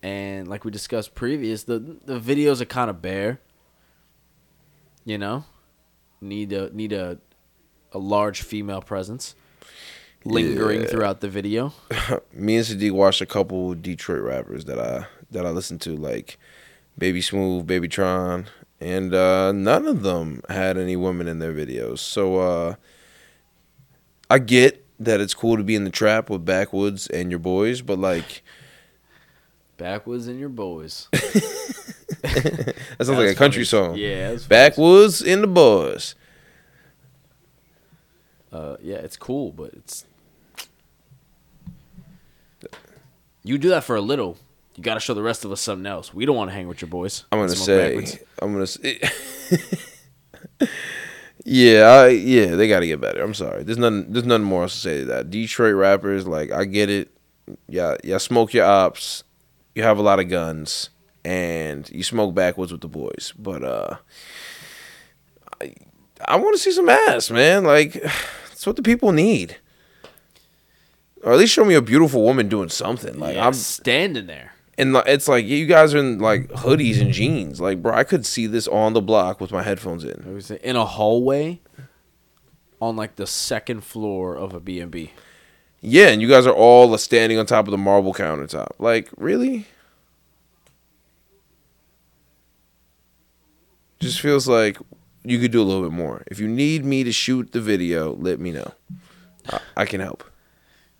and 0.01 0.47
like 0.47 0.65
we 0.65 0.71
discussed 0.71 1.13
previous, 1.13 1.63
the 1.63 1.79
the 1.79 2.19
videos 2.19 2.61
are 2.61 2.65
kind 2.65 2.89
of 2.89 3.01
bare. 3.01 3.39
You 5.05 5.19
know, 5.19 5.45
need 6.19 6.51
a 6.51 6.75
need 6.75 6.91
a 6.91 7.19
a 7.91 7.99
large 7.99 8.41
female 8.41 8.81
presence 8.81 9.35
lingering 10.25 10.81
Yeah. 10.81 10.87
throughout 10.87 11.21
the 11.21 11.29
video. 11.29 11.71
Me 12.33 12.57
and 12.57 12.65
Sadiq 12.65 12.91
watched 12.91 13.21
a 13.21 13.25
couple 13.25 13.73
Detroit 13.75 14.21
rappers 14.23 14.65
that 14.65 14.79
I 14.79 15.07
that 15.31 15.45
I 15.45 15.49
listened 15.51 15.81
to, 15.81 15.95
like 15.95 16.37
Baby 16.97 17.21
Smoove, 17.21 17.65
Baby 17.65 17.87
Tron, 17.87 18.47
and 18.79 19.13
uh, 19.13 19.51
none 19.51 19.87
of 19.87 20.01
them 20.03 20.41
had 20.49 20.77
any 20.77 20.95
women 20.95 21.27
in 21.27 21.39
their 21.39 21.53
videos. 21.53 21.99
So 21.99 22.37
uh, 22.39 22.75
I 24.29 24.39
get 24.39 24.85
that 24.99 25.19
it's 25.21 25.33
cool 25.33 25.57
to 25.57 25.63
be 25.63 25.75
in 25.75 25.83
the 25.83 25.89
trap 25.89 26.29
with 26.29 26.45
Backwoods 26.45 27.07
and 27.07 27.29
your 27.29 27.39
boys, 27.39 27.81
but 27.81 27.99
like 27.99 28.43
Backwoods 29.77 30.27
and 30.27 30.39
your 30.39 30.49
boys. 30.49 31.07
that 31.11 32.75
sounds 32.97 33.09
like 33.09 33.29
a 33.29 33.35
country 33.35 33.65
funny. 33.65 33.87
song. 33.87 33.95
Yeah. 33.97 34.37
Backwoods 34.47 35.21
and 35.21 35.43
the 35.43 35.47
boys. 35.47 36.15
Uh, 38.51 38.77
yeah, 38.81 38.95
it's 38.97 39.17
cool, 39.17 39.51
but 39.51 39.73
it's 39.73 40.05
you 43.45 43.57
do 43.57 43.69
that 43.69 43.83
for 43.83 43.95
a 43.95 44.01
little. 44.01 44.37
You 44.75 44.83
got 44.83 44.95
to 44.95 44.99
show 44.99 45.13
the 45.13 45.21
rest 45.21 45.45
of 45.45 45.51
us 45.51 45.61
something 45.61 45.85
else. 45.85 46.13
We 46.13 46.25
don't 46.25 46.35
want 46.35 46.49
to 46.49 46.55
hang 46.55 46.67
with 46.67 46.81
your 46.81 46.89
boys. 46.89 47.23
I'm 47.31 47.39
gonna 47.39 47.55
say, 47.55 47.89
backwards. 47.89 48.17
I'm 48.41 48.51
gonna 48.51 48.67
say, 48.67 48.99
yeah, 51.45 51.85
I, 51.85 52.07
yeah, 52.09 52.55
they 52.55 52.67
got 52.67 52.81
to 52.81 52.87
get 52.87 52.99
better. 52.99 53.23
I'm 53.23 53.33
sorry. 53.33 53.63
There's 53.63 53.77
nothing, 53.77 54.11
there's 54.11 54.25
nothing 54.25 54.43
more 54.43 54.63
else 54.63 54.73
to 54.73 54.79
say 54.79 54.99
to 55.01 55.05
that. 55.05 55.29
Detroit 55.29 55.75
rappers, 55.75 56.27
like, 56.27 56.51
I 56.51 56.65
get 56.65 56.89
it. 56.89 57.11
Yeah, 57.69 57.95
yeah, 58.03 58.17
smoke 58.17 58.53
your 58.53 58.65
ops. 58.65 59.23
You 59.75 59.83
have 59.83 59.99
a 59.99 60.01
lot 60.01 60.19
of 60.19 60.27
guns, 60.27 60.89
and 61.23 61.89
you 61.91 62.03
smoke 62.03 62.33
backwards 62.33 62.71
with 62.71 62.81
the 62.81 62.87
boys. 62.87 63.33
But 63.37 63.63
uh, 63.63 63.97
I, 65.61 65.73
I 66.27 66.35
want 66.37 66.55
to 66.55 66.61
see 66.61 66.71
some 66.71 66.89
ass, 66.89 67.29
man. 67.29 67.63
Like, 67.63 67.93
that's 68.49 68.65
what 68.65 68.75
the 68.75 68.81
people 68.81 69.11
need. 69.11 69.57
Or 71.25 71.33
at 71.33 71.39
least 71.39 71.53
show 71.53 71.65
me 71.65 71.73
a 71.73 71.81
beautiful 71.81 72.21
woman 72.23 72.47
doing 72.47 72.69
something. 72.69 73.19
Like, 73.19 73.35
Yeah, 73.35 73.47
I'm 73.47 73.53
standing 73.53 74.27
there. 74.27 74.53
and 74.77 74.95
it's 75.07 75.27
like 75.27 75.45
you 75.45 75.65
guys 75.65 75.93
are 75.93 75.97
in 75.97 76.19
like 76.19 76.47
hoodies 76.49 77.01
and 77.01 77.11
jeans. 77.11 77.59
Like, 77.59 77.81
bro, 77.81 77.93
I 77.93 78.03
could 78.03 78.25
see 78.27 78.45
this 78.47 78.67
on 78.67 78.93
the 78.93 79.01
block 79.01 79.41
with 79.41 79.51
my 79.51 79.63
headphones 79.63 80.03
in. 80.05 80.39
in 80.63 80.75
a 80.75 80.85
hallway 80.85 81.59
on 82.79 82.95
like 82.95 83.15
the 83.15 83.25
second 83.25 83.81
floor 83.83 84.35
of 84.35 84.53
a 84.53 84.59
B&B. 84.59 85.11
Yeah, 85.81 86.07
and 86.09 86.21
you 86.21 86.27
guys 86.29 86.45
are 86.45 86.53
all 86.53 86.95
standing 86.97 87.37
on 87.39 87.45
top 87.47 87.65
of 87.67 87.71
the 87.71 87.77
marble 87.77 88.13
countertop. 88.13 88.71
Like, 88.79 89.09
really? 89.17 89.65
Just 93.99 94.19
feels 94.19 94.47
like 94.47 94.77
you 95.23 95.39
could 95.39 95.51
do 95.51 95.61
a 95.61 95.63
little 95.63 95.83
bit 95.83 95.91
more. 95.91 96.23
If 96.27 96.39
you 96.39 96.47
need 96.47 96.85
me 96.85 97.03
to 97.03 97.11
shoot 97.11 97.51
the 97.51 97.61
video, 97.61 98.13
let 98.15 98.39
me 98.39 98.51
know. 98.51 98.73
I, 99.49 99.59
I 99.77 99.85
can 99.85 100.01
help. 100.01 100.23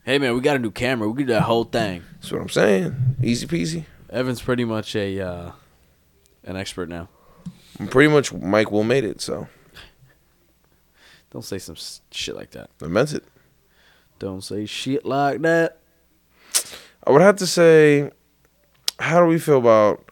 Hey 0.05 0.19
man, 0.19 0.35
we 0.35 0.41
got 0.41 0.55
a 0.55 0.59
new 0.59 0.69
camera. 0.69 1.09
We 1.09 1.15
can 1.17 1.25
do 1.25 1.33
that 1.33 1.41
whole 1.41 1.63
thing. 1.63 2.03
That's 2.21 2.31
what 2.31 2.39
I'm 2.39 2.49
saying. 2.49 2.95
Easy 3.23 3.47
peasy. 3.47 3.85
Evan's 4.11 4.39
pretty 4.39 4.63
much 4.63 4.95
a 4.95 5.19
uh, 5.19 5.51
an 6.43 6.55
expert 6.55 6.89
now. 6.89 7.09
I'm 7.79 7.87
pretty 7.87 8.13
much 8.13 8.31
Mike 8.31 8.71
Will 8.71 8.83
made 8.83 9.03
it, 9.03 9.19
so 9.19 9.47
Don't 11.31 11.41
say 11.41 11.57
some 11.57 11.75
shit 12.11 12.35
like 12.35 12.51
that. 12.51 12.69
I 12.83 12.85
meant 12.85 13.13
it. 13.13 13.23
Don't 14.19 14.43
say 14.43 14.67
shit 14.67 15.05
like 15.05 15.41
that. 15.41 15.79
I 17.05 17.11
would 17.11 17.21
have 17.21 17.37
to 17.37 17.47
say, 17.47 18.11
how 18.99 19.19
do 19.19 19.25
we 19.25 19.39
feel 19.39 19.57
about 19.57 20.05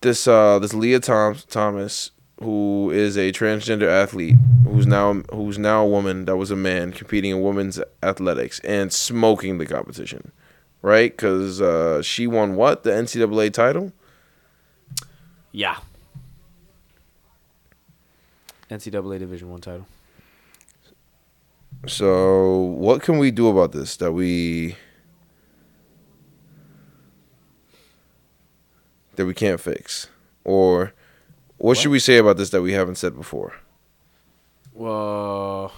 this? 0.00 0.28
Uh, 0.28 0.60
this 0.60 0.72
Lia 0.74 1.00
Tom- 1.00 1.36
Thomas, 1.48 2.12
who 2.40 2.92
is 2.92 3.18
a 3.18 3.32
transgender 3.32 3.88
athlete, 3.88 4.36
who's 4.78 4.86
now 4.86 5.14
who's 5.32 5.58
now 5.58 5.84
a 5.84 5.88
woman 5.88 6.24
that 6.26 6.36
was 6.36 6.52
a 6.52 6.56
man 6.56 6.92
competing 6.92 7.32
in 7.32 7.42
women's 7.42 7.80
athletics 8.02 8.60
and 8.60 8.92
smoking 8.92 9.58
the 9.58 9.66
competition, 9.66 10.30
right? 10.82 11.10
Because 11.10 11.60
uh, 11.60 12.00
she 12.00 12.28
won 12.28 12.54
what 12.54 12.84
the 12.84 12.90
NCAA 12.90 13.52
title. 13.52 13.92
Yeah. 15.50 15.78
NCAA 18.70 19.18
Division 19.18 19.50
One 19.50 19.60
title. 19.60 19.86
So 21.86 22.56
what 22.56 23.02
can 23.02 23.18
we 23.18 23.32
do 23.32 23.48
about 23.48 23.72
this 23.72 23.96
that 23.96 24.12
we 24.12 24.76
that 29.16 29.26
we 29.26 29.34
can't 29.34 29.60
fix, 29.60 30.08
or 30.44 30.92
what, 31.56 31.76
should 31.76 31.90
we 31.90 31.98
say 31.98 32.18
about 32.18 32.36
this 32.36 32.50
that 32.50 32.62
we 32.62 32.72
haven't 32.72 32.96
said 32.96 33.16
before? 33.16 33.54
Well, 34.78 35.72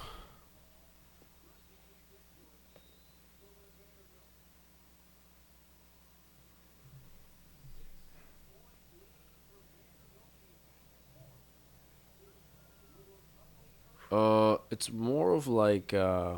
uh, 14.13 14.57
it's 14.71 14.93
more 14.93 15.33
of 15.35 15.47
like, 15.47 15.95
uh, 15.95 16.37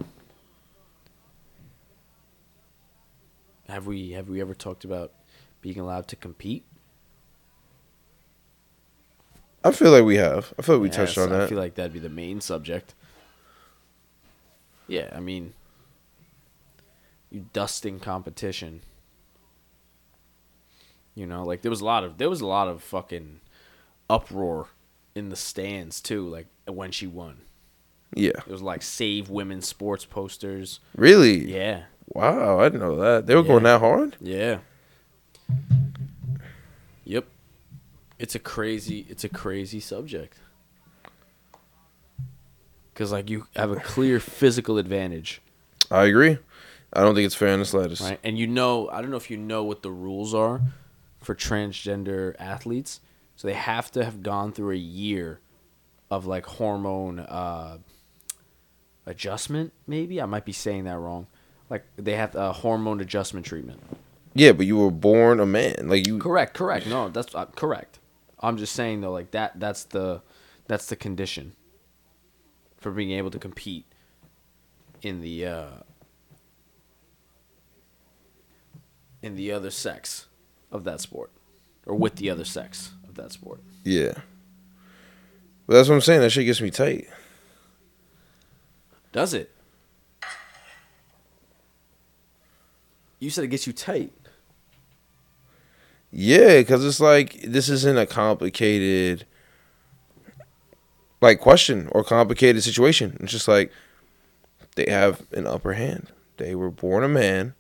have 3.68 3.86
we 3.86 4.10
have 4.12 4.28
we 4.28 4.40
ever 4.40 4.54
talked 4.54 4.84
about 4.84 5.12
being 5.60 5.78
allowed 5.78 6.08
to 6.08 6.16
compete? 6.16 6.64
I 9.64 9.70
feel 9.70 9.90
like 9.92 10.04
we 10.04 10.16
have. 10.16 10.52
I 10.58 10.62
feel 10.62 10.76
like 10.76 10.82
we 10.82 10.88
Yes, 10.88 10.96
touched 10.96 11.18
on 11.18 11.30
that. 11.30 11.42
I 11.42 11.46
feel 11.48 11.58
like 11.58 11.74
that'd 11.76 11.92
be 11.92 11.98
the 11.98 12.08
main 12.08 12.40
subject. 12.40 12.94
Yeah, 14.88 15.08
I 15.14 15.20
mean, 15.20 15.54
you 17.30 17.46
dusting 17.52 18.00
competition. 18.00 18.82
You 21.14 21.26
know, 21.26 21.44
like 21.44 21.62
there 21.62 21.70
was 21.70 21.80
a 21.80 21.84
lot 21.84 22.04
of 22.04 22.18
there 22.18 22.28
was 22.30 22.40
a 22.40 22.46
lot 22.46 22.68
of 22.68 22.82
fucking 22.82 23.40
uproar 24.10 24.68
in 25.14 25.28
the 25.28 25.36
stands 25.36 26.00
too. 26.00 26.26
Like 26.26 26.46
when 26.66 26.90
she 26.90 27.06
won, 27.06 27.42
yeah. 28.14 28.30
it 28.30 28.48
was 28.48 28.62
like 28.62 28.82
save 28.82 29.28
women's 29.30 29.68
sports 29.68 30.04
posters. 30.04 30.80
Really? 30.96 31.52
Yeah, 31.52 31.84
Wow, 32.08 32.60
I 32.60 32.64
didn't 32.64 32.80
know 32.80 32.96
that. 32.96 33.26
They 33.26 33.34
were 33.34 33.42
Yeah. 33.42 33.46
going 33.48 33.62
that 33.64 33.80
hard? 33.80 34.16
yeah. 34.20 34.58
Yep. 37.04 37.26
It's 38.22 38.36
a 38.36 38.38
crazy 38.38 39.04
it's 39.08 39.24
a 39.24 39.28
crazy 39.28 39.80
subject. 39.80 40.38
Cuz 42.94 43.10
like 43.10 43.28
you 43.28 43.48
have 43.56 43.72
a 43.72 43.76
clear 43.76 44.20
physical 44.20 44.78
advantage, 44.78 45.42
I 45.90 46.04
agree. 46.04 46.38
I 46.92 47.00
don't 47.00 47.16
think 47.16 47.26
it's 47.26 47.34
fair 47.34 47.48
in 47.48 47.58
the 47.58 47.64
slightest. 47.66 48.00
right? 48.00 48.20
And 48.22 48.38
you 48.38 48.46
know, 48.46 48.88
I 48.90 49.00
don't 49.02 49.10
know 49.10 49.16
if 49.16 49.28
you 49.28 49.36
know 49.36 49.64
what 49.64 49.82
the 49.82 49.90
rules 49.90 50.34
are 50.34 50.60
for 51.20 51.34
transgender 51.34 52.36
athletes. 52.38 53.00
So 53.34 53.48
they 53.48 53.54
have 53.54 53.90
to 53.92 54.04
have 54.04 54.22
gone 54.22 54.52
through 54.52 54.70
a 54.70 54.78
year 54.78 55.40
of 56.08 56.24
like 56.24 56.46
hormone 56.46 57.18
uh 57.18 57.78
adjustment 59.04 59.72
maybe. 59.88 60.22
I 60.22 60.26
might 60.26 60.44
be 60.44 60.52
saying 60.52 60.84
that 60.84 60.96
wrong. 60.96 61.26
Like 61.68 61.84
they 61.96 62.14
have 62.14 62.36
a 62.36 62.52
hormone 62.52 63.00
adjustment 63.00 63.46
treatment. 63.46 63.80
Yeah, 64.32 64.52
but 64.52 64.66
you 64.66 64.76
were 64.76 64.92
born 64.92 65.40
a 65.40 65.46
man. 65.46 65.88
Like 65.88 66.06
you 66.06 66.18
Correct, 66.18 66.54
correct. 66.54 66.86
No, 66.86 67.08
that's 67.08 67.34
uh, 67.34 67.46
correct. 67.46 67.98
I'm 68.42 68.56
just 68.56 68.74
saying 68.74 69.00
though, 69.00 69.12
like 69.12 69.30
that. 69.30 69.58
That's 69.60 69.84
the 69.84 70.22
that's 70.66 70.86
the 70.86 70.96
condition 70.96 71.54
for 72.78 72.90
being 72.90 73.12
able 73.12 73.30
to 73.30 73.38
compete 73.38 73.86
in 75.02 75.20
the 75.20 75.46
uh, 75.46 75.70
in 79.22 79.36
the 79.36 79.52
other 79.52 79.70
sex 79.70 80.26
of 80.70 80.84
that 80.84 81.00
sport, 81.00 81.30
or 81.86 81.94
with 81.94 82.16
the 82.16 82.30
other 82.30 82.44
sex 82.44 82.92
of 83.08 83.14
that 83.14 83.32
sport. 83.32 83.60
Yeah. 83.84 84.14
But 85.66 85.74
that's 85.74 85.88
what 85.88 85.94
I'm 85.94 86.00
saying. 86.00 86.20
That 86.20 86.30
shit 86.30 86.46
gets 86.46 86.60
me 86.60 86.70
tight. 86.70 87.08
Does 89.12 89.34
it? 89.34 89.50
You 93.20 93.30
said 93.30 93.44
it 93.44 93.48
gets 93.48 93.68
you 93.68 93.72
tight. 93.72 94.12
Yeah, 96.12 96.58
because 96.58 96.84
it's 96.84 97.00
like 97.00 97.40
this 97.42 97.70
isn't 97.70 97.98
a 97.98 98.06
complicated 98.06 99.24
like 101.22 101.40
question 101.40 101.88
or 101.92 102.04
complicated 102.04 102.62
situation. 102.62 103.16
It's 103.20 103.32
just 103.32 103.48
like 103.48 103.72
they 104.74 104.90
have 104.90 105.22
an 105.32 105.46
upper 105.46 105.72
hand. 105.72 106.12
They 106.36 106.54
were 106.54 106.70
born 106.70 107.02
a 107.02 107.08
man. 107.08 107.54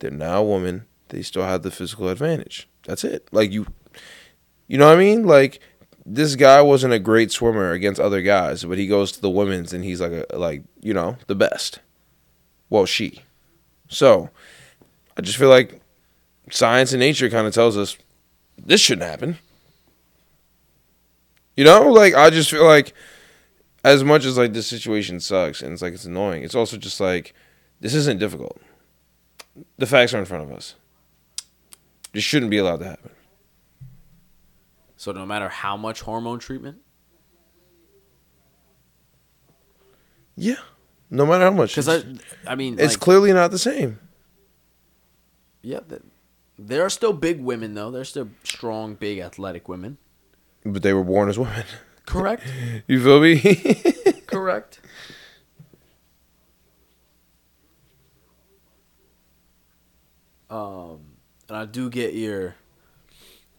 They're 0.00 0.10
now 0.10 0.40
a 0.40 0.44
woman. 0.44 0.86
They 1.10 1.22
still 1.22 1.44
have 1.44 1.62
the 1.62 1.70
physical 1.70 2.08
advantage. 2.08 2.68
That's 2.84 3.04
it. 3.04 3.28
Like 3.30 3.52
you, 3.52 3.66
you 4.66 4.76
know 4.76 4.88
what 4.88 4.96
I 4.96 5.00
mean? 5.00 5.24
Like 5.24 5.60
this 6.04 6.34
guy 6.34 6.62
wasn't 6.62 6.94
a 6.94 6.98
great 6.98 7.30
swimmer 7.30 7.70
against 7.70 8.00
other 8.00 8.22
guys, 8.22 8.64
but 8.64 8.78
he 8.78 8.88
goes 8.88 9.12
to 9.12 9.20
the 9.20 9.30
women's 9.30 9.72
and 9.72 9.84
he's 9.84 10.00
like 10.00 10.26
a 10.30 10.36
like 10.36 10.64
you 10.80 10.94
know 10.94 11.16
the 11.28 11.36
best. 11.36 11.78
Well, 12.70 12.86
she. 12.86 13.22
So, 13.88 14.30
I 15.16 15.20
just 15.20 15.38
feel 15.38 15.50
like 15.50 15.80
science 16.50 16.92
and 16.92 17.00
nature 17.00 17.28
kind 17.30 17.46
of 17.46 17.54
tells 17.54 17.76
us 17.76 17.96
this 18.58 18.80
shouldn't 18.80 19.08
happen. 19.08 19.38
You 21.56 21.64
know, 21.64 21.90
like 21.90 22.14
I 22.14 22.30
just 22.30 22.50
feel 22.50 22.64
like 22.64 22.92
as 23.84 24.02
much 24.02 24.24
as 24.24 24.36
like 24.36 24.52
this 24.52 24.66
situation 24.66 25.20
sucks 25.20 25.62
and 25.62 25.72
it's 25.72 25.82
like 25.82 25.94
it's 25.94 26.04
annoying, 26.04 26.42
it's 26.42 26.54
also 26.54 26.76
just 26.76 27.00
like 27.00 27.34
this 27.80 27.94
isn't 27.94 28.18
difficult. 28.18 28.60
The 29.78 29.86
facts 29.86 30.12
are 30.14 30.18
in 30.18 30.24
front 30.24 30.44
of 30.44 30.52
us. 30.52 30.74
This 32.12 32.24
shouldn't 32.24 32.50
be 32.50 32.58
allowed 32.58 32.78
to 32.78 32.86
happen. 32.86 33.10
So 34.96 35.12
no 35.12 35.26
matter 35.26 35.48
how 35.48 35.76
much 35.76 36.00
hormone 36.00 36.38
treatment, 36.38 36.78
Yeah. 40.36 40.56
No 41.10 41.26
matter 41.26 41.44
how 41.44 41.50
much. 41.52 41.76
because 41.76 41.88
I, 41.88 42.02
I 42.50 42.54
mean, 42.56 42.78
it's 42.80 42.94
like, 42.94 43.00
clearly 43.00 43.32
not 43.32 43.50
the 43.52 43.58
same. 43.58 44.00
yeah, 45.62 45.80
th- 45.88 46.02
there 46.58 46.84
are 46.84 46.90
still 46.90 47.12
big 47.12 47.40
women 47.40 47.74
though. 47.74 47.90
There's 47.90 48.08
still 48.08 48.28
strong, 48.44 48.94
big, 48.94 49.18
athletic 49.18 49.68
women. 49.68 49.98
But 50.64 50.82
they 50.82 50.92
were 50.92 51.04
born 51.04 51.28
as 51.28 51.38
women. 51.38 51.64
Correct. 52.06 52.42
You 52.86 53.02
feel 53.02 53.20
me? 53.20 53.40
Correct. 54.26 54.80
Um, 60.50 61.00
and 61.48 61.56
I 61.56 61.64
do 61.64 61.88
get 61.90 62.14
your, 62.14 62.54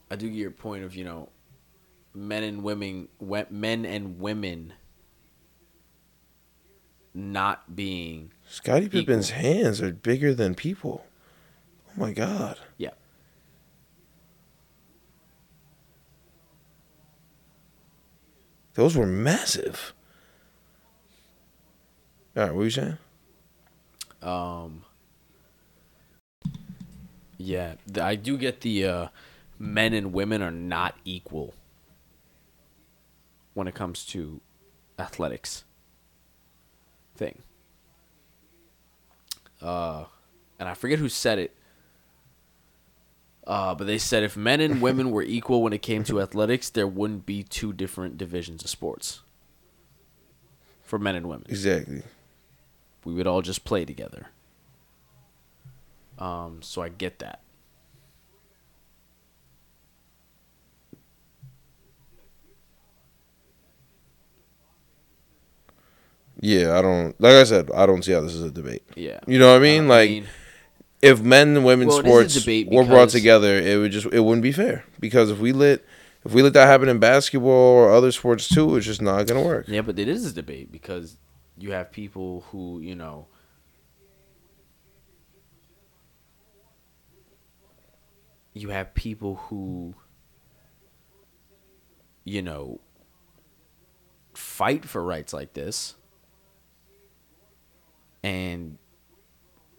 I 0.10 0.16
do 0.16 0.30
get 0.30 0.38
your 0.38 0.52
point 0.52 0.84
of 0.84 0.96
you 0.96 1.04
know, 1.04 1.30
men 2.14 2.44
and 2.44 2.64
women, 2.64 3.08
men 3.50 3.86
and 3.86 4.20
women, 4.20 4.74
not 7.14 7.76
being 7.76 8.32
Scottie 8.48 8.90
Pippen's 8.90 9.32
hands 9.32 9.82
are 9.82 9.92
bigger 9.92 10.34
than 10.34 10.54
people. 10.54 11.06
Oh 11.98 12.02
my 12.02 12.12
god. 12.12 12.58
yeah. 12.78 12.92
Those 18.74 18.98
were 18.98 19.06
massive. 19.06 19.94
All 22.36 22.44
right, 22.44 22.52
what 22.52 22.58
were 22.58 22.64
you 22.66 22.70
saying? 22.70 22.98
Um. 24.22 24.84
Yeah, 27.38 27.76
I 28.02 28.16
do 28.16 28.38
get 28.38 28.62
the 28.62 28.86
uh, 28.86 29.08
men 29.60 29.94
and 29.94 30.12
women 30.14 30.42
are 30.42 30.52
not 30.52 30.96
equal 31.06 31.54
when 33.54 33.68
it 33.68 33.76
comes 33.76 34.06
to 34.08 34.42
athletics 34.98 35.64
thing. 37.16 37.42
Uh, 39.62 40.06
and 40.60 40.68
I 40.68 40.74
forget 40.74 41.00
who 41.00 41.10
said 41.10 41.40
it. 41.40 41.56
Uh, 43.48 43.76
but 43.76 43.86
they 43.86 43.98
said 44.00 44.24
if 44.24 44.36
men 44.36 44.60
and 44.60 44.82
women 44.82 45.12
were 45.12 45.22
equal 45.22 45.62
when 45.62 45.72
it 45.72 45.82
came 45.84 46.04
to 46.04 46.20
athletics, 46.20 46.70
there 46.70 46.88
wouldn't 46.88 47.26
be 47.26 47.44
two 47.44 47.72
different 47.74 48.18
divisions 48.18 48.64
of 48.64 48.70
sports 48.70 49.22
for 50.84 50.98
men 50.98 51.16
and 51.16 51.28
women 51.28 51.46
Exactly. 51.50 52.02
we 53.04 53.14
would 53.14 53.28
all 53.28 53.42
just 53.44 53.64
play 53.64 53.86
together. 53.86 54.28
Um, 56.18 56.62
so 56.62 56.82
I 56.82 56.90
get 56.90 57.20
that. 57.20 57.42
Yeah, 66.40 66.78
I 66.78 66.82
don't. 66.82 67.20
Like 67.20 67.34
I 67.34 67.44
said, 67.44 67.72
I 67.72 67.86
don't 67.86 68.04
see 68.04 68.12
how 68.12 68.22
this 68.22 68.34
is 68.36 68.44
a 68.44 68.52
debate. 68.52 68.84
Yeah. 68.96 69.20
You 69.26 69.40
know 69.40 69.52
what 69.52 69.58
I 69.58 69.64
mean? 69.64 69.86
Uh, 69.86 69.90
like, 69.90 70.24
if 71.06 71.22
men 71.22 71.56
and 71.56 71.66
women's 71.66 71.90
Well, 71.90 72.00
it 72.00 72.26
is 72.26 72.36
a 72.38 72.40
sports 72.40 72.68
were 72.72 72.86
brought 72.86 73.10
together, 73.10 73.60
it 73.60 73.78
would 73.78 73.92
just 73.92 74.08
it 74.08 74.20
wouldn't 74.20 74.44
be 74.44 74.52
fair. 74.52 74.84
Because 75.00 75.30
if 75.32 75.40
we 75.40 75.52
let 75.52 75.84
if 76.26 76.34
we 76.34 76.42
let 76.42 76.54
that 76.54 76.66
happen 76.66 76.90
in 76.90 77.00
basketball 77.00 77.52
or 77.52 77.92
other 77.92 78.12
sports 78.12 78.48
too, 78.48 78.76
it's 78.76 78.86
just 78.86 79.02
not 79.02 79.28
gonna 79.28 79.44
work. 79.44 79.68
yeah, 79.68 79.82
but 79.82 80.00
it 80.00 80.08
is 80.08 80.26
a 80.26 80.34
debate 80.34 80.72
because 80.72 81.18
you 81.58 81.72
have 81.72 81.92
people 81.92 82.46
who 82.52 82.80
you 82.80 82.96
know. 82.96 83.28
You 88.58 88.70
have 88.70 88.94
people 88.94 89.36
who, 89.36 89.96
you 92.24 92.42
know, 92.42 92.80
fight 94.34 94.86
for 94.86 95.04
rights 95.04 95.34
like 95.34 95.52
this. 95.54 95.96
And 98.24 98.78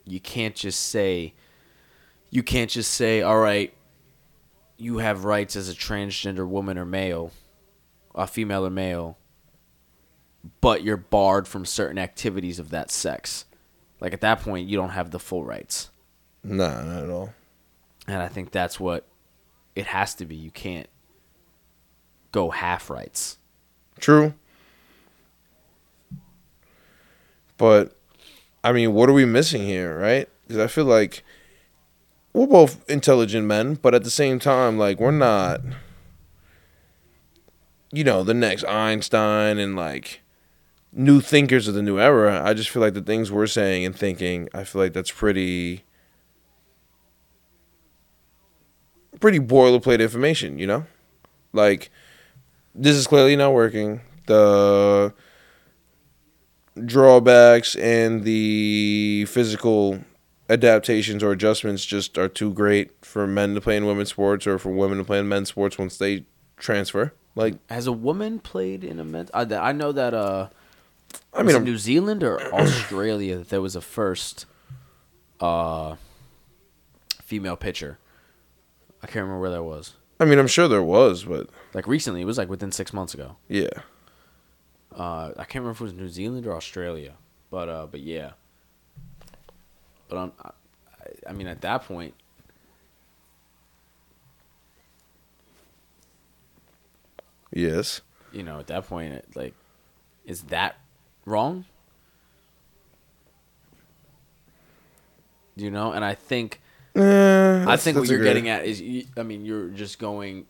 you 0.07 0.21
can't 0.21 0.55
just 0.55 0.81
say, 0.81 1.35
you 2.31 2.43
can't 2.43 2.71
just 2.71 2.93
say, 2.93 3.23
all 3.23 3.39
right, 3.39 3.75
you 4.79 4.99
have 4.99 5.25
rights 5.25 5.57
as 5.57 5.69
a 5.69 5.75
transgender 5.75 6.47
woman 6.47 6.79
or 6.79 6.85
male, 6.85 7.33
a 8.15 8.27
female 8.27 8.65
or 8.65 8.71
male, 8.71 9.19
but 10.61 10.83
you're 10.83 10.97
barred 10.97 11.49
from 11.49 11.65
certain 11.65 11.99
activities 11.99 12.59
of 12.59 12.71
that 12.71 12.91
sex. 12.91 13.45
Like 14.01 14.13
at 14.13 14.21
that 14.21 14.41
point, 14.41 14.69
you 14.69 14.77
don't 14.77 14.91
have 14.91 15.11
the 15.11 15.19
full 15.19 15.45
rights. 15.45 15.91
Nah, 16.45 16.83
not 16.83 17.03
at 17.03 17.11
all. 17.11 17.35
And 18.07 18.23
I 18.23 18.29
think 18.29 18.53
that's 18.53 18.79
what 18.79 19.07
it 19.75 19.87
has 19.87 20.15
to 20.17 20.25
be. 20.25 20.37
You 20.37 20.51
can't 20.51 20.89
go 22.31 22.51
half 22.51 22.89
rights. 22.91 23.39
True. 23.99 24.35
But 27.57 27.96
I 28.67 28.73
mean, 28.73 28.95
what 28.95 29.09
are 29.09 29.13
we 29.13 29.25
missing 29.25 29.63
here, 29.63 29.97
right? 29.97 30.29
Because 30.45 30.61
I 30.61 30.67
feel 30.67 30.87
like 30.87 31.23
we're 32.33 32.49
both 32.49 32.85
intelligent 32.91 33.47
men, 33.47 33.77
but 33.77 33.95
at 33.95 34.03
the 34.03 34.11
same 34.11 34.41
time, 34.41 34.77
like 34.77 34.99
we're 34.99 35.13
not, 35.13 35.61
you 37.93 38.03
know, 38.03 38.25
the 38.25 38.35
next 38.35 38.65
Einstein 38.65 39.59
and 39.59 39.77
like 39.77 40.21
new 40.93 41.21
thinkers 41.21 41.69
of 41.69 41.75
the 41.75 41.83
new 41.83 42.01
era. 42.01 42.43
I 42.45 42.55
just 42.55 42.71
feel 42.71 42.83
like 42.83 42.95
the 42.95 43.01
things 43.01 43.31
we're 43.31 43.47
saying 43.47 43.87
and 43.87 43.95
thinking, 43.95 44.49
I 44.53 44.65
feel 44.65 44.83
like 44.83 44.95
that's 44.95 45.13
pretty, 45.13 45.85
pretty 49.21 49.39
boilerplate 49.39 50.01
information, 50.01 50.59
you 50.59 50.67
know, 50.67 50.87
like 51.53 51.89
this 52.75 52.97
is 52.97 53.07
clearly 53.07 53.37
not 53.37 53.53
working. 53.53 54.01
The 54.27 55.15
drawbacks 56.85 57.75
and 57.77 58.25
the 58.25 59.25
physical 59.29 60.01
adaptations 60.49 61.23
or 61.23 61.33
adjustments 61.33 61.85
just 61.85 62.17
are 62.19 62.29
too 62.29 62.53
great 62.53 62.91
for 63.05 63.27
men 63.27 63.55
to 63.55 63.61
play 63.61 63.77
in 63.77 63.87
women's 63.87 64.11
sports 64.11 64.47
or 64.47 64.59
for 64.59 64.71
women 64.71 64.99
to 64.99 65.05
play 65.05 65.19
in 65.19 65.29
men's 65.29 65.49
sports 65.49 65.79
once 65.79 65.97
they 65.99 66.25
transfer. 66.57 67.13
Like, 67.35 67.55
Has 67.71 67.87
a 67.87 67.93
woman 67.93 68.39
played 68.39 68.85
in 68.85 68.99
a 69.01 69.05
men's? 69.05 69.31
I, 69.35 69.43
I 69.43 69.73
know 69.73 69.93
that. 69.93 70.15
Uh, 70.15 70.49
I 71.35 71.43
mean, 71.43 71.63
New 71.65 71.79
Zealand 71.79 72.23
or 72.23 72.41
Australia 72.55 73.39
that 73.39 73.49
there 73.51 73.61
was 73.61 73.77
a 73.77 73.81
first 73.81 74.47
uh, 75.41 75.97
female 77.23 77.57
pitcher. 77.57 77.99
I 79.03 79.07
can't 79.07 79.17
remember 79.25 79.41
where 79.41 79.51
that 79.51 79.63
was. 79.63 79.95
I 80.19 80.25
mean, 80.25 80.39
I'm 80.39 80.47
sure 80.47 80.67
there 80.67 80.83
was, 80.83 81.25
but 81.25 81.49
Like 81.75 81.87
recently, 81.87 82.23
it 82.23 82.25
was 82.25 82.39
like 82.39 82.49
within 82.49 82.73
six 82.73 82.93
months 82.93 83.13
ago. 83.13 83.37
yeah, 83.49 83.69
Uh, 84.97 85.33
I 85.37 85.45
can't 85.45 85.57
remember 85.57 85.73
if 85.73 85.81
it 85.81 85.85
was 85.85 85.93
New 85.93 86.09
Zealand 86.09 86.47
or 86.47 86.55
Australia, 86.57 87.13
but 87.51 87.69
uh, 87.69 87.87
but 87.91 88.01
yeah. 88.01 88.31
But 90.09 90.17
I'm, 90.19 90.33
I, 90.43 90.51
I 91.29 91.33
mean, 91.33 91.49
at 91.49 91.61
that 91.63 91.85
point, 91.85 92.15
yes, 97.53 98.01
you 98.33 98.43
know, 98.43 98.59
at 98.59 98.67
that 98.69 98.87
point, 98.87 99.13
it, 99.15 99.27
like, 99.35 99.55
is 100.25 100.43
that 100.45 100.77
wrong? 101.25 101.65
You 105.57 105.71
know, 105.71 105.93
and 105.93 106.05
I 106.05 106.15
think 106.15 106.61
I 107.69 107.77
think 107.77 107.97
what 107.97 108.09
you're 108.09 108.19
getting 108.25 108.49
at 108.49 108.65
is, 108.65 108.81
you- 108.81 109.07
I 109.17 109.23
mean, 109.23 109.45
you're 109.45 109.69
just 109.69 109.99
going, 109.99 110.47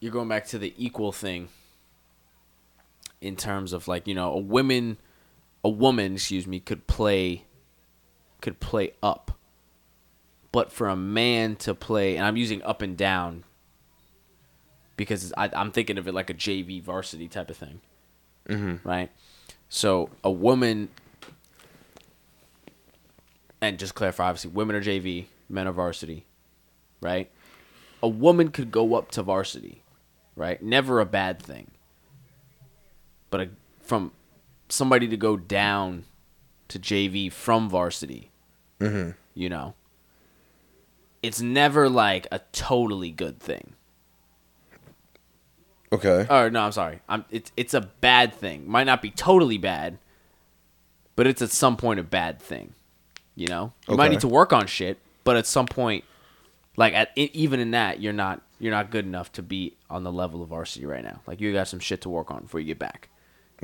you're 0.00 0.12
going 0.12 0.28
back 0.28 0.46
to 0.48 0.58
the 0.58 0.72
equal 0.76 1.12
thing. 1.12 1.48
In 3.24 3.36
terms 3.36 3.72
of 3.72 3.88
like 3.88 4.06
you 4.06 4.14
know 4.14 4.32
a 4.32 4.38
woman, 4.38 4.98
a 5.62 5.68
woman, 5.68 6.14
excuse 6.14 6.46
me, 6.46 6.60
could 6.60 6.86
play, 6.86 7.44
could 8.40 8.60
play 8.60 8.92
up. 9.02 9.38
But 10.52 10.70
for 10.70 10.88
a 10.88 10.96
man 10.96 11.56
to 11.56 11.74
play, 11.74 12.16
and 12.16 12.24
I'm 12.24 12.36
using 12.36 12.62
up 12.62 12.82
and 12.82 12.96
down. 12.96 13.44
Because 14.96 15.32
I, 15.36 15.50
I'm 15.52 15.72
thinking 15.72 15.98
of 15.98 16.06
it 16.06 16.14
like 16.14 16.30
a 16.30 16.34
JV 16.34 16.80
varsity 16.80 17.26
type 17.26 17.50
of 17.50 17.56
thing, 17.56 17.80
mm-hmm. 18.48 18.88
right? 18.88 19.10
So 19.68 20.10
a 20.22 20.30
woman 20.30 20.88
and 23.64 23.78
just 23.78 23.94
clarify, 23.94 24.28
obviously, 24.28 24.50
women 24.50 24.76
are 24.76 24.82
JV, 24.82 25.26
men 25.48 25.66
are 25.66 25.72
varsity, 25.72 26.26
right? 27.00 27.30
A 28.02 28.08
woman 28.08 28.50
could 28.50 28.70
go 28.70 28.94
up 28.94 29.10
to 29.12 29.22
varsity, 29.22 29.82
right? 30.36 30.62
Never 30.62 31.00
a 31.00 31.06
bad 31.06 31.40
thing. 31.40 31.70
But 33.34 33.40
a, 33.40 33.48
from 33.80 34.12
somebody 34.68 35.08
to 35.08 35.16
go 35.16 35.36
down 35.36 36.04
to 36.68 36.78
JV 36.78 37.32
from 37.32 37.68
varsity, 37.68 38.30
mm-hmm. 38.78 39.10
you 39.34 39.48
know, 39.48 39.74
it's 41.20 41.40
never 41.40 41.88
like 41.88 42.28
a 42.30 42.42
totally 42.52 43.10
good 43.10 43.40
thing. 43.40 43.74
Okay. 45.90 46.28
Or 46.30 46.48
no, 46.48 46.60
I'm 46.60 46.70
sorry. 46.70 47.00
I'm 47.08 47.24
it's 47.28 47.50
it's 47.56 47.74
a 47.74 47.80
bad 47.80 48.32
thing. 48.34 48.70
Might 48.70 48.84
not 48.84 49.02
be 49.02 49.10
totally 49.10 49.58
bad, 49.58 49.98
but 51.16 51.26
it's 51.26 51.42
at 51.42 51.50
some 51.50 51.76
point 51.76 51.98
a 51.98 52.04
bad 52.04 52.40
thing. 52.40 52.72
You 53.34 53.48
know, 53.48 53.72
you 53.88 53.96
might 53.96 54.12
need 54.12 54.20
to 54.20 54.28
work 54.28 54.52
on 54.52 54.68
shit, 54.68 55.00
but 55.24 55.36
at 55.36 55.46
some 55.46 55.66
point, 55.66 56.04
like 56.76 56.94
at 56.94 57.10
even 57.16 57.58
in 57.58 57.72
that, 57.72 58.00
you're 58.00 58.12
not 58.12 58.42
you're 58.60 58.70
not 58.70 58.92
good 58.92 59.04
enough 59.04 59.32
to 59.32 59.42
be 59.42 59.76
on 59.90 60.04
the 60.04 60.12
level 60.12 60.40
of 60.40 60.50
varsity 60.50 60.86
right 60.86 61.02
now. 61.02 61.20
Like 61.26 61.40
you 61.40 61.52
got 61.52 61.66
some 61.66 61.80
shit 61.80 62.00
to 62.02 62.08
work 62.08 62.30
on 62.30 62.42
before 62.42 62.60
you 62.60 62.66
get 62.66 62.78
back. 62.78 63.08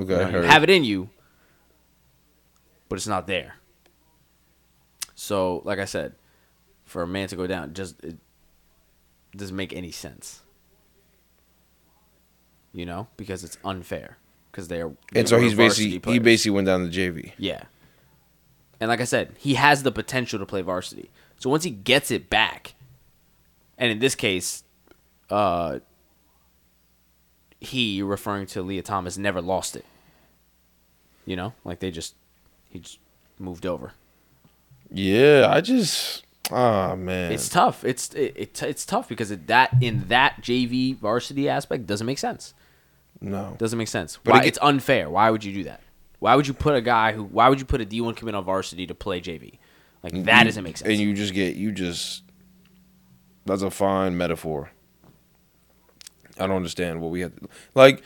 Okay. 0.01 0.25
You, 0.25 0.31
know, 0.31 0.41
you 0.41 0.47
have 0.47 0.63
it 0.63 0.69
in 0.69 0.83
you, 0.83 1.09
but 2.89 2.95
it's 2.95 3.07
not 3.07 3.27
there. 3.27 3.55
So, 5.15 5.61
like 5.65 5.79
I 5.79 5.85
said, 5.85 6.15
for 6.85 7.03
a 7.03 7.07
man 7.07 7.27
to 7.27 7.35
go 7.35 7.45
down, 7.45 7.73
just 7.73 8.03
it 8.03 8.17
doesn't 9.35 9.55
make 9.55 9.73
any 9.73 9.91
sense. 9.91 10.41
You 12.73 12.85
know, 12.85 13.07
because 13.17 13.43
it's 13.43 13.57
unfair. 13.63 14.17
Because 14.51 14.67
they 14.67 14.81
are. 14.81 14.91
and 15.13 15.29
so 15.29 15.39
he's 15.39 15.53
basically 15.53 16.01
he 16.11 16.19
basically 16.19 16.51
went 16.51 16.65
down 16.65 16.89
to 16.89 16.89
JV. 16.89 17.33
Yeah. 17.37 17.63
And 18.79 18.89
like 18.89 18.99
I 18.99 19.05
said, 19.05 19.35
he 19.37 19.53
has 19.53 19.83
the 19.83 19.91
potential 19.91 20.39
to 20.39 20.45
play 20.45 20.61
varsity. 20.61 21.11
So 21.37 21.49
once 21.49 21.63
he 21.63 21.69
gets 21.69 22.09
it 22.09 22.29
back, 22.29 22.73
and 23.77 23.91
in 23.91 23.99
this 23.99 24.15
case, 24.15 24.63
uh, 25.29 25.79
he 27.59 28.01
referring 28.01 28.47
to 28.47 28.61
Lia 28.63 28.81
Thomas 28.81 29.17
never 29.17 29.41
lost 29.41 29.75
it. 29.75 29.85
You 31.31 31.37
know, 31.37 31.53
like 31.63 31.79
they 31.79 31.91
just 31.91 32.15
he 32.69 32.79
just 32.79 32.99
moved 33.39 33.65
over. 33.65 33.93
Yeah, 34.91 35.47
I 35.49 35.61
just 35.61 36.25
ah 36.51 36.93
man. 36.97 37.31
It's 37.31 37.47
tough. 37.47 37.85
It's 37.85 38.13
it, 38.13 38.33
it, 38.35 38.63
it's 38.63 38.85
tough 38.85 39.07
because 39.07 39.31
it, 39.31 39.47
that 39.47 39.69
in 39.79 40.09
that 40.09 40.41
JV 40.41 40.97
varsity 40.97 41.47
aspect 41.47 41.87
doesn't 41.87 42.05
make 42.05 42.19
sense. 42.19 42.53
no. 43.21 43.55
Doesn't 43.57 43.79
make 43.79 43.87
sense. 43.87 44.19
But 44.25 44.33
Why, 44.33 44.39
it 44.41 44.47
it's 44.47 44.59
unfair. 44.61 45.09
Why 45.09 45.29
would 45.29 45.45
you 45.45 45.53
do 45.53 45.63
that? 45.63 45.79
Why 46.19 46.35
would 46.35 46.47
you 46.47 46.53
put 46.53 46.75
a 46.75 46.81
guy 46.81 47.13
who? 47.13 47.23
Why 47.23 47.47
would 47.47 47.59
you 47.61 47.65
put 47.65 47.79
a 47.79 47.85
D 47.85 48.01
one 48.01 48.13
commit 48.13 48.35
on 48.35 48.43
varsity 48.43 48.85
to 48.87 48.93
play 48.93 49.21
JV? 49.21 49.57
Like 50.03 50.11
that 50.25 50.39
You- 50.39 50.45
doesn't 50.49 50.63
make 50.65 50.75
sense. 50.75 50.89
And 50.89 50.99
you 50.99 51.13
just 51.13 51.33
get 51.33 51.55
you 51.55 51.71
just 51.71 52.23
that's 53.45 53.61
a 53.61 53.71
fine 53.71 54.17
metaphor. 54.17 54.71
I 56.37 56.47
don't 56.47 56.57
understand 56.57 56.99
what 56.99 57.09
we 57.11 57.21
have. 57.21 57.31
Like, 57.73 58.03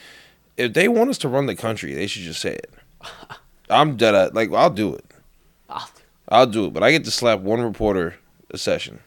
if 0.56 0.74
they 0.74 0.86
want 0.86 1.10
us 1.10 1.18
to 1.18 1.28
run 1.28 1.46
the 1.46 1.56
country, 1.56 1.92
they 1.92 2.06
should 2.06 2.22
just 2.22 2.40
say 2.40 2.54
it. 2.54 2.70
I'm 3.70 3.96
dead 3.96 4.14
at 4.14 4.34
like 4.34 4.52
I'll 4.52 4.70
do 4.70 4.94
it. 4.94 5.04
Ah, 5.68 5.90
I'll 6.28 6.46
do 6.46 6.66
it, 6.66 6.72
but 6.72 6.82
I 6.82 6.90
get 6.92 7.04
to 7.04 7.10
slap 7.10 7.40
one 7.40 7.60
reporter 7.60 8.16
a 8.50 8.58
session. 8.58 9.00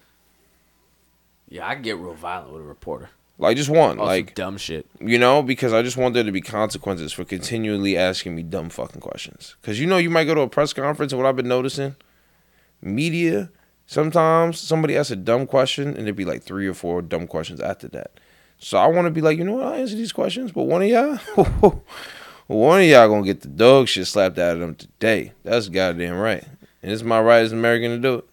yeah, 1.50 1.68
I 1.68 1.76
get 1.76 1.98
real 1.98 2.14
violent 2.14 2.52
with 2.54 2.62
a 2.62 2.66
reporter. 2.66 3.10
Like 3.38 3.56
just 3.56 3.70
one, 3.70 4.00
Oh, 4.00 4.04
like 4.06 4.36
dumb 4.36 4.58
shit. 4.58 4.86
you 5.00 5.18
know, 5.18 5.42
because 5.42 5.72
I 5.72 5.82
just 5.82 5.96
want 5.96 6.14
there 6.14 6.26
to 6.26 6.32
be 6.32 6.42
consequences 6.42 7.14
for 7.14 7.24
continually 7.24 7.98
asking 7.98 8.36
me 8.36 8.44
dumb 8.44 8.70
fucking 8.70 9.00
questions. 9.00 9.56
Because 9.62 9.80
you 9.80 9.88
know, 9.88 9.98
you 9.98 10.10
might 10.10 10.26
go 10.26 10.36
to 10.36 10.42
a 10.42 10.50
press 10.50 10.74
conference, 10.74 11.14
and 11.14 11.22
what 11.22 11.28
I've 11.30 11.38
been 11.38 11.48
noticing, 11.48 11.96
media, 12.82 13.50
sometimes 13.88 14.60
somebody 14.60 14.98
asks 14.98 15.12
a 15.12 15.16
dumb 15.16 15.48
question, 15.48 15.96
and 15.96 16.06
there'd 16.06 16.18
be 16.18 16.26
like 16.26 16.44
three 16.44 16.68
or 16.68 16.74
four 16.74 17.02
dumb 17.02 17.28
questions 17.28 17.62
after 17.62 17.88
that. 17.90 18.12
So 18.58 18.78
I 18.78 18.88
want 18.88 19.06
to 19.06 19.12
be 19.12 19.22
like, 19.22 19.38
you 19.38 19.46
know 19.46 19.54
what, 19.54 19.68
I'll 19.68 19.74
answer 19.74 19.96
these 19.96 20.12
questions, 20.12 20.52
but 20.52 20.64
one 20.64 20.82
of 20.82 20.90
y'all, 20.90 21.18
one 22.58 22.82
of 22.82 22.88
y'all 22.88 23.08
gonna 23.08 23.26
get 23.26 23.42
the 23.42 23.48
dog 23.48 23.88
shit 23.88 24.08
slapped 24.08 24.40
out 24.40 24.56
of 24.56 24.60
them 24.60 24.76
today. 24.76 25.34
That's 25.44 25.70
goddamn 25.70 26.18
right, 26.18 26.44
and 26.82 26.92
it's 26.92 27.04
my 27.04 27.22
right 27.22 27.44
as 27.44 27.52
an 27.52 27.60
American 27.60 27.92
to 27.92 27.98
do 28.00 28.16
it. 28.16 28.26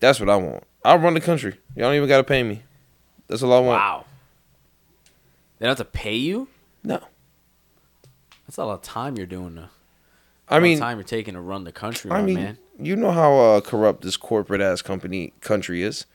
That's 0.00 0.20
what 0.20 0.30
I 0.30 0.36
want. 0.36 0.62
I'll 0.84 0.98
run 0.98 1.14
the 1.14 1.20
country. 1.20 1.56
Y'all 1.74 1.86
don't 1.88 1.96
even 1.96 2.08
gotta 2.08 2.24
pay 2.24 2.42
me. 2.42 2.62
That's 3.26 3.42
all 3.42 3.52
I 3.52 3.58
want. 3.58 3.80
Wow. 3.80 4.04
They 5.58 5.66
don't 5.66 5.76
have 5.76 5.86
to 5.86 5.90
pay 5.90 6.14
you. 6.14 6.48
No, 6.84 7.00
That's 8.46 8.58
a 8.58 8.64
lot 8.64 8.74
of 8.74 8.82
time 8.82 9.16
you're 9.16 9.26
doing. 9.26 9.56
To, 9.56 9.70
I 10.48 10.60
mean, 10.60 10.78
time 10.78 10.98
you're 10.98 11.04
taking 11.04 11.34
to 11.34 11.40
run 11.40 11.64
the 11.64 11.72
country, 11.72 12.12
I 12.12 12.22
mean, 12.22 12.36
man. 12.36 12.58
you 12.78 12.94
know 12.94 13.10
how 13.10 13.36
uh, 13.36 13.60
corrupt 13.60 14.02
this 14.02 14.16
corporate 14.16 14.60
ass 14.60 14.82
company 14.82 15.32
country 15.40 15.82
is. 15.82 16.06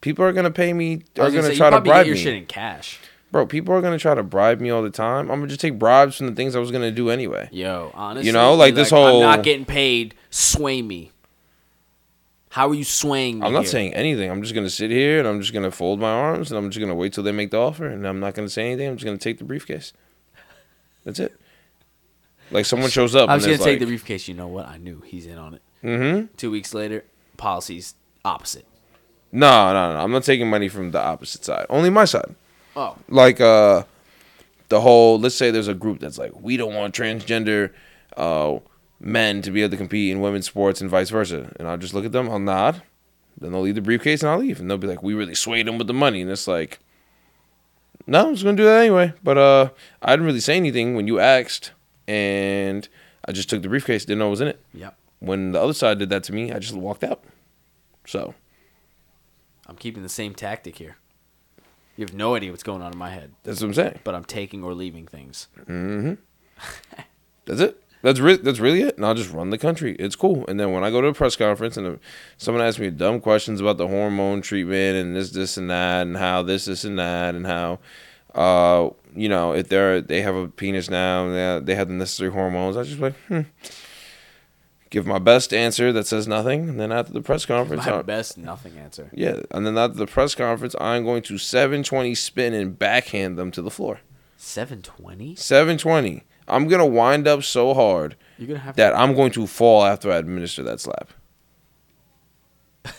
People 0.00 0.24
are 0.24 0.32
gonna 0.32 0.50
pay 0.50 0.72
me. 0.72 1.02
I 1.16 1.20
Are 1.20 1.24
was 1.24 1.34
gonna, 1.34 1.48
say, 1.48 1.56
try 1.56 1.68
to 1.70 1.80
bribe 1.82 2.04
get 2.04 2.06
your 2.06 2.14
me, 2.14 2.22
shit 2.22 2.34
in 2.36 2.46
cash. 2.46 2.98
Bro. 3.30 3.46
People 3.46 3.74
are 3.74 3.80
gonna 3.80 3.98
try 3.98 4.14
to 4.14 4.22
bribe 4.22 4.60
me 4.60 4.70
all 4.70 4.82
the 4.82 4.90
time. 4.90 5.30
I'm 5.30 5.38
gonna 5.38 5.48
just 5.48 5.60
take 5.60 5.78
bribes 5.78 6.16
from 6.16 6.26
the 6.26 6.34
things 6.34 6.54
I 6.56 6.58
was 6.58 6.70
gonna 6.70 6.90
do 6.90 7.10
anyway. 7.10 7.48
Yo, 7.52 7.90
honestly, 7.94 8.26
you 8.26 8.32
know, 8.32 8.54
like 8.54 8.74
be 8.74 8.80
this 8.82 8.90
whole- 8.90 9.22
I'm 9.22 9.36
not 9.36 9.44
getting 9.44 9.64
paid. 9.64 10.14
Sway 10.30 10.82
me. 10.82 11.12
How 12.50 12.70
are 12.70 12.74
you 12.74 12.84
swaying 12.84 13.40
me? 13.40 13.46
I'm 13.46 13.52
not 13.52 13.64
here? 13.64 13.70
saying 13.70 13.94
anything. 13.94 14.30
I'm 14.30 14.42
just 14.42 14.54
gonna 14.54 14.70
sit 14.70 14.90
here 14.90 15.18
and 15.18 15.28
I'm 15.28 15.40
just 15.40 15.52
gonna 15.52 15.70
fold 15.70 16.00
my 16.00 16.10
arms 16.10 16.50
and 16.50 16.58
I'm 16.58 16.70
just 16.70 16.80
gonna 16.80 16.94
wait 16.94 17.12
till 17.12 17.22
they 17.24 17.32
make 17.32 17.50
the 17.50 17.58
offer 17.58 17.86
and 17.86 18.06
I'm 18.06 18.20
not 18.20 18.34
gonna 18.34 18.48
say 18.48 18.66
anything. 18.66 18.88
I'm 18.88 18.96
just 18.96 19.04
gonna 19.04 19.18
take 19.18 19.38
the 19.38 19.44
briefcase. 19.44 19.92
That's 21.04 21.20
it. 21.20 21.38
Like 22.50 22.64
someone 22.64 22.90
shows 22.90 23.14
up. 23.14 23.28
I 23.28 23.34
was 23.34 23.44
gonna 23.44 23.58
take 23.58 23.66
like, 23.66 23.78
the 23.80 23.86
briefcase. 23.86 24.28
You 24.28 24.34
know 24.34 24.48
what? 24.48 24.66
I 24.66 24.78
knew 24.78 25.02
he's 25.02 25.26
in 25.26 25.36
on 25.38 25.54
it. 25.54 25.62
Mm-hmm. 25.84 26.34
Two 26.36 26.50
weeks 26.50 26.72
later, 26.74 27.04
policies 27.36 27.94
opposite. 28.24 28.66
No, 29.30 29.72
no, 29.72 29.92
no. 29.92 30.00
I'm 30.00 30.10
not 30.10 30.24
taking 30.24 30.48
money 30.48 30.68
from 30.68 30.90
the 30.90 31.00
opposite 31.00 31.44
side. 31.44 31.66
Only 31.68 31.90
my 31.90 32.06
side. 32.06 32.34
Oh, 32.78 32.96
like 33.08 33.40
uh 33.40 33.82
the 34.68 34.80
whole 34.80 35.18
let's 35.18 35.34
say 35.34 35.50
there's 35.50 35.66
a 35.66 35.74
group 35.74 35.98
that's 35.98 36.16
like 36.16 36.30
we 36.40 36.56
don't 36.56 36.74
want 36.74 36.94
transgender 36.94 37.72
uh 38.16 38.60
men 39.00 39.42
to 39.42 39.50
be 39.50 39.62
able 39.62 39.72
to 39.72 39.76
compete 39.76 40.12
in 40.12 40.20
women's 40.20 40.46
sports 40.46 40.80
and 40.80 40.88
vice 40.88 41.10
versa. 41.10 41.52
And 41.58 41.66
i'll 41.66 41.76
just 41.76 41.92
look 41.92 42.04
at 42.04 42.12
them 42.12 42.30
i'll 42.30 42.38
nod. 42.38 42.82
Then 43.36 43.50
they'll 43.50 43.62
leave 43.62 43.74
the 43.74 43.80
briefcase 43.80 44.22
and 44.22 44.30
i'll 44.30 44.38
leave. 44.38 44.60
And 44.60 44.70
they'll 44.70 44.78
be 44.78 44.86
like 44.86 45.02
we 45.02 45.14
really 45.14 45.34
swayed 45.34 45.66
them 45.66 45.76
with 45.76 45.88
the 45.88 45.92
money. 45.92 46.20
And 46.20 46.30
it's 46.30 46.46
like 46.46 46.78
no 48.06 48.28
i'm 48.28 48.34
just 48.34 48.44
gonna 48.44 48.56
do 48.56 48.62
that 48.62 48.82
anyway. 48.82 49.12
But 49.24 49.38
uh 49.38 49.70
i 50.00 50.12
didn't 50.12 50.26
really 50.26 50.38
say 50.38 50.56
anything 50.56 50.94
when 50.94 51.08
you 51.08 51.18
asked. 51.18 51.72
And 52.06 52.88
i 53.24 53.32
just 53.32 53.50
took 53.50 53.62
the 53.62 53.68
briefcase 53.68 54.04
didn't 54.04 54.20
know 54.20 54.26
what 54.26 54.38
was 54.38 54.40
in 54.40 54.48
it. 54.48 54.60
Yep. 54.72 54.96
when 55.18 55.50
the 55.50 55.60
other 55.60 55.74
side 55.74 55.98
did 55.98 56.10
that 56.10 56.22
to 56.24 56.32
me 56.32 56.52
i 56.52 56.60
just 56.60 56.74
walked 56.74 57.02
out. 57.02 57.24
So. 58.06 58.34
I'm 59.66 59.74
keeping 59.74 60.04
the 60.04 60.08
same 60.08 60.32
tactic 60.32 60.76
here. 60.76 60.96
You 61.98 62.04
have 62.04 62.14
no 62.14 62.36
idea 62.36 62.52
what's 62.52 62.62
going 62.62 62.80
on 62.80 62.92
in 62.92 62.98
my 62.98 63.10
head, 63.10 63.32
that's 63.42 63.60
what 63.60 63.66
i'm 63.66 63.74
saying 63.74 63.98
but 64.04 64.14
I'm 64.14 64.24
taking 64.24 64.62
or 64.62 64.72
leaving 64.72 65.06
things. 65.06 65.48
That's 67.44 67.60
it. 67.60 67.82
That's 68.02 68.20
re- 68.20 68.36
that's 68.36 68.60
really 68.60 68.82
it. 68.82 68.96
And 68.96 69.04
I'll 69.04 69.14
just 69.14 69.32
run 69.32 69.50
the 69.50 69.58
country. 69.58 69.96
It's 69.96 70.14
cool. 70.14 70.44
And 70.46 70.60
then 70.60 70.70
when 70.70 70.84
I 70.84 70.90
go 70.90 71.00
to 71.00 71.08
a 71.08 71.14
press 71.14 71.34
conference 71.34 71.76
and 71.76 71.98
someone 72.36 72.64
asks 72.64 72.78
me 72.78 72.90
dumb 72.90 73.20
questions 73.20 73.60
about 73.60 73.78
the 73.78 73.88
hormone 73.88 74.42
treatment 74.42 74.96
and 74.96 75.16
this, 75.16 75.30
this, 75.30 75.56
and 75.56 75.68
that, 75.70 76.02
and 76.06 76.16
how 76.16 76.42
this, 76.42 76.66
this, 76.66 76.84
and 76.84 76.98
that, 76.98 77.34
and 77.34 77.46
how, 77.46 77.80
uh, 78.34 78.90
you 79.16 79.28
know, 79.28 79.52
if 79.52 79.68
they're 79.68 80.00
they 80.00 80.22
have 80.22 80.36
a 80.36 80.46
penis 80.46 80.88
now 80.88 81.26
and 81.26 81.34
they, 81.34 81.72
they 81.72 81.74
have 81.74 81.88
the 81.88 81.94
necessary 81.94 82.30
hormones, 82.30 82.76
I 82.76 82.84
just 82.84 83.00
like, 83.00 83.16
hmm. 83.26 83.40
Give 84.90 85.06
my 85.06 85.18
best 85.18 85.52
answer 85.52 85.92
that 85.92 86.06
says 86.06 86.26
nothing, 86.26 86.68
and 86.68 86.80
then 86.80 86.90
after 86.92 87.12
the 87.12 87.20
press 87.20 87.44
conference, 87.44 87.84
My 87.84 87.98
I- 87.98 88.02
best 88.02 88.38
nothing 88.38 88.78
answer. 88.78 89.10
yeah, 89.12 89.40
and 89.50 89.66
then 89.66 89.76
after 89.76 89.98
the 89.98 90.06
press 90.06 90.34
conference, 90.34 90.74
I'm 90.80 91.04
going 91.04 91.22
to 91.24 91.36
720 91.36 92.14
spin 92.14 92.54
and 92.54 92.78
backhand 92.78 93.36
them 93.38 93.50
to 93.50 93.60
the 93.60 93.70
floor. 93.70 94.00
720. 94.38 95.34
720. 95.36 96.24
I'm 96.46 96.68
gonna 96.68 96.86
wind 96.86 97.28
up 97.28 97.42
so 97.42 97.74
hard 97.74 98.16
You're 98.38 98.48
gonna 98.48 98.60
have 98.60 98.76
that 98.76 98.96
I'm 98.96 99.14
going 99.14 99.32
to 99.32 99.46
fall 99.46 99.84
after 99.84 100.10
I 100.10 100.16
administer 100.16 100.62
that 100.62 100.80
slap. 100.80 101.10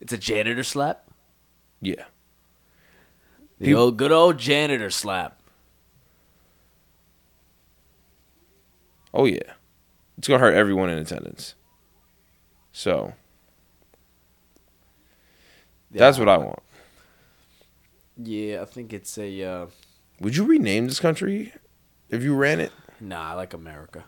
It's 0.00 0.12
a 0.12 0.18
janitor 0.18 0.62
slap. 0.62 1.04
Yeah. 1.80 2.04
The 3.58 3.74
old 3.74 3.96
good 3.96 4.12
old 4.12 4.38
janitor 4.38 4.90
slap. 4.90 5.40
Oh 9.12 9.24
yeah. 9.24 9.54
It's 10.18 10.26
gonna 10.28 10.40
hurt 10.40 10.54
everyone 10.54 10.90
in 10.90 10.98
attendance. 10.98 11.54
So 12.72 13.14
that's 15.90 16.18
what 16.18 16.28
I 16.28 16.36
want. 16.36 16.58
Yeah, 18.16 18.62
I 18.62 18.64
think 18.64 18.92
it's 18.92 19.16
a. 19.16 19.42
Uh, 19.42 19.66
Would 20.20 20.36
you 20.36 20.44
rename 20.44 20.86
this 20.86 20.98
country 21.00 21.52
if 22.10 22.22
you 22.22 22.34
ran 22.34 22.60
it? 22.60 22.72
nah, 23.00 23.30
I 23.30 23.34
like 23.34 23.54
America. 23.54 24.04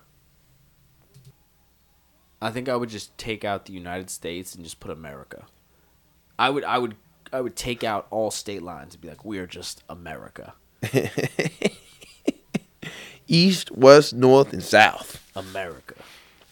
I 2.43 2.51
think 2.51 2.69
I 2.69 2.75
would 2.75 2.89
just 2.89 3.17
take 3.17 3.45
out 3.45 3.67
the 3.67 3.73
United 3.73 4.11
States 4.11 4.55
and 4.55 4.65
just 4.65 4.81
put 4.81 4.91
America. 4.91 5.47
I 6.39 6.51
would, 6.51 6.65
I 6.65 6.79
would, 6.79 6.97
I 7.33 7.41
would 7.41 7.55
take 7.55 7.85
out 7.85 8.07
all 8.11 8.31
state 8.31 8.63
lines 8.63 8.95
and 8.95 9.03
be 9.03 9.09
like, 9.09 9.25
we're 9.25 9.47
just 9.47 9.85
America. 9.89 10.55
East, 13.31 13.71
west, 13.71 14.13
north, 14.13 14.53
and 14.53 14.63
south. 14.63 15.25
America. 15.37 15.95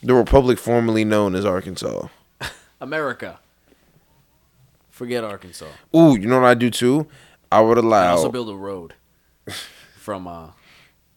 The 0.01 0.15
republic 0.15 0.59
formerly 0.61 1.05
known 1.05 1.35
as 1.35 1.45
Arkansas. 1.45 2.07
America. 2.81 3.41
Forget 4.89 5.25
Arkansas. 5.25 5.67
Ooh, 5.95 6.17
you 6.17 6.29
know 6.29 6.41
what 6.41 6.47
I 6.47 6.55
do 6.55 6.71
too? 6.71 7.09
I 7.51 7.61
would 7.61 7.79
allow. 7.79 8.13
also 8.13 8.31
build 8.31 8.49
a 8.49 8.55
road 8.55 8.95
from 9.97 10.29
uh, 10.29 10.51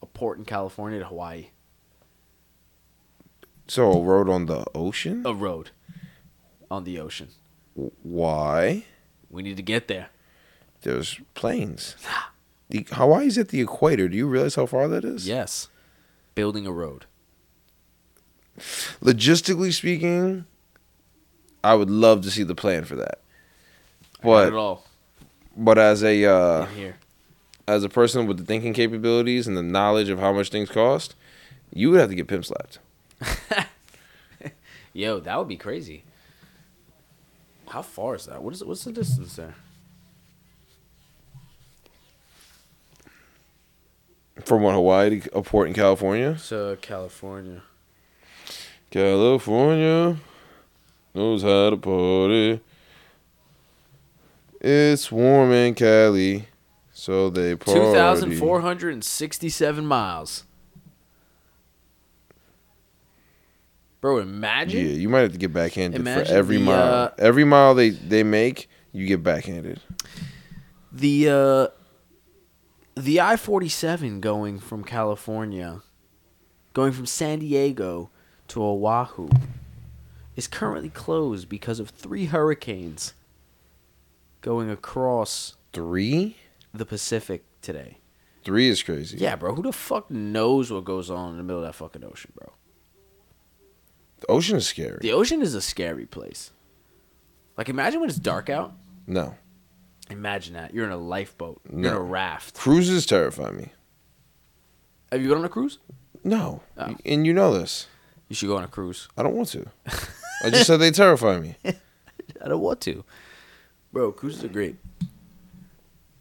a 0.01 0.05
port 0.07 0.39
in 0.39 0.45
California 0.45 0.97
to 0.99 1.05
Hawaii. 1.05 1.47
so 3.67 3.91
a 3.91 4.01
road 4.03 4.29
on 4.29 4.47
the 4.47 4.65
ocean. 4.73 5.21
A 5.25 5.33
road 5.33 5.69
on 6.71 6.85
the 6.85 6.99
ocean. 6.99 7.27
Why? 8.01 8.85
We 9.29 9.43
need 9.43 9.57
to 9.57 9.63
get 9.63 9.87
there. 9.87 10.09
There's 10.81 11.19
planes. 11.35 11.95
The 12.71 12.85
Hawaii's 12.91 13.37
at 13.37 13.49
the 13.49 13.61
equator. 13.61 14.07
Do 14.09 14.17
you 14.17 14.27
realize 14.27 14.55
how 14.55 14.65
far 14.65 14.87
that 14.87 15.03
is? 15.05 15.27
Yes. 15.27 15.67
Building 16.35 16.65
a 16.65 16.71
road. 16.71 17.05
Logistically 19.01 19.73
speaking, 19.73 20.45
I 21.63 21.73
would 21.75 21.89
love 21.89 22.21
to 22.23 22.31
see 22.31 22.43
the 22.43 22.55
plan 22.55 22.83
for 22.85 22.95
that. 22.95 23.19
Not 24.23 24.45
at 24.45 24.51
But 24.51 24.53
all. 24.53 24.85
but 25.57 25.77
as 25.77 26.03
a 26.03 26.25
uh, 26.25 26.65
here. 26.67 26.95
as 27.67 27.83
a 27.83 27.89
person 27.89 28.27
with 28.27 28.37
the 28.37 28.43
thinking 28.45 28.73
capabilities 28.73 29.47
and 29.47 29.57
the 29.57 29.63
knowledge 29.63 30.09
of 30.09 30.19
how 30.19 30.31
much 30.33 30.49
things 30.49 30.69
cost, 30.69 31.15
you 31.73 31.89
would 31.91 31.99
have 31.99 32.09
to 32.09 32.15
get 32.15 32.27
pimp 32.27 32.45
slapped. 32.45 32.79
Yo, 34.93 35.19
that 35.19 35.37
would 35.37 35.47
be 35.47 35.57
crazy. 35.57 36.03
How 37.69 37.81
far 37.81 38.15
is 38.15 38.25
that? 38.25 38.43
What 38.43 38.53
is 38.53 38.61
it? 38.61 38.67
What's 38.67 38.83
the 38.83 38.91
distance 38.91 39.35
there? 39.37 39.55
From 44.45 44.61
one 44.63 44.73
Hawaii 44.73 45.21
to 45.21 45.37
a 45.37 45.41
port 45.41 45.67
in 45.67 45.73
California. 45.73 46.37
So 46.37 46.75
California. 46.81 47.63
California 48.89 50.17
knows 51.13 51.43
how 51.43 51.69
to 51.69 51.77
party. 51.77 52.59
It's 54.59 55.11
warm 55.11 55.51
in 55.51 55.73
Cali, 55.75 56.47
so 56.91 57.29
they 57.29 57.55
party. 57.55 57.79
Two 57.79 57.93
thousand 57.93 58.37
four 58.37 58.61
hundred 58.61 58.93
and 58.93 59.03
sixty-seven 59.03 59.85
miles. 59.85 60.43
Bro, 64.01 64.19
imagine. 64.19 64.85
Yeah, 64.85 64.93
you 64.93 65.09
might 65.09 65.21
have 65.21 65.31
to 65.31 65.37
get 65.37 65.53
backhanded 65.53 66.01
Imagine 66.01 66.25
for 66.25 66.33
every 66.33 66.57
the, 66.57 66.63
mile. 66.63 66.93
uh, 66.93 67.09
every 67.17 67.43
mile 67.43 67.75
they 67.75 67.89
they 67.89 68.23
make, 68.23 68.69
you 68.91 69.05
get 69.05 69.23
backhanded. 69.23 69.79
The 70.91 71.29
uh 71.29 71.67
the 72.95 73.21
I 73.21 73.35
forty 73.35 73.69
seven 73.69 74.19
going 74.19 74.59
from 74.59 74.83
California, 74.83 75.81
going 76.73 76.91
from 76.91 77.05
San 77.05 77.39
Diego 77.39 78.09
to 78.49 78.63
Oahu, 78.63 79.29
is 80.35 80.47
currently 80.47 80.89
closed 80.89 81.49
because 81.49 81.79
of 81.79 81.89
three 81.89 82.25
hurricanes 82.25 83.13
going 84.41 84.69
across 84.69 85.55
Three, 85.73 86.35
the 86.73 86.85
Pacific 86.85 87.43
today. 87.61 87.97
three 88.43 88.67
is 88.67 88.83
crazy. 88.83 89.17
Yeah, 89.17 89.35
bro. 89.37 89.55
Who 89.55 89.61
the 89.61 89.71
fuck 89.71 90.09
knows 90.11 90.71
what 90.71 90.83
goes 90.83 91.09
on 91.09 91.31
in 91.31 91.37
the 91.37 91.43
middle 91.43 91.63
of 91.63 91.67
that 91.67 91.75
fucking 91.75 92.03
ocean, 92.03 92.33
bro? 92.35 92.51
the 94.19 94.27
ocean 94.27 94.57
is 94.57 94.67
scary. 94.67 94.99
The 95.01 95.13
ocean 95.13 95.41
is 95.41 95.55
a 95.55 95.61
scary 95.61 96.05
place. 96.05 96.51
Like 97.57 97.69
imagine 97.69 97.99
when 98.01 98.09
it's 98.09 98.19
dark 98.19 98.49
out. 98.49 98.73
No, 99.07 99.35
Imagine 100.11 100.53
that. 100.55 100.73
You're 100.73 100.85
in 100.85 100.91
a 100.91 100.97
lifeboat. 100.97 101.61
You're 101.69 101.79
in 101.91 101.97
a 101.97 101.99
raft. 101.99 102.55
cruises 102.55 103.05
terrify 103.05 103.51
me. 103.51 103.71
Have 105.11 105.21
you 105.21 105.29
been 105.29 105.39
on 105.39 105.45
a 105.45 105.49
cruise? 105.49 105.79
No, 106.23 106.61
Oh. 106.77 106.95
and 107.05 107.25
you 107.25 107.33
know 107.33 107.51
this. 107.57 107.87
You 108.29 108.35
should 108.35 108.47
go 108.47 108.57
on 108.57 108.63
a 108.63 108.67
cruise. 108.67 109.09
I 109.17 109.23
don't 109.23 109.35
want 109.35 109.49
to. 109.49 109.65
I 110.43 110.49
just 110.49 110.67
said 110.67 110.77
they 110.77 110.91
terrify 110.91 111.39
me. 111.39 111.55
I 111.65 112.47
don't 112.47 112.61
want 112.61 112.79
to. 112.81 113.03
Bro, 113.91 114.13
cruises 114.13 114.43
are 114.43 114.47
great. 114.47 114.77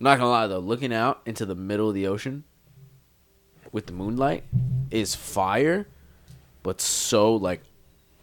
not 0.00 0.18
gonna 0.18 0.30
lie 0.30 0.46
though, 0.46 0.58
looking 0.58 0.92
out 0.92 1.20
into 1.26 1.44
the 1.46 1.54
middle 1.54 1.88
of 1.88 1.94
the 1.94 2.06
ocean 2.06 2.44
with 3.72 3.86
the 3.86 3.92
moonlight 3.92 4.44
is 4.90 5.14
fire, 5.14 5.86
but 6.62 6.80
so 6.80 7.34
like 7.36 7.60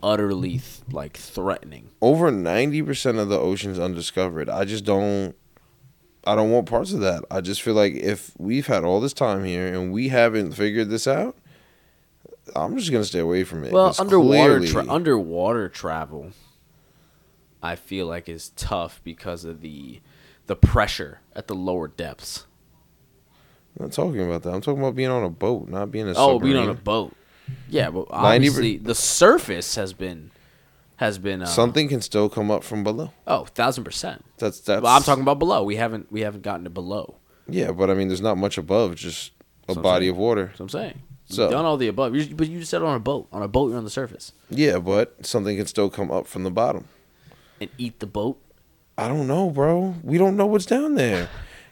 utterly 0.03 0.51
th- 0.59 0.81
like 0.91 1.15
threatening. 1.15 1.91
Over 2.01 2.29
ninety 2.31 2.81
percent 2.81 3.17
of 3.19 3.29
the 3.29 3.39
ocean's 3.39 3.79
undiscovered. 3.79 4.49
I 4.49 4.65
just 4.65 4.83
don't. 4.83 5.35
I 6.27 6.35
don't 6.35 6.51
want 6.51 6.67
parts 6.69 6.91
of 6.93 6.99
that. 6.99 7.23
I 7.31 7.41
just 7.41 7.61
feel 7.61 7.73
like 7.73 7.93
if 7.93 8.31
we've 8.37 8.67
had 8.67 8.83
all 8.83 8.99
this 8.99 9.13
time 9.13 9.43
here 9.45 9.67
and 9.73 9.91
we 9.91 10.09
haven't 10.09 10.51
figured 10.51 10.89
this 10.89 11.07
out, 11.07 11.35
I'm 12.55 12.77
just 12.77 12.91
gonna 12.91 13.05
stay 13.05 13.19
away 13.19 13.43
from 13.43 13.63
it. 13.63 13.71
Well, 13.71 13.95
underwater 13.97 14.57
clearly- 14.59 14.67
tra- 14.67 14.87
underwater 14.89 15.69
travel, 15.69 16.31
I 17.63 17.75
feel 17.75 18.07
like 18.07 18.27
is 18.29 18.49
tough 18.55 19.01
because 19.03 19.45
of 19.45 19.61
the 19.61 20.01
the 20.47 20.55
pressure 20.55 21.19
at 21.35 21.47
the 21.47 21.55
lower 21.55 21.87
depths. 21.87 22.45
I'm 23.79 23.87
not 23.87 23.93
talking 23.93 24.21
about 24.21 24.43
that. 24.43 24.53
I'm 24.53 24.61
talking 24.61 24.79
about 24.81 24.95
being 24.95 25.09
on 25.09 25.23
a 25.23 25.29
boat, 25.29 25.67
not 25.67 25.91
being 25.91 26.07
a 26.09 26.13
Oh, 26.15 26.39
being 26.39 26.55
on 26.57 26.69
a 26.69 26.73
boat. 26.73 27.13
Yeah, 27.69 27.89
but 27.89 28.07
90% 28.09 28.13
obviously 28.35 28.77
the 28.77 28.95
surface 28.95 29.75
has 29.75 29.93
been 29.93 30.31
has 30.97 31.17
been 31.17 31.41
uh, 31.41 31.45
Something 31.45 31.87
can 31.87 32.01
still 32.01 32.29
come 32.29 32.51
up 32.51 32.63
from 32.63 32.83
below. 32.83 33.11
Oh, 33.25 33.45
thousand 33.45 33.83
percent. 33.85 34.23
That's 34.37 34.59
that's. 34.59 34.81
Well, 34.81 34.93
I'm 34.95 35.03
talking 35.03 35.23
about 35.23 35.39
below. 35.39 35.63
We 35.63 35.75
haven't 35.77 36.11
we 36.11 36.21
haven't 36.21 36.41
gotten 36.43 36.65
to 36.65 36.69
below. 36.69 37.15
Yeah, 37.47 37.71
but 37.71 37.89
I 37.89 37.93
mean, 37.93 38.07
there's 38.09 38.21
not 38.21 38.37
much 38.37 38.57
above. 38.57 38.95
Just 38.95 39.31
a 39.69 39.73
That's 39.73 39.79
body 39.79 40.07
of 40.09 40.17
water. 40.17 40.47
That's 40.47 40.59
what 40.59 40.65
I'm 40.65 40.69
saying. 40.69 41.01
So- 41.29 41.43
You've 41.43 41.51
done 41.51 41.65
all 41.65 41.77
the 41.77 41.87
above. 41.87 42.15
You, 42.15 42.35
but 42.35 42.47
you 42.49 42.59
just 42.59 42.71
said 42.71 42.81
on 42.81 42.95
a 42.95 42.99
boat. 42.99 43.27
On 43.31 43.41
a 43.41 43.47
boat, 43.47 43.69
you're 43.69 43.77
on 43.77 43.83
the 43.83 43.89
surface 43.89 44.31
Yeah, 44.49 44.79
but 44.79 45.25
something 45.25 45.57
can 45.57 45.65
still 45.65 45.89
come 45.89 46.09
up 46.11 46.25
from 46.27 46.43
the 46.43 46.51
bottom. 46.51 46.85
and 47.59 47.69
eat 47.77 47.99
the 47.99 48.05
boat. 48.05 48.41
I 48.97 49.07
don't 49.07 49.27
know, 49.27 49.49
bro. 49.49 49.95
We 50.03 50.17
don't 50.17 50.35
know 50.37 50.45
what's 50.45 50.65
down 50.65 50.95
there. 50.95 51.29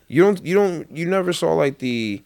You 0.08 0.24
don't. 0.24 0.46
You 0.46 0.56
don't. 0.56 0.92
You 0.96 1.08
never 1.08 1.34
saw 1.34 1.54
like 1.54 1.80
the 1.80 2.22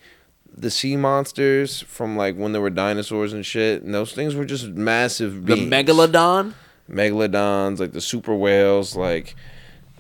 the 0.56 0.70
sea 0.70 0.97
monsters 0.97 1.82
from 1.84 2.18
like 2.18 2.36
when 2.36 2.52
there 2.52 2.62
were 2.62 2.70
dinosaurs 2.70 3.32
and 3.32 3.45
shit. 3.45 3.82
And 3.84 3.93
those 3.93 4.12
things 4.12 4.36
were 4.36 4.43
just 4.45 4.68
massive. 4.68 5.45
The 5.45 5.56
megalodon. 5.56 6.54
Megalodons, 6.89 7.79
like 7.79 7.91
the 7.91 8.01
super 8.01 8.35
whales, 8.35 8.95
like 8.95 9.35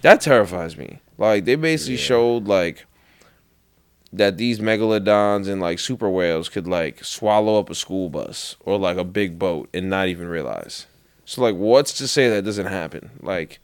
that 0.01 0.21
terrifies 0.21 0.77
me. 0.77 0.99
Like 1.17 1.45
they 1.45 1.55
basically 1.55 1.95
Yeah. 1.95 2.01
showed 2.01 2.47
like 2.47 2.85
that 4.11 4.37
these 4.37 4.59
megalodons 4.59 5.47
and 5.47 5.61
like 5.61 5.77
super 5.79 6.09
whales 6.09 6.49
could 6.49 6.67
like 6.67 7.03
swallow 7.03 7.59
up 7.59 7.69
a 7.69 7.75
school 7.75 8.09
bus 8.09 8.55
or 8.61 8.77
like 8.79 8.97
a 8.97 9.03
big 9.03 9.37
boat 9.37 9.69
and 9.73 9.89
not 9.89 10.07
even 10.07 10.27
realize. 10.27 10.87
So 11.25 11.41
like 11.41 11.55
what's 11.55 11.93
to 11.99 12.07
say 12.07 12.27
that 12.29 12.43
doesn't 12.45 12.65
happen? 12.65 13.11
Like 13.21 13.59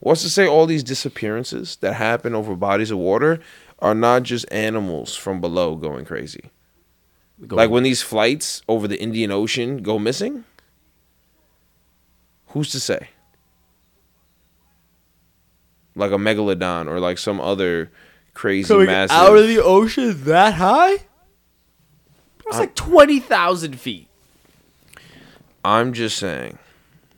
what's 0.00 0.22
to 0.22 0.28
say 0.30 0.46
all 0.46 0.66
these 0.66 0.82
disappearances 0.84 1.76
that 1.76 1.94
happen 1.94 2.34
over 2.34 2.54
bodies 2.56 2.90
of 2.90 2.98
water 2.98 3.40
are 3.78 3.94
not 3.94 4.22
just 4.24 4.44
animals 4.52 5.16
from 5.16 5.40
below 5.40 5.76
going 5.76 6.04
crazy? 6.04 6.50
Go- 7.46 7.56
Like 7.56 7.70
when 7.70 7.84
these 7.84 8.02
flights 8.02 8.60
over 8.68 8.86
the 8.86 9.00
Indian 9.00 9.30
Ocean 9.30 9.82
go 9.82 9.98
missing? 9.98 10.44
Who's 12.50 12.70
to 12.72 12.80
say? 12.80 13.08
Like 15.96 16.12
a 16.12 16.16
megalodon 16.16 16.86
or 16.88 17.00
like 17.00 17.18
some 17.18 17.40
other 17.40 17.90
crazy 18.34 18.68
coming 18.72 18.86
massive. 18.86 19.16
out 19.16 19.36
of 19.36 19.46
the 19.48 19.58
ocean 19.62 20.24
that 20.24 20.54
high. 20.54 20.98
It's 22.46 22.58
like 22.58 22.74
twenty 22.74 23.20
thousand 23.20 23.78
feet. 23.78 24.08
I'm 25.64 25.92
just 25.92 26.16
saying. 26.16 26.58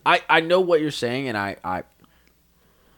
I 0.04 0.20
I 0.28 0.40
know 0.40 0.60
what 0.60 0.80
you're 0.80 0.90
saying, 0.90 1.28
and 1.28 1.38
I 1.38 1.56
I 1.64 1.84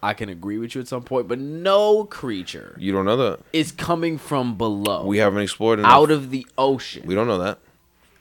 I 0.03 0.14
can 0.14 0.28
agree 0.28 0.59
with 0.59 0.74
you 0.74 0.80
at 0.80 0.89
some 0.89 1.03
point, 1.03 1.28
but 1.28 1.39
no 1.39 2.05
creature 2.05 2.76
You 2.78 2.93
don't 2.93 3.05
know 3.05 3.16
that. 3.16 3.41
is 3.53 3.72
coming 3.72 4.18
from 4.18 4.57
below, 4.57 5.07
We 5.07 5.18
haven't 5.18 5.43
explored 5.43 5.78
enough. 5.78 5.91
out 5.93 6.11
of 6.11 6.30
the 6.30 6.47
ocean, 6.59 7.05
we 7.07 7.14
don't 7.14 7.26
know 7.26 7.39
that. 7.39 7.59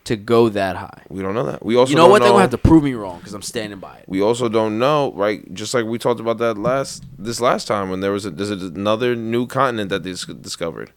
To 0.06 0.16
go 0.18 0.50
that 0.50 0.76
high. 0.76 1.04
We 1.10 1.22
don't 1.22 1.34
know 1.34 1.46
that. 1.46 1.66
We 1.66 1.76
also 1.78 1.92
You 1.92 1.96
know 1.96 2.08
what? 2.08 2.20
They're 2.20 2.28
know- 2.30 2.34
gonna 2.34 2.42
have 2.44 2.52
to 2.52 2.58
prove 2.58 2.84
me 2.84 2.94
wrong 2.94 3.20
because 3.20 3.34
I'm 3.34 3.42
standing 3.42 3.80
by 3.80 3.98
it. 3.98 4.06
We 4.08 4.22
also 4.22 4.50
don't 4.50 4.78
know, 4.80 5.14
right? 5.16 5.52
Just 5.54 5.74
like 5.74 5.86
we 5.86 5.98
talked 5.98 6.20
about 6.20 6.38
that 6.40 6.58
last 6.58 7.04
this 7.18 7.40
last 7.40 7.68
time 7.68 7.90
when 7.90 8.02
there 8.02 8.12
was 8.12 8.26
a, 8.26 8.30
there's 8.32 8.50
another 8.52 9.16
new 9.16 9.48
continent 9.48 9.90
that 9.92 10.04
they 10.04 10.12
discovered. 10.42 10.92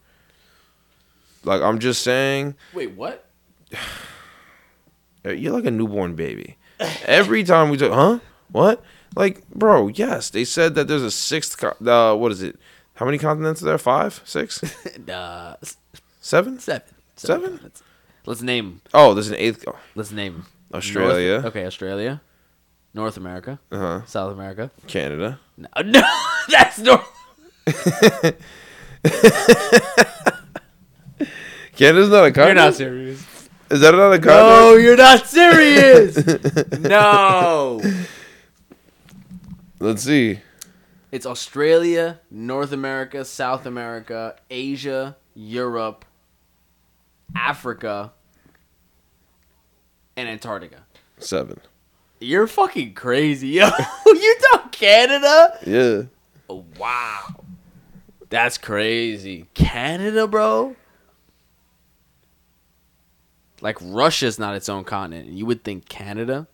Like 1.44 1.62
I'm 1.62 1.78
just 1.78 2.02
saying, 2.02 2.54
Wait, 2.74 2.92
what? 2.92 3.24
You're 5.24 5.52
like 5.52 5.64
a 5.64 5.70
newborn 5.70 6.14
baby. 6.14 6.56
Every 7.04 7.42
time 7.42 7.70
we 7.70 7.76
talk, 7.76 7.92
huh? 7.92 8.18
What? 8.52 8.82
Like, 9.16 9.48
bro, 9.50 9.88
yes, 9.88 10.30
they 10.30 10.44
said 10.44 10.74
that 10.74 10.88
there's 10.88 11.02
a 11.02 11.10
sixth. 11.10 11.56
Co- 11.58 11.74
uh, 11.84 12.14
what 12.16 12.30
is 12.32 12.42
it? 12.42 12.58
How 12.94 13.06
many 13.06 13.18
continents 13.18 13.62
are 13.62 13.66
there? 13.66 13.78
Five, 13.78 14.20
six, 14.24 14.62
uh, 15.08 15.56
s- 15.62 15.76
seven? 16.20 16.58
seven. 16.60 16.82
Seven? 17.16 17.72
Let's 18.26 18.42
name. 18.42 18.80
Oh, 18.92 19.14
there's 19.14 19.28
an 19.28 19.36
eighth. 19.36 19.64
Oh, 19.66 19.78
Let's 19.94 20.10
name. 20.10 20.46
Australia. 20.74 21.34
North- 21.34 21.46
okay, 21.46 21.64
Australia, 21.64 22.20
North 22.92 23.16
America, 23.16 23.60
uh 23.70 23.78
huh. 23.78 24.04
South 24.06 24.32
America. 24.32 24.70
Canada. 24.88 25.38
No, 25.56 25.68
no 25.84 26.02
that's 26.48 26.78
North. 26.78 27.06
Canada's 31.76 32.08
not 32.08 32.24
a 32.24 32.32
continent. 32.32 32.38
You're 32.38 32.54
not 32.54 32.74
serious. 32.74 33.26
Is 33.70 33.80
that 33.80 33.94
not 33.94 34.12
a 34.12 34.18
No, 34.18 34.74
you're 34.74 34.96
not 34.96 35.26
serious. 35.26 36.16
no. 36.80 37.80
Let's 39.78 40.02
see. 40.02 40.40
It's 41.12 41.26
Australia, 41.26 42.20
North 42.30 42.72
America, 42.72 43.24
South 43.24 43.66
America, 43.66 44.36
Asia, 44.50 45.16
Europe, 45.34 46.04
Africa, 47.34 48.12
and 50.16 50.28
Antarctica. 50.28 50.84
Seven. 51.18 51.60
You're 52.20 52.46
fucking 52.46 52.94
crazy, 52.94 53.48
yo. 53.48 53.68
you 54.06 54.38
know 54.52 54.60
Canada? 54.72 55.58
Yeah. 55.66 56.02
Oh, 56.48 56.64
wow. 56.78 57.44
That's 58.30 58.58
crazy. 58.58 59.46
Canada, 59.54 60.26
bro. 60.26 60.76
Like 63.60 63.78
Russia's 63.80 64.38
not 64.38 64.54
its 64.54 64.68
own 64.68 64.84
continent. 64.84 65.28
You 65.28 65.46
would 65.46 65.64
think 65.64 65.88
Canada. 65.88 66.46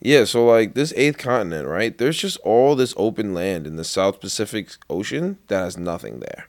Yeah, 0.00 0.24
so 0.24 0.46
like 0.46 0.74
this 0.74 0.92
eighth 0.96 1.18
continent, 1.18 1.66
right? 1.66 1.96
There's 1.96 2.18
just 2.18 2.38
all 2.38 2.76
this 2.76 2.94
open 2.96 3.34
land 3.34 3.66
in 3.66 3.76
the 3.76 3.84
South 3.84 4.20
Pacific 4.20 4.68
Ocean 4.88 5.38
that 5.48 5.60
has 5.60 5.76
nothing 5.76 6.20
there. 6.20 6.48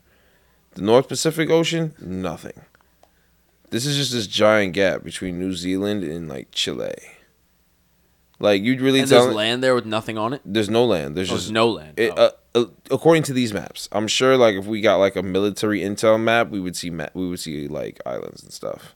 The 0.76 0.84
North 0.84 1.08
Pacific 1.08 1.50
Ocean, 1.50 1.96
nothing. 2.00 2.62
This 3.72 3.86
is 3.86 3.96
just 3.98 4.12
this 4.12 4.28
giant 4.28 4.74
gap 4.74 5.04
between 5.04 5.38
New 5.40 5.54
Zealand 5.54 6.04
and 6.04 6.28
like 6.28 6.50
Chile. 6.52 6.94
Like 8.40 8.64
you'd 8.64 8.82
really 8.82 9.02
And 9.02 9.10
tell 9.10 9.24
there's 9.26 9.36
land 9.36 9.62
there 9.64 9.76
with 9.76 9.86
nothing 9.86 10.18
on 10.18 10.34
it. 10.34 10.42
there's 10.46 10.70
no 10.70 10.86
land. 10.86 11.16
There's 11.16 11.30
Oh, 11.30 11.36
just 11.36 11.48
there's 11.48 11.52
no 11.52 11.70
land. 11.70 12.00
It, 12.00 12.14
Oh. 12.16 12.24
uh, 12.24 12.32
uh, 12.56 12.66
according 12.90 13.24
to 13.24 13.34
these 13.34 13.54
maps, 13.54 13.88
I'm 13.92 14.08
sure 14.08 14.38
like 14.38 14.56
if 14.56 14.66
we 14.66 14.82
got 14.82 14.96
like 14.96 15.16
a 15.16 15.22
military 15.24 15.82
intel 15.82 16.20
map, 16.20 16.50
we 16.50 16.60
would 16.60 16.76
see 16.76 16.90
ma- 16.90 17.10
we 17.14 17.28
would 17.28 17.40
see 17.40 17.68
like 17.68 18.00
islands 18.06 18.42
and 18.42 18.52
stuff. 18.54 18.96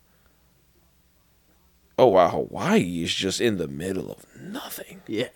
Oh 2.00 2.08
wow, 2.08 2.30
Hawaii 2.30 3.04
is 3.04 3.14
just 3.14 3.40
in 3.42 3.58
the 3.58 3.68
middle 3.68 4.12
of 4.12 4.26
nothing. 4.42 5.02
yeah. 5.08 5.28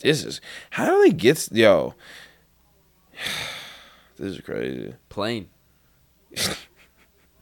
This 0.00 0.22
is 0.24 0.40
how 0.70 0.86
do 0.86 1.02
they 1.02 1.10
get 1.10 1.48
yo? 1.50 1.94
This 4.16 4.34
is 4.34 4.40
crazy. 4.40 4.94
Plane. 5.08 5.48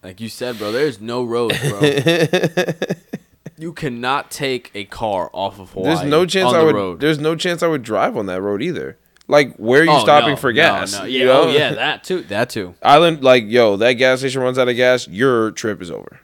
like 0.07 0.21
you 0.21 0.29
said, 0.29 0.57
bro, 0.57 0.71
there's 0.71 1.01
no 1.01 1.25
roads, 1.25 1.59
bro. 1.59 1.81
you 3.59 3.73
cannot 3.73 4.31
take 4.31 4.71
a 4.73 4.85
car 4.85 5.29
off 5.33 5.59
of 5.59 5.73
Hawaii. 5.73 5.95
There's 5.97 6.09
no 6.09 6.25
chance 6.27 6.53
on 6.53 6.61
I 6.61 6.63
would. 6.63 6.75
road. 6.77 7.01
There's 7.01 7.19
no 7.19 7.35
chance 7.35 7.61
I 7.61 7.67
would 7.67 7.83
drive 7.83 8.17
on 8.17 8.27
that 8.27 8.41
road 8.41 8.63
either. 8.63 8.99
Like, 9.27 9.57
where 9.57 9.81
are 9.81 9.85
you 9.85 9.91
Oh, 9.91 9.99
stopping 9.99 10.31
no, 10.31 10.37
for 10.37 10.53
gas? 10.53 10.93
no. 10.97 11.05
you 11.07 11.19
Yeah, 11.19 11.25
know? 11.25 11.43
oh 11.43 11.51
yeah, 11.51 11.73
that 11.75 12.05
too. 12.05 12.21
That 12.23 12.51
too. 12.51 12.77
Island, 12.85 13.25
like, 13.25 13.47
yo, 13.49 13.77
that 13.79 13.95
gas 13.95 14.21
station 14.21 14.43
runs 14.43 14.59
out 14.61 14.69
of 14.69 14.77
gas. 14.77 15.09
Your 15.09 15.51
trip 15.51 15.83
is 15.83 15.91
over. 15.91 16.21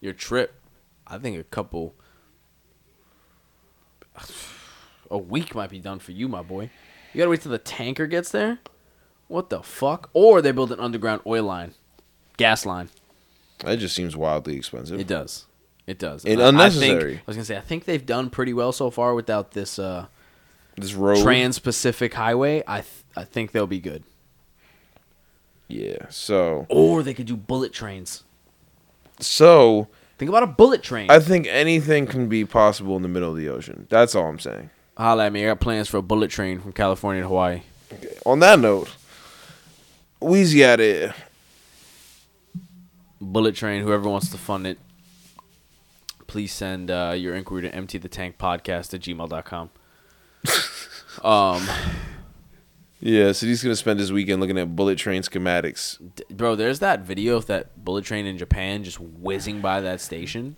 Your 0.00 0.12
trip, 0.12 0.54
I 1.08 1.18
think 1.18 1.36
a 1.40 1.42
couple, 1.42 1.96
a 5.10 5.18
week 5.18 5.56
might 5.56 5.70
be 5.70 5.80
done 5.80 5.98
for 5.98 6.12
you, 6.12 6.28
my 6.28 6.42
boy. 6.42 6.70
You 7.12 7.18
gotta 7.18 7.30
wait 7.30 7.40
till 7.40 7.50
the 7.50 7.58
tanker 7.58 8.06
gets 8.06 8.30
there. 8.30 8.60
What 9.28 9.50
the 9.50 9.62
fuck? 9.62 10.10
Or 10.12 10.40
they 10.42 10.52
build 10.52 10.70
an 10.72 10.80
underground 10.80 11.22
oil 11.26 11.44
line, 11.44 11.72
gas 12.36 12.64
line. 12.66 12.90
That 13.60 13.78
just 13.78 13.94
seems 13.94 14.16
wildly 14.16 14.56
expensive. 14.56 15.00
It 15.00 15.06
does. 15.06 15.46
It 15.86 15.98
does. 15.98 16.24
And 16.24 16.40
I- 16.40 16.44
I 16.44 16.50
think- 16.70 16.92
unnecessary. 16.94 17.14
I, 17.16 17.22
was 17.26 17.36
gonna 17.36 17.44
say 17.44 17.56
I 17.56 17.60
think 17.60 17.84
they've 17.84 18.04
done 18.04 18.30
pretty 18.30 18.52
well 18.52 18.72
so 18.72 18.90
far 18.90 19.14
without 19.14 19.52
this 19.52 19.78
uh, 19.78 20.06
this 20.76 20.94
road. 20.94 21.22
Trans-Pacific 21.22 22.14
Highway. 22.14 22.62
I 22.66 22.80
th- 22.80 23.04
I 23.16 23.24
think 23.24 23.52
they'll 23.52 23.66
be 23.66 23.80
good. 23.80 24.02
yeah. 25.68 26.06
So, 26.10 26.66
Or 26.68 27.02
they 27.02 27.14
could 27.14 27.26
do 27.26 27.36
bullet 27.36 27.72
trains. 27.72 28.24
so 29.20 29.88
Think 30.16 30.28
about 30.28 30.42
a 30.44 30.46
bullet 30.48 30.82
train. 30.84 31.10
I 31.10 31.18
think 31.18 31.48
anything 31.48 32.06
can 32.06 32.28
be 32.28 32.44
possible 32.44 32.94
in 32.96 33.02
the 33.02 33.08
middle 33.08 33.30
of 33.30 33.36
the 33.36 33.48
ocean. 33.48 33.86
That's 33.90 34.14
all 34.14 34.26
I'm 34.26 34.38
saying. 34.38 34.70
Holla 34.96 35.26
at 35.26 35.32
me. 35.32 35.42
I 35.44 35.48
got 35.48 35.60
plans 35.60 35.88
for 35.88 35.96
a 35.96 36.02
bullet 36.02 36.30
train 36.30 36.60
from 36.60 36.72
California 36.72 37.22
to 37.22 37.28
Hawaii. 37.28 37.62
On 38.24 38.38
that 38.38 38.60
note, 38.60 38.90
Wheezy 40.24 40.64
out 40.64 40.80
of 40.80 40.86
here. 40.86 41.14
Bullet 43.20 43.54
train. 43.54 43.82
Whoever 43.82 44.08
wants 44.08 44.30
to 44.30 44.38
fund 44.38 44.66
it, 44.66 44.78
please 46.26 46.52
send 46.52 46.90
uh, 46.90 47.14
your 47.16 47.34
inquiry 47.34 47.62
to 47.62 47.74
empty 47.74 47.98
the 47.98 48.08
tank 48.08 48.38
podcast 48.38 48.92
at 48.94 49.00
gmail.com. 49.00 49.70
um, 51.24 51.68
Yeah, 53.00 53.32
so 53.32 53.46
he's 53.46 53.62
gonna 53.62 53.76
spend 53.76 53.98
his 54.00 54.12
weekend 54.12 54.40
looking 54.40 54.58
at 54.58 54.74
bullet 54.76 54.98
train 54.98 55.22
schematics. 55.22 55.98
d- 56.16 56.24
bro, 56.30 56.54
there's 56.56 56.78
that 56.80 57.00
video 57.00 57.36
of 57.36 57.46
that 57.46 57.82
bullet 57.84 58.04
train 58.04 58.26
in 58.26 58.36
Japan 58.38 58.82
just 58.84 58.98
whizzing 59.00 59.60
by 59.60 59.80
that 59.80 60.00
station. 60.00 60.56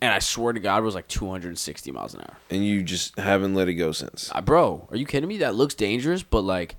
And 0.00 0.12
I 0.12 0.20
swear 0.20 0.52
to 0.52 0.60
God, 0.60 0.78
it 0.78 0.82
was 0.82 0.94
like 0.94 1.08
260 1.08 1.90
miles 1.90 2.14
an 2.14 2.20
hour. 2.20 2.36
and 2.50 2.64
you 2.64 2.84
just 2.84 3.18
haven't 3.18 3.54
let 3.56 3.66
it 3.68 3.74
go 3.74 3.90
since. 3.90 4.30
Uh, 4.32 4.40
bro, 4.40 4.86
are 4.92 4.96
you 4.96 5.04
kidding 5.06 5.28
me? 5.28 5.38
That 5.38 5.56
looks 5.56 5.74
dangerous, 5.74 6.22
but 6.22 6.42
like, 6.42 6.76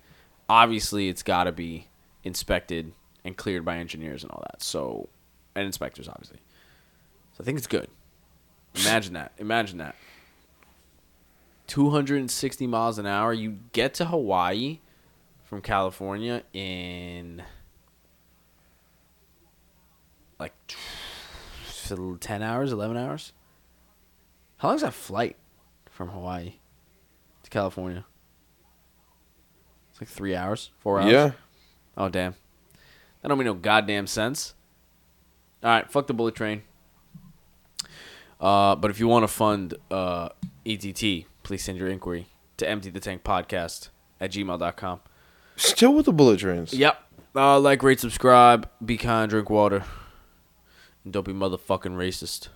obviously, 0.50 1.08
it's 1.08 1.24
got 1.24 1.46
to 1.46 1.52
be 1.52 1.88
inspected 2.24 2.92
and 3.24 3.38
cleared 3.38 3.64
by 3.64 3.78
engineers 3.78 4.24
and 4.24 4.32
all 4.32 4.44
that. 4.52 4.62
So, 4.62 5.10
and 5.56 5.66
inspectors, 5.66 6.08
obviously. 6.08 6.40
So 7.34 7.42
I 7.42 7.44
think 7.44 7.58
it's 7.58 7.68
good. 7.68 7.88
Imagine 8.82 9.14
that. 9.14 9.32
Imagine 9.38 9.78
that. 9.78 9.96
260 11.68 12.68
miles 12.68 12.98
an 12.98 13.06
hour. 13.06 13.32
You 13.32 13.60
get 13.74 13.94
to 13.96 14.06
Hawaii 14.06 14.80
from 15.44 15.62
California 15.62 16.44
in 16.54 17.44
like 20.40 20.54
10 21.88 22.42
hours, 22.42 22.72
11 22.72 22.98
hours. 22.98 23.34
How 24.58 24.70
long 24.70 24.76
is 24.76 24.82
that 24.82 24.94
flight 24.94 25.38
from 25.90 26.10
Hawaii 26.10 26.54
to 27.44 27.50
California? 27.50 28.06
It's 30.00 30.10
like 30.10 30.16
three 30.16 30.36
hours, 30.36 30.72
four 30.80 31.00
hours. 31.02 31.12
Yeah, 31.12 31.32
Oh 31.98 32.08
damn. 32.10 32.36
That 33.22 33.28
don't 33.28 33.38
make 33.38 33.46
no 33.46 33.54
goddamn 33.54 34.08
sense. 34.08 34.54
All 35.62 35.70
right, 35.70 35.92
fuck 35.92 36.08
the 36.08 36.14
bullet 36.14 36.36
train. 36.36 36.64
Uh, 38.40 38.76
but 38.76 38.90
if 38.90 39.00
you 39.00 39.08
want 39.10 39.24
to 39.24 39.28
fund 39.28 39.74
uh, 39.92 40.30
ETT, 40.66 41.26
please 41.44 41.62
send 41.62 41.78
your 41.78 41.90
inquiry 41.90 42.28
to 42.56 42.70
empty 42.70 42.90
the 42.90 43.02
tank 43.02 43.24
podcast 43.24 43.90
at 44.22 44.32
gmail.com. 44.32 45.02
still 45.58 45.94
with 45.94 46.06
the 46.06 46.14
bullet 46.14 46.40
trains. 46.40 46.74
Yep. 46.74 46.98
Uh, 47.36 47.60
like, 47.60 47.84
rate, 47.84 48.00
subscribe, 48.00 48.70
be 48.84 48.96
kind, 48.96 49.30
drink 49.30 49.50
water. 49.50 49.84
And 51.04 51.12
don't 51.12 51.26
be 51.26 51.34
motherfucking 51.34 51.96
racist. 51.96 52.48